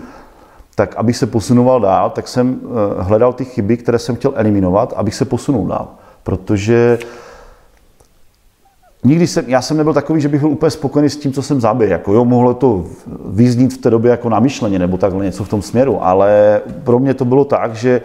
tak 0.80 0.96
abych 0.96 1.18
se 1.18 1.28
posunoval 1.28 1.80
dál, 1.80 2.10
tak 2.10 2.28
jsem 2.28 2.60
eh, 2.64 3.04
hledal 3.04 3.34
ty 3.34 3.46
chyby, 3.46 3.78
které 3.78 4.00
jsem 4.00 4.16
chtěl 4.16 4.32
eliminovat, 4.36 4.94
abych 4.96 5.16
se 5.16 5.26
posunul 5.26 5.68
dál. 5.68 5.88
Protože 6.24 7.00
nikdy 9.04 9.28
jsem, 9.28 9.46
já 9.48 9.62
jsem 9.62 9.78
nebyl 9.78 9.94
takový, 9.94 10.22
že 10.22 10.28
bych 10.28 10.40
byl 10.40 10.50
úplně 10.50 10.70
spokojený 10.70 11.10
s 11.10 11.18
tím, 11.18 11.34
co 11.34 11.42
jsem 11.42 11.62
zabil. 11.62 11.88
Jako, 11.88 12.14
jo, 12.14 12.26
mohlo 12.26 12.54
to 12.54 12.86
vyznít 13.26 13.74
v 13.74 13.78
té 13.78 13.90
době 13.90 14.12
jako 14.12 14.30
namyšleně 14.30 14.80
nebo 14.80 14.98
takhle 14.98 15.26
něco 15.26 15.44
v 15.44 15.50
tom 15.50 15.62
směru, 15.62 16.04
ale 16.04 16.62
pro 16.84 17.00
mě 17.00 17.14
to 17.14 17.26
bylo 17.26 17.46
tak, 17.46 17.76
že 17.76 18.02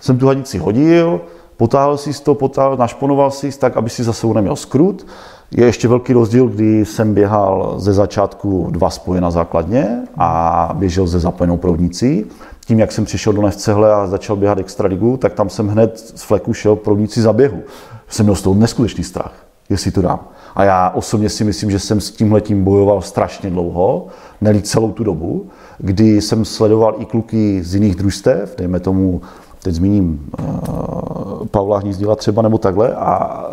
jsem 0.00 0.18
tu 0.18 0.26
hadici 0.26 0.58
hodil, 0.58 1.20
potáhl 1.56 1.96
si 1.96 2.22
to, 2.22 2.34
potáhl, 2.34 2.76
našponoval 2.76 3.30
si 3.30 3.58
tak, 3.58 3.76
aby 3.76 3.90
si 3.90 4.04
za 4.04 4.12
sebou 4.12 4.32
neměl 4.32 4.56
skrut. 4.56 5.06
Je 5.50 5.66
ještě 5.66 5.88
velký 5.88 6.12
rozdíl, 6.12 6.48
kdy 6.48 6.84
jsem 6.84 7.14
běhal 7.14 7.74
ze 7.76 7.92
začátku 7.92 8.66
dva 8.70 8.90
spoje 8.90 9.20
na 9.20 9.30
základně 9.30 10.02
a 10.18 10.70
běžel 10.74 11.06
ze 11.06 11.20
zapojenou 11.20 11.56
proudnicí. 11.56 12.24
Tím, 12.66 12.78
jak 12.78 12.92
jsem 12.92 13.04
přišel 13.04 13.32
do 13.32 13.42
Nevcehle 13.42 13.94
a 13.94 14.06
začal 14.06 14.36
běhat 14.36 14.58
extraligu, 14.58 15.16
tak 15.16 15.32
tam 15.32 15.48
jsem 15.48 15.68
hned 15.68 15.98
z 16.14 16.22
fleku 16.22 16.52
šel 16.52 16.76
proudnici 16.76 17.22
za 17.22 17.32
běhu. 17.32 17.62
Jsem 18.08 18.26
měl 18.26 18.34
z 18.36 18.42
toho 18.42 18.54
neskutečný 18.54 19.04
strach, 19.04 19.32
jestli 19.68 19.90
to 19.90 20.02
dám. 20.02 20.20
A 20.54 20.64
já 20.64 20.90
osobně 20.90 21.28
si 21.28 21.44
myslím, 21.44 21.70
že 21.70 21.78
jsem 21.78 22.00
s 22.00 22.10
tímhletím 22.10 22.64
bojoval 22.64 23.02
strašně 23.02 23.50
dlouho, 23.50 24.06
ne 24.40 24.62
celou 24.62 24.92
tu 24.92 25.04
dobu, 25.04 25.46
kdy 25.78 26.20
jsem 26.20 26.44
sledoval 26.44 26.94
i 26.98 27.04
kluky 27.04 27.62
z 27.64 27.74
jiných 27.74 27.94
družstev, 27.94 28.54
dejme 28.58 28.80
tomu, 28.80 29.20
teď 29.62 29.74
zmíním 29.74 30.30
uh, 30.38 31.46
Pavla 31.46 31.78
Hnízdila 31.78 32.16
třeba 32.16 32.42
nebo 32.42 32.58
takhle, 32.58 32.94
a, 32.94 33.44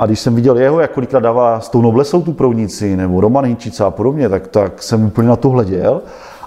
a 0.00 0.06
když 0.06 0.20
jsem 0.20 0.34
viděl 0.34 0.58
jeho, 0.58 0.80
jak 0.80 0.92
kolikrát 0.92 1.20
dává 1.20 1.60
s 1.60 1.68
tou 1.68 1.82
noblesou 1.82 2.22
tu 2.22 2.32
proudnici, 2.32 2.96
nebo 2.96 3.20
Roman 3.20 3.44
Hinčica 3.44 3.86
a 3.86 3.90
podobně, 3.90 4.28
tak, 4.28 4.46
tak 4.48 4.82
jsem 4.82 5.04
úplně 5.04 5.28
na 5.28 5.36
to 5.36 5.48
hleděl. 5.48 6.02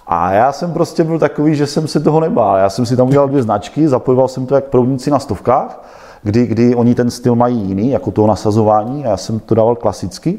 A 0.08 0.32
já 0.32 0.52
jsem 0.52 0.74
prostě 0.74 1.04
byl 1.04 1.20
takový, 1.20 1.56
že 1.56 1.68
jsem 1.68 1.88
se 1.88 2.00
toho 2.00 2.20
nebál. 2.20 2.58
Já 2.58 2.70
jsem 2.70 2.86
si 2.86 2.98
tam 2.98 3.08
udělal 3.08 3.28
dvě 3.28 3.44
značky, 3.44 3.88
zapojoval 3.88 4.28
jsem 4.28 4.46
to 4.46 4.56
jak 4.56 4.64
proudnici 4.64 5.12
na 5.12 5.20
stovkách, 5.20 5.84
kdy, 6.24 6.46
kdy 6.46 6.76
oni 6.76 6.96
ten 6.96 7.12
styl 7.12 7.36
mají 7.36 7.58
jiný, 7.58 7.90
jako 7.90 8.12
toho 8.12 8.28
nasazování, 8.28 9.06
a 9.06 9.10
já 9.10 9.18
jsem 9.18 9.40
to 9.40 9.56
dával 9.56 9.76
klasicky. 9.76 10.38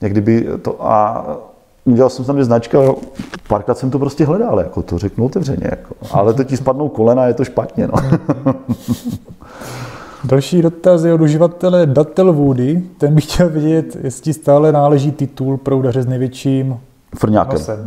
Jak 0.00 0.12
kdyby 0.12 0.48
to, 0.62 0.86
a 0.86 1.24
udělal 1.84 2.10
jsem 2.10 2.24
tam 2.24 2.34
dvě 2.34 2.44
značky, 2.44 2.76
a 2.76 2.94
párkrát 3.48 3.78
jsem 3.78 3.90
to 3.90 3.98
prostě 3.98 4.24
hledal, 4.24 4.58
jako 4.58 4.82
to 4.82 4.98
řeknu 4.98 5.24
otevřeně. 5.24 5.66
Jako. 5.70 5.94
Ale 6.12 6.34
to 6.34 6.44
ti 6.44 6.56
spadnou 6.56 6.88
kolena, 6.88 7.26
je 7.26 7.34
to 7.34 7.44
špatně. 7.44 7.88
No. 7.88 7.94
Další 10.26 10.62
dotaz 10.62 11.04
je 11.04 11.14
od 11.14 11.20
uživatele 11.20 11.86
Datel 11.86 12.32
Woody. 12.32 12.82
Ten 12.98 13.14
by 13.14 13.20
chtěl 13.20 13.48
vědět, 13.48 13.96
jestli 14.04 14.32
stále 14.32 14.72
náleží 14.72 15.12
titul 15.12 15.56
proudaře 15.56 16.02
s 16.02 16.06
největším 16.06 16.80
Frňákem. 17.18 17.60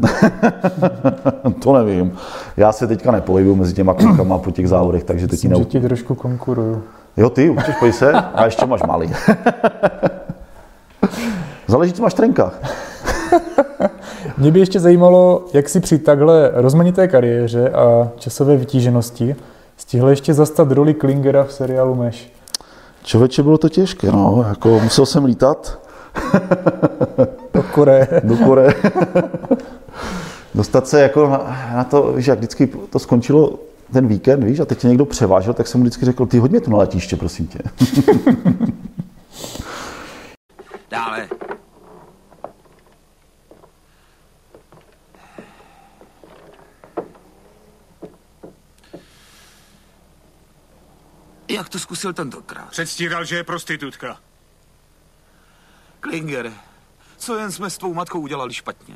to 1.64 1.74
nevím. 1.74 2.12
Já 2.58 2.72
se 2.72 2.88
teďka 2.88 3.12
nepohybuju 3.12 3.56
mezi 3.56 3.74
těma 3.74 3.94
klukama 3.94 4.38
po 4.38 4.52
těch 4.52 4.70
závodech, 4.70 5.04
takže 5.04 5.28
to 5.28 5.36
ti 5.36 5.48
Myslím, 5.48 5.52
ne... 5.52 5.58
že 5.58 5.66
ti 5.66 5.82
trošku 5.82 6.16
konkuruju. 6.16 6.84
Jo, 7.18 7.30
ty, 7.30 7.50
určitě 7.50 7.74
pojď 7.80 7.96
se, 7.96 8.12
a 8.12 8.46
ještě 8.46 8.66
máš 8.66 8.84
malý. 8.84 9.10
Záleží, 11.68 11.94
co 11.94 12.04
máš 12.04 12.14
v 12.14 12.18
trenkách. 12.18 12.60
Mě 14.38 14.52
by 14.52 14.60
ještě 14.60 14.80
zajímalo, 14.80 15.46
jak 15.54 15.70
si 15.70 15.80
při 15.80 16.00
takhle 16.00 16.52
rozmanité 16.54 17.08
kariéře 17.08 17.70
a 17.70 18.10
časové 18.18 18.58
vytíženosti 18.58 19.36
stihl 19.90 20.10
ještě 20.10 20.34
zastat 20.34 20.72
roli 20.72 20.94
Klingera 20.94 21.44
v 21.44 21.54
seriálu 21.54 21.96
Meš. 21.96 22.32
Člověče, 23.04 23.44
bylo 23.44 23.58
to 23.58 23.70
těžké, 23.70 24.12
no, 24.12 24.46
jako 24.50 24.80
musel 24.80 25.06
jsem 25.06 25.26
lítat 25.26 25.80
Do 27.54 27.64
Koreje. 27.64 28.08
do 28.24 28.38
Koreje. 28.38 28.74
Dostat 30.56 30.88
se 30.88 31.02
jako 31.02 31.28
na, 31.30 31.38
na 31.76 31.84
to, 31.84 32.14
víš, 32.14 32.28
jak 32.28 32.38
vždycky 32.38 32.68
to 32.90 33.00
skončilo 33.00 33.60
ten 33.94 34.08
víkend, 34.08 34.44
víš, 34.44 34.60
a 34.60 34.66
teď 34.66 34.78
tě 34.78 34.88
někdo 34.88 35.06
převážel, 35.06 35.54
tak 35.54 35.68
jsem 35.68 35.80
mu 35.80 35.84
vždycky 35.84 36.06
řekl, 36.06 36.26
ty 36.26 36.40
hodně 36.40 36.62
to 36.62 36.72
na 36.72 36.78
letiště, 36.78 37.16
prosím 37.16 37.48
tě. 37.48 37.60
Dále. 40.92 41.28
Jak 51.50 51.70
to 51.70 51.80
zkusil 51.80 52.14
tentokrát? 52.14 52.70
Předstíral, 52.70 53.26
že 53.26 53.36
je 53.36 53.44
prostitutka. 53.44 54.18
Klinger, 56.00 56.52
co 57.18 57.38
jen 57.38 57.52
jsme 57.52 57.70
s 57.70 57.78
tvou 57.78 57.94
matkou 57.94 58.20
udělali 58.20 58.54
špatně? 58.54 58.96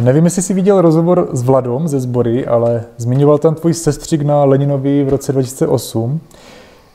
Nevím, 0.00 0.24
jestli 0.24 0.42
jsi 0.42 0.54
viděl 0.54 0.80
rozhovor 0.80 1.28
s 1.32 1.42
Vladom 1.42 1.88
ze 1.88 2.00
Zbory, 2.00 2.46
ale 2.46 2.84
zmiňoval 2.96 3.38
tam 3.38 3.54
tvůj 3.54 3.74
sestřik 3.74 4.22
na 4.22 4.44
Leninovi 4.44 5.04
v 5.04 5.08
roce 5.08 5.32
2008. 5.32 6.20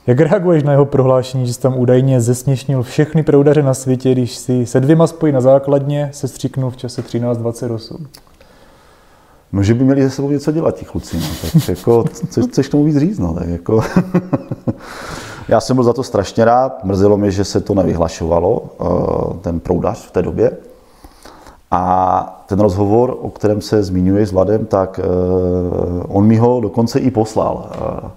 Jak 0.07 0.19
reaguješ 0.19 0.63
na 0.63 0.71
jeho 0.71 0.85
prohlášení, 0.85 1.47
že 1.47 1.53
jsi 1.53 1.59
tam 1.59 1.77
údajně 1.77 2.21
zesměšnil 2.21 2.83
všechny 2.83 3.23
proudaře 3.23 3.63
na 3.63 3.73
světě, 3.73 4.11
když 4.11 4.35
si 4.35 4.65
se 4.65 4.79
dvěma 4.79 5.07
spojí 5.07 5.33
na 5.33 5.41
základně 5.41 6.09
sestřiknul 6.13 6.69
v 6.69 6.77
čase 6.77 7.01
13.28? 7.01 8.07
No, 9.53 9.63
že 9.63 9.73
by 9.73 9.83
měli 9.83 10.03
ze 10.03 10.09
sebou 10.09 10.29
něco 10.29 10.51
dělat, 10.51 10.75
ti 10.75 10.85
kluci, 10.85 11.17
no, 11.17 11.27
tak 11.41 11.69
jako, 11.69 12.03
co 12.29 12.47
chceš 12.47 12.69
tomu 12.69 12.83
víc 12.83 12.97
říct, 12.97 13.19
no, 13.19 13.33
tak 13.33 13.47
jako... 13.47 13.81
Já 15.49 15.61
jsem 15.61 15.75
byl 15.75 15.83
za 15.83 15.93
to 15.93 16.03
strašně 16.03 16.45
rád, 16.45 16.83
mrzelo 16.83 17.17
mě, 17.17 17.31
že 17.31 17.43
se 17.43 17.61
to 17.61 17.73
nevyhlašovalo, 17.73 18.61
eh, 18.63 19.37
ten 19.41 19.59
proudař 19.59 20.07
v 20.07 20.11
té 20.11 20.21
době. 20.21 20.51
A 21.71 22.43
ten 22.47 22.59
rozhovor, 22.59 23.17
o 23.21 23.29
kterém 23.29 23.61
se 23.61 23.83
zmiňuje 23.83 24.25
s 24.25 24.31
Vladem, 24.31 24.65
tak 24.65 24.99
eh, 24.99 25.03
on 26.07 26.25
mi 26.25 26.37
ho 26.37 26.61
dokonce 26.61 26.99
i 26.99 27.11
poslal, 27.11 27.69
eh, 27.71 28.09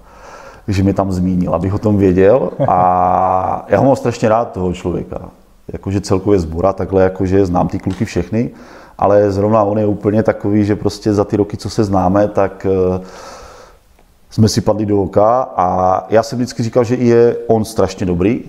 že 0.68 0.83
mě 0.83 0.95
tam 0.95 1.12
zmínil, 1.12 1.55
abych 1.55 1.74
o 1.74 1.78
tom 1.78 1.97
věděl. 1.97 2.51
A 2.68 3.66
já 3.68 3.78
ho 3.78 3.85
mám 3.85 3.97
strašně 3.97 4.28
rád, 4.28 4.53
toho 4.53 4.72
člověka. 4.72 5.18
Jakože 5.72 6.01
celkově 6.01 6.39
zbora, 6.39 6.72
takhle 6.72 7.03
jakože 7.03 7.47
znám 7.47 7.68
ty 7.68 7.78
kluky 7.78 8.05
všechny, 8.05 8.51
ale 8.99 9.32
zrovna 9.32 9.62
on 9.62 9.78
je 9.78 9.86
úplně 9.86 10.22
takový, 10.22 10.64
že 10.64 10.76
prostě 10.76 11.12
za 11.12 11.24
ty 11.24 11.36
roky, 11.36 11.57
co 11.57 11.70
se 11.70 11.84
známe, 11.84 12.28
tak 12.28 12.66
eh, 12.66 13.01
jsme 14.30 14.49
si 14.49 14.61
padli 14.61 14.86
do 14.86 15.03
oka 15.03 15.43
a 15.57 16.07
já 16.11 16.22
jsem 16.22 16.38
vždycky 16.38 16.62
říkal, 16.62 16.84
že 16.84 16.95
je 16.95 17.36
on 17.47 17.64
strašně 17.64 18.07
dobrý, 18.07 18.45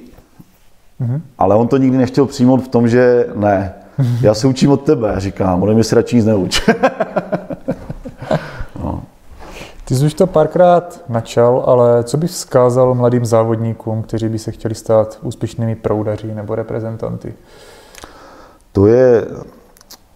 mm-hmm. 1.01 1.21
ale 1.37 1.55
on 1.55 1.67
to 1.67 1.77
nikdy 1.77 1.97
nechtěl 1.97 2.25
přijmout 2.25 2.57
v 2.57 2.67
tom, 2.67 2.87
že 2.87 3.27
ne, 3.35 3.73
já 4.21 4.33
se 4.33 4.47
učím 4.47 4.71
od 4.71 4.81
tebe, 4.81 5.15
říkám, 5.17 5.63
ode 5.63 5.73
mě 5.73 5.83
si 5.83 5.95
radši 5.95 6.15
nic 6.15 6.25
neuč. 6.25 6.61
Ty 9.85 9.95
jsi 9.95 10.05
už 10.05 10.13
to 10.13 10.27
párkrát 10.27 11.03
načal, 11.09 11.63
ale 11.67 12.03
co 12.03 12.17
bych 12.17 12.31
vzkázal 12.31 12.95
mladým 12.95 13.25
závodníkům, 13.25 14.03
kteří 14.03 14.29
by 14.29 14.39
se 14.39 14.51
chtěli 14.51 14.75
stát 14.75 15.19
úspěšnými 15.21 15.75
proudaři 15.75 16.35
nebo 16.35 16.55
reprezentanty? 16.55 17.33
To 18.71 18.87
je, 18.87 19.25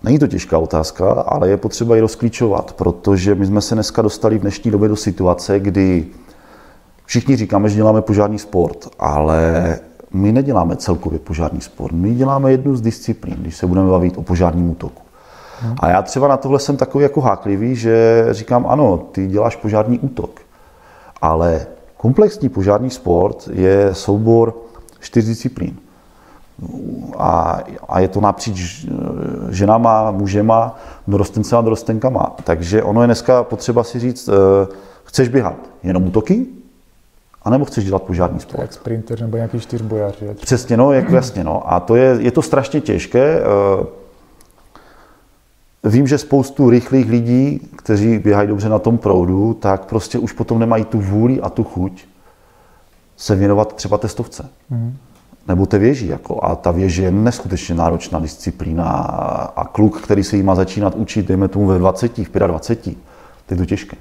není 0.03 0.19
to 0.19 0.27
těžká 0.27 0.57
otázka, 0.57 1.11
ale 1.11 1.49
je 1.49 1.57
potřeba 1.57 1.95
ji 1.95 2.01
rozklíčovat, 2.01 2.73
protože 2.73 3.35
my 3.35 3.45
jsme 3.45 3.61
se 3.61 3.75
dneska 3.75 4.01
dostali 4.01 4.37
v 4.37 4.41
dnešní 4.41 4.71
době 4.71 4.89
do 4.89 4.95
situace, 4.95 5.59
kdy 5.59 6.07
všichni 7.05 7.35
říkáme, 7.35 7.69
že 7.69 7.75
děláme 7.75 8.01
požární 8.01 8.39
sport, 8.39 8.87
ale 8.99 9.79
my 10.13 10.31
neděláme 10.31 10.75
celkově 10.75 11.19
požární 11.19 11.61
sport. 11.61 11.91
My 11.91 12.13
děláme 12.13 12.51
jednu 12.51 12.75
z 12.75 12.81
disciplín, 12.81 13.37
když 13.39 13.57
se 13.57 13.67
budeme 13.67 13.89
bavit 13.89 14.17
o 14.17 14.23
požárním 14.23 14.69
útoku. 14.69 15.01
A 15.79 15.89
já 15.89 16.01
třeba 16.01 16.27
na 16.27 16.37
tohle 16.37 16.59
jsem 16.59 16.77
takový 16.77 17.03
jako 17.03 17.21
háklivý, 17.21 17.75
že 17.75 18.27
říkám, 18.31 18.65
ano, 18.67 18.97
ty 18.97 19.27
děláš 19.27 19.55
požární 19.55 19.99
útok, 19.99 20.41
ale 21.21 21.67
komplexní 21.97 22.49
požární 22.49 22.89
sport 22.89 23.49
je 23.53 23.89
soubor 23.93 24.57
čtyř 24.99 25.25
disciplín. 25.25 25.77
A, 27.17 27.59
a 27.89 27.99
je 27.99 28.07
to 28.07 28.21
napříč 28.21 28.85
ženama, 29.49 30.11
mužema, 30.11 30.75
dorostencema, 31.07 31.61
dorostenkama. 31.61 32.35
Takže 32.43 32.83
ono 32.83 33.01
je 33.01 33.07
dneska 33.07 33.43
potřeba 33.43 33.83
si 33.83 33.99
říct, 33.99 34.29
eh, 34.29 34.67
chceš 35.03 35.29
běhat 35.29 35.55
jenom 35.83 36.07
útoky, 36.07 36.45
anebo 37.43 37.65
chceš 37.65 37.85
dělat 37.85 38.03
požární 38.03 38.39
sport. 38.39 38.61
Jak 38.61 38.73
sprinter 38.73 39.21
nebo 39.21 39.37
nějaký 39.37 39.59
čtyřbojář. 39.59 40.19
že? 40.19 40.33
Přesně, 40.33 40.77
no, 40.77 40.91
jako 40.91 41.15
jasně, 41.15 41.43
no. 41.43 41.73
A 41.73 41.79
to 41.79 41.95
je, 41.95 42.17
je 42.19 42.31
to 42.31 42.41
strašně 42.41 42.81
těžké. 42.81 43.39
eh, 43.39 43.85
Vím, 45.83 46.07
že 46.07 46.17
spoustu 46.17 46.69
rychlých 46.69 47.09
lidí, 47.09 47.59
kteří 47.75 48.19
běhají 48.19 48.47
dobře 48.47 48.69
na 48.69 48.79
tom 48.79 48.97
proudu, 48.97 49.53
tak 49.53 49.85
prostě 49.85 50.19
už 50.19 50.31
potom 50.31 50.59
nemají 50.59 50.85
tu 50.85 50.99
vůli 51.01 51.41
a 51.41 51.49
tu 51.49 51.63
chuť 51.63 52.05
se 53.17 53.35
věnovat 53.35 53.73
třeba 53.75 53.97
testovce. 53.97 54.49
Mm. 54.69 54.97
Nebo 55.47 55.65
té 55.65 55.77
věži. 55.77 56.07
Jako. 56.07 56.43
A 56.43 56.55
ta 56.55 56.71
věž 56.71 56.95
je 56.95 57.11
neskutečně 57.11 57.75
náročná 57.75 58.19
disciplína 58.19 58.83
a, 59.55 59.65
kluk, 59.65 60.01
který 60.01 60.23
se 60.23 60.37
jí 60.37 60.43
má 60.43 60.55
začínat 60.55 60.95
učit, 60.95 61.27
dejme 61.27 61.47
tomu 61.47 61.65
ve 61.65 61.79
20, 61.79 62.17
v 62.17 62.29
25, 62.47 62.97
to 63.45 63.53
je 63.53 63.57
to 63.57 63.65
těžké. 63.65 63.97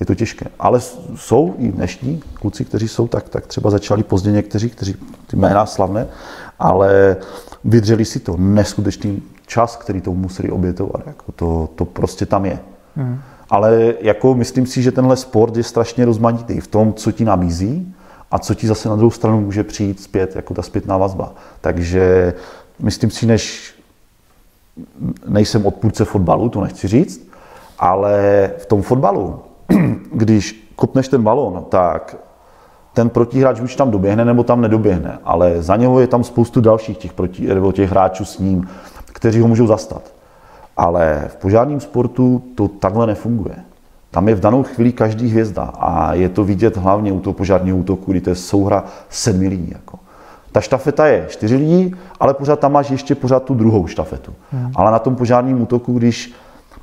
Je 0.00 0.06
to 0.06 0.14
těžké. 0.14 0.46
Ale 0.58 0.80
jsou 1.16 1.54
i 1.58 1.72
dnešní 1.72 2.22
kluci, 2.34 2.64
kteří 2.64 2.88
jsou 2.88 3.08
tak, 3.08 3.28
tak 3.28 3.46
třeba 3.46 3.70
začali 3.70 4.02
pozdě 4.02 4.32
někteří, 4.32 4.70
kteří 4.70 4.94
ty 5.26 5.36
jména 5.36 5.66
slavné, 5.66 6.06
ale 6.58 7.16
vydřeli 7.64 8.04
si 8.04 8.20
to 8.20 8.36
neskutečný 8.36 9.22
čas, 9.46 9.76
který 9.76 10.00
tomu 10.00 10.16
museli 10.16 10.50
obětovat. 10.50 11.02
Jako 11.06 11.32
to, 11.32 11.68
to 11.74 11.84
prostě 11.84 12.26
tam 12.26 12.44
je. 12.44 12.58
Hmm. 12.96 13.20
Ale 13.50 13.94
jako 14.00 14.34
myslím 14.34 14.66
si, 14.66 14.82
že 14.82 14.92
tenhle 14.92 15.16
sport 15.16 15.56
je 15.56 15.62
strašně 15.62 16.04
rozmanitý 16.04 16.60
v 16.60 16.66
tom, 16.66 16.94
co 16.94 17.12
ti 17.12 17.24
nabízí 17.24 17.94
a 18.32 18.38
co 18.38 18.54
ti 18.54 18.66
zase 18.66 18.88
na 18.88 18.96
druhou 18.96 19.10
stranu 19.10 19.40
může 19.40 19.64
přijít 19.64 20.00
zpět, 20.00 20.36
jako 20.36 20.54
ta 20.54 20.62
zpětná 20.62 20.96
vazba. 20.96 21.32
Takže 21.60 22.34
myslím 22.78 23.10
si, 23.10 23.26
než 23.26 23.74
nejsem 25.26 25.66
odpůrce 25.66 26.04
fotbalu, 26.04 26.48
to 26.48 26.60
nechci 26.60 26.88
říct, 26.88 27.28
ale 27.78 28.50
v 28.58 28.66
tom 28.66 28.82
fotbalu, 28.82 29.40
když 30.12 30.72
kopneš 30.76 31.08
ten 31.08 31.22
balon, 31.22 31.64
tak 31.68 32.16
ten 32.94 33.08
protihráč 33.08 33.60
už 33.60 33.76
tam 33.76 33.90
doběhne 33.90 34.24
nebo 34.24 34.44
tam 34.44 34.60
nedoběhne, 34.60 35.18
ale 35.24 35.62
za 35.62 35.76
něho 35.76 36.00
je 36.00 36.06
tam 36.06 36.24
spoustu 36.24 36.60
dalších 36.60 36.98
těch, 36.98 37.12
proti, 37.12 37.46
nebo 37.46 37.72
těch 37.72 37.90
hráčů 37.90 38.24
s 38.24 38.38
ním, 38.38 38.68
kteří 39.06 39.40
ho 39.40 39.48
můžou 39.48 39.66
zastat. 39.66 40.02
Ale 40.76 41.24
v 41.28 41.36
požárním 41.36 41.80
sportu 41.80 42.42
to 42.54 42.68
takhle 42.68 43.06
nefunguje. 43.06 43.56
Tam 44.12 44.28
je 44.28 44.34
v 44.34 44.40
danou 44.40 44.62
chvíli 44.62 44.92
každý 44.92 45.28
hvězda 45.28 45.62
a 45.62 46.14
je 46.14 46.28
to 46.28 46.44
vidět 46.44 46.76
hlavně 46.76 47.12
u 47.12 47.20
toho 47.20 47.34
požárního 47.34 47.76
útoku, 47.76 48.10
kdy 48.10 48.20
to 48.20 48.30
je 48.30 48.36
souhra 48.36 48.84
sedmi 49.08 49.48
lidí. 49.48 49.70
Jako. 49.72 49.98
Ta 50.52 50.60
štafeta 50.60 51.06
je 51.06 51.26
čtyři 51.28 51.56
lidí, 51.56 51.94
ale 52.20 52.34
pořád 52.34 52.60
tam 52.60 52.72
máš 52.72 52.90
ještě 52.90 53.14
pořád 53.14 53.44
tu 53.44 53.54
druhou 53.54 53.86
štafetu. 53.86 54.32
Hmm. 54.50 54.72
Ale 54.74 54.92
na 54.92 54.98
tom 54.98 55.16
požárním 55.16 55.62
útoku, 55.62 55.98
když 55.98 56.32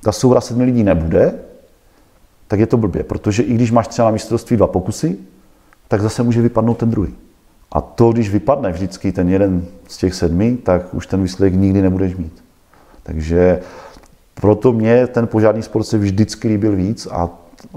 ta 0.02 0.12
souhra 0.12 0.42
sedmi 0.42 0.64
lidí 0.64 0.84
nebude, 0.84 1.34
tak 2.48 2.60
je 2.60 2.68
to 2.68 2.78
blbě, 2.78 3.04
protože 3.04 3.44
i 3.44 3.54
když 3.54 3.72
máš 3.72 3.88
třeba 3.88 4.08
na 4.08 4.12
mistrovství 4.12 4.58
dva 4.58 4.68
pokusy, 4.68 5.18
tak 5.88 6.02
zase 6.02 6.24
může 6.24 6.42
vypadnout 6.42 6.78
ten 6.78 6.90
druhý. 6.90 7.14
A 7.72 7.82
to, 7.82 8.12
když 8.12 8.30
vypadne 8.30 8.72
vždycky 8.72 9.12
ten 9.12 9.30
jeden 9.30 9.66
z 9.88 9.98
těch 9.98 10.14
sedmi, 10.14 10.58
tak 10.64 10.94
už 10.94 11.08
ten 11.08 11.22
výsledek 11.22 11.54
nikdy 11.54 11.82
nebudeš 11.82 12.16
mít. 12.16 12.44
Takže 13.04 13.60
proto 14.42 14.74
mě 14.74 15.08
ten 15.08 15.28
požární 15.28 15.64
sport 15.64 15.84
se 15.84 15.98
vždycky 15.98 16.48
líbil 16.48 16.76
víc 16.76 17.08
a 17.12 17.30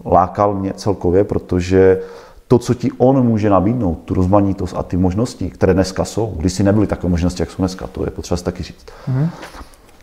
lákal 0.04 0.54
mě 0.54 0.72
celkově, 0.72 1.24
protože 1.24 2.00
to, 2.48 2.58
co 2.58 2.74
ti 2.74 2.90
on 2.98 3.26
může 3.26 3.50
nabídnout, 3.50 3.98
tu 4.04 4.14
rozmanitost 4.14 4.76
a 4.76 4.82
ty 4.82 4.96
možnosti, 4.96 5.50
které 5.50 5.74
dneska 5.74 6.04
jsou, 6.04 6.34
když 6.36 6.52
si 6.52 6.62
nebyly 6.62 6.86
takové 6.86 7.10
možnosti, 7.10 7.42
jak 7.42 7.50
jsou 7.50 7.62
dneska, 7.62 7.86
to 7.86 8.04
je 8.04 8.10
potřeba 8.10 8.36
si 8.36 8.44
taky 8.44 8.62
říct. 8.62 8.86
Mm. 9.08 9.28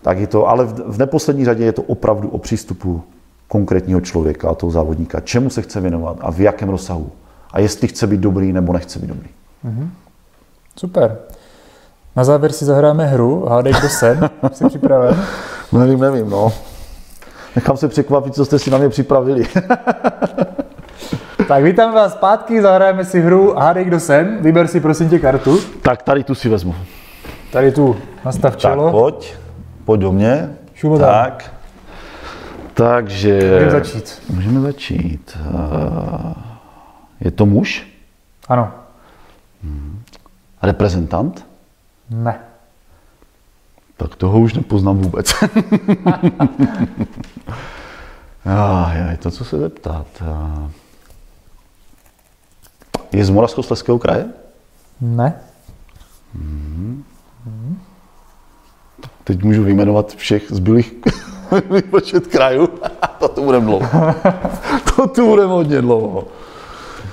Tak 0.02 0.20
je 0.20 0.28
to, 0.28 0.48
ale 0.48 0.66
v, 0.66 0.74
v 0.88 0.98
neposlední 0.98 1.46
řadě 1.46 1.66
je 1.66 1.72
to 1.72 1.82
opravdu 1.82 2.30
o 2.30 2.38
přístupu 2.38 3.04
konkrétního 3.48 4.02
člověka 4.02 4.50
a 4.50 4.56
toho 4.56 4.72
závodníka, 4.72 5.20
čemu 5.20 5.50
se 5.50 5.62
chce 5.62 5.82
věnovat 5.82 6.18
a 6.22 6.32
v 6.32 6.40
jakém 6.40 6.70
rozsahu. 6.70 7.12
A 7.52 7.60
jestli 7.60 7.88
chce 7.88 8.08
být 8.08 8.20
dobrý 8.20 8.54
nebo 8.54 8.74
nechce 8.74 9.00
být 9.00 9.08
dobrý. 9.08 9.30
Super. 10.76 11.18
Na 12.16 12.24
závěr 12.24 12.52
si 12.52 12.66
zahráme 12.66 13.06
hru. 13.06 13.46
Hádej, 13.46 13.74
kdo 13.80 13.90
jsem. 13.90 14.30
Jsi 14.54 14.66
připraven? 14.66 15.26
Nevím, 15.72 16.00
nevím, 16.00 16.30
no. 16.30 16.54
Nechám 17.56 17.78
se 17.78 17.88
překvapit, 17.88 18.36
co 18.36 18.46
jste 18.46 18.60
si 18.60 18.72
na 18.72 18.78
mě 18.78 18.90
připravili. 18.90 19.48
Tak 21.48 21.64
vítám 21.64 21.94
vás 21.94 22.14
zpátky, 22.14 22.62
zahrajeme 22.62 23.06
si 23.06 23.22
hru 23.22 23.54
Hádej, 23.58 23.86
kdo 23.86 24.00
jsem. 24.00 24.38
Vyber 24.42 24.68
si 24.68 24.80
prosím 24.80 25.10
tě 25.10 25.20
kartu. 25.20 25.60
tak 25.82 26.02
tady 26.04 26.24
tu 26.24 26.36
si 26.36 26.50
vezmu. 26.50 26.76
Tady 27.52 27.72
tu 27.72 27.96
nastav 28.26 28.52
Tak 28.54 28.60
čelo. 28.60 28.92
pojď, 28.92 29.36
pojď 29.86 30.02
do 30.02 30.12
mě. 30.12 30.50
Tam. 30.82 31.00
tak. 31.00 31.54
Takže... 32.74 33.40
Můžeme 33.54 33.72
začít. 33.72 34.22
Můžeme 34.30 34.60
začít. 34.62 35.38
Eh, 35.42 36.34
Je 37.22 37.32
to 37.32 37.46
muž? 37.46 37.88
Ano. 38.48 38.72
Reprezentant? 40.64 41.46
Ne. 42.10 42.40
Toho 44.20 44.40
už 44.40 44.54
nepoznám 44.54 44.98
vůbec. 44.98 45.34
ah, 48.46 48.94
je 49.12 49.18
to, 49.18 49.32
co 49.32 49.46
se 49.46 49.60
zeptat. 49.60 50.08
Je 53.12 53.26
z 53.26 53.30
Moravskoslezského 53.30 54.00
kraje? 54.00 54.26
Ne. 55.02 55.42
Teď 59.24 59.44
můžu 59.44 59.64
vyjmenovat 59.64 60.16
všech 60.16 60.44
zbylých 60.50 60.94
počet 61.90 62.28
krajů. 62.28 62.68
to 63.20 63.28
tu 63.28 63.44
budeme 63.44 63.66
dlouho. 63.66 64.16
to 64.96 65.08
tu 65.08 65.28
budeme 65.28 65.54
hodně 65.54 65.82
dlouho. 65.82 66.28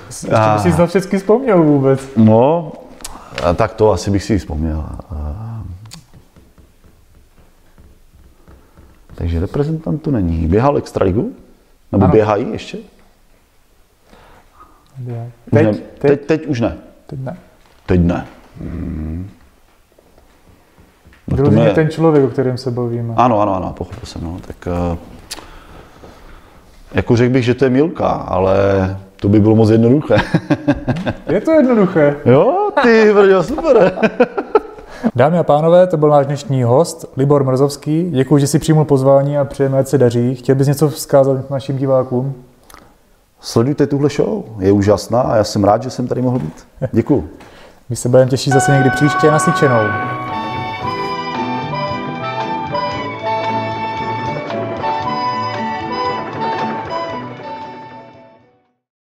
Ještě 0.06 0.30
bych 0.54 0.74
si 0.74 0.80
na 0.80 0.86
všechny 0.86 1.18
vzpomněl 1.18 1.62
vůbec. 1.62 2.00
No, 2.16 2.72
tak 3.54 3.74
to 3.74 3.92
asi 3.92 4.10
bych 4.10 4.22
si 4.22 4.38
vzpomněl. 4.38 4.84
Takže 9.16 9.40
reprezentant 9.40 10.02
tu 10.02 10.10
není. 10.10 10.46
Běhal 10.46 10.76
extraligu? 10.78 11.32
Nebo 11.92 12.04
Ano. 12.04 12.12
běhají 12.12 12.46
ještě? 12.52 12.78
Už 14.98 15.04
Teď, 15.54 15.64
ne, 15.66 15.72
teď, 15.72 15.82
teď, 15.98 16.20
teď 16.26 16.46
už 16.46 16.60
ne. 16.60 16.76
teď 17.06 17.18
ne. 17.20 17.36
Teď 17.86 18.00
ne. 18.00 18.26
Hmm. 18.60 19.30
No 21.28 21.36
Vyloženě 21.36 21.62
mě- 21.64 21.72
ten 21.72 21.90
člověk, 21.90 22.24
o 22.24 22.28
kterém 22.28 22.58
se 22.58 22.70
bavíme. 22.70 23.14
Ano, 23.16 23.40
ano, 23.40 23.56
ano, 23.56 23.72
pochopil 23.78 24.00
jsem. 24.04 24.24
No. 24.24 24.38
Tak, 24.46 24.56
eh, 24.66 24.96
jako 26.94 27.16
řekl 27.16 27.32
bych, 27.32 27.44
že 27.44 27.54
to 27.54 27.64
je 27.64 27.70
Milka, 27.70 28.08
ale 28.08 28.56
to 29.16 29.28
by 29.28 29.40
bylo 29.40 29.54
moc 29.56 29.70
jednoduché. 29.70 30.16
Je 31.30 31.40
to 31.40 31.50
jednoduché. 31.50 32.16
jo, 32.24 32.70
ty, 32.82 33.12
brďo, 33.14 33.42
super. 33.42 33.92
Dámy 35.14 35.38
a 35.38 35.42
pánové, 35.42 35.86
to 35.86 35.96
byl 35.96 36.08
náš 36.08 36.26
dnešní 36.26 36.62
host, 36.62 37.04
Libor 37.16 37.44
Mrzovský. 37.44 38.10
Děkuji, 38.10 38.38
že 38.38 38.46
si 38.46 38.58
přijmul 38.58 38.84
pozvání 38.84 39.38
a 39.38 39.44
přejeme, 39.44 39.78
ať 39.78 39.88
se 39.88 39.98
daří. 39.98 40.34
Chtěl 40.34 40.54
bys 40.54 40.66
něco 40.66 40.88
vzkázat 40.88 41.50
našim 41.50 41.76
divákům? 41.76 42.34
Sledujte 43.40 43.86
tuhle 43.86 44.08
show, 44.08 44.44
je 44.58 44.72
úžasná 44.72 45.20
a 45.20 45.36
já 45.36 45.44
jsem 45.44 45.64
rád, 45.64 45.82
že 45.82 45.90
jsem 45.90 46.08
tady 46.08 46.22
mohl 46.22 46.38
být. 46.38 46.66
Děkuju. 46.92 47.28
My 47.88 47.96
se 47.96 48.08
budeme 48.08 48.30
těšit 48.30 48.52
zase 48.52 48.72
někdy 48.72 48.90
příště 48.90 49.30
na 49.30 49.38
Sičenou. 49.38 50.25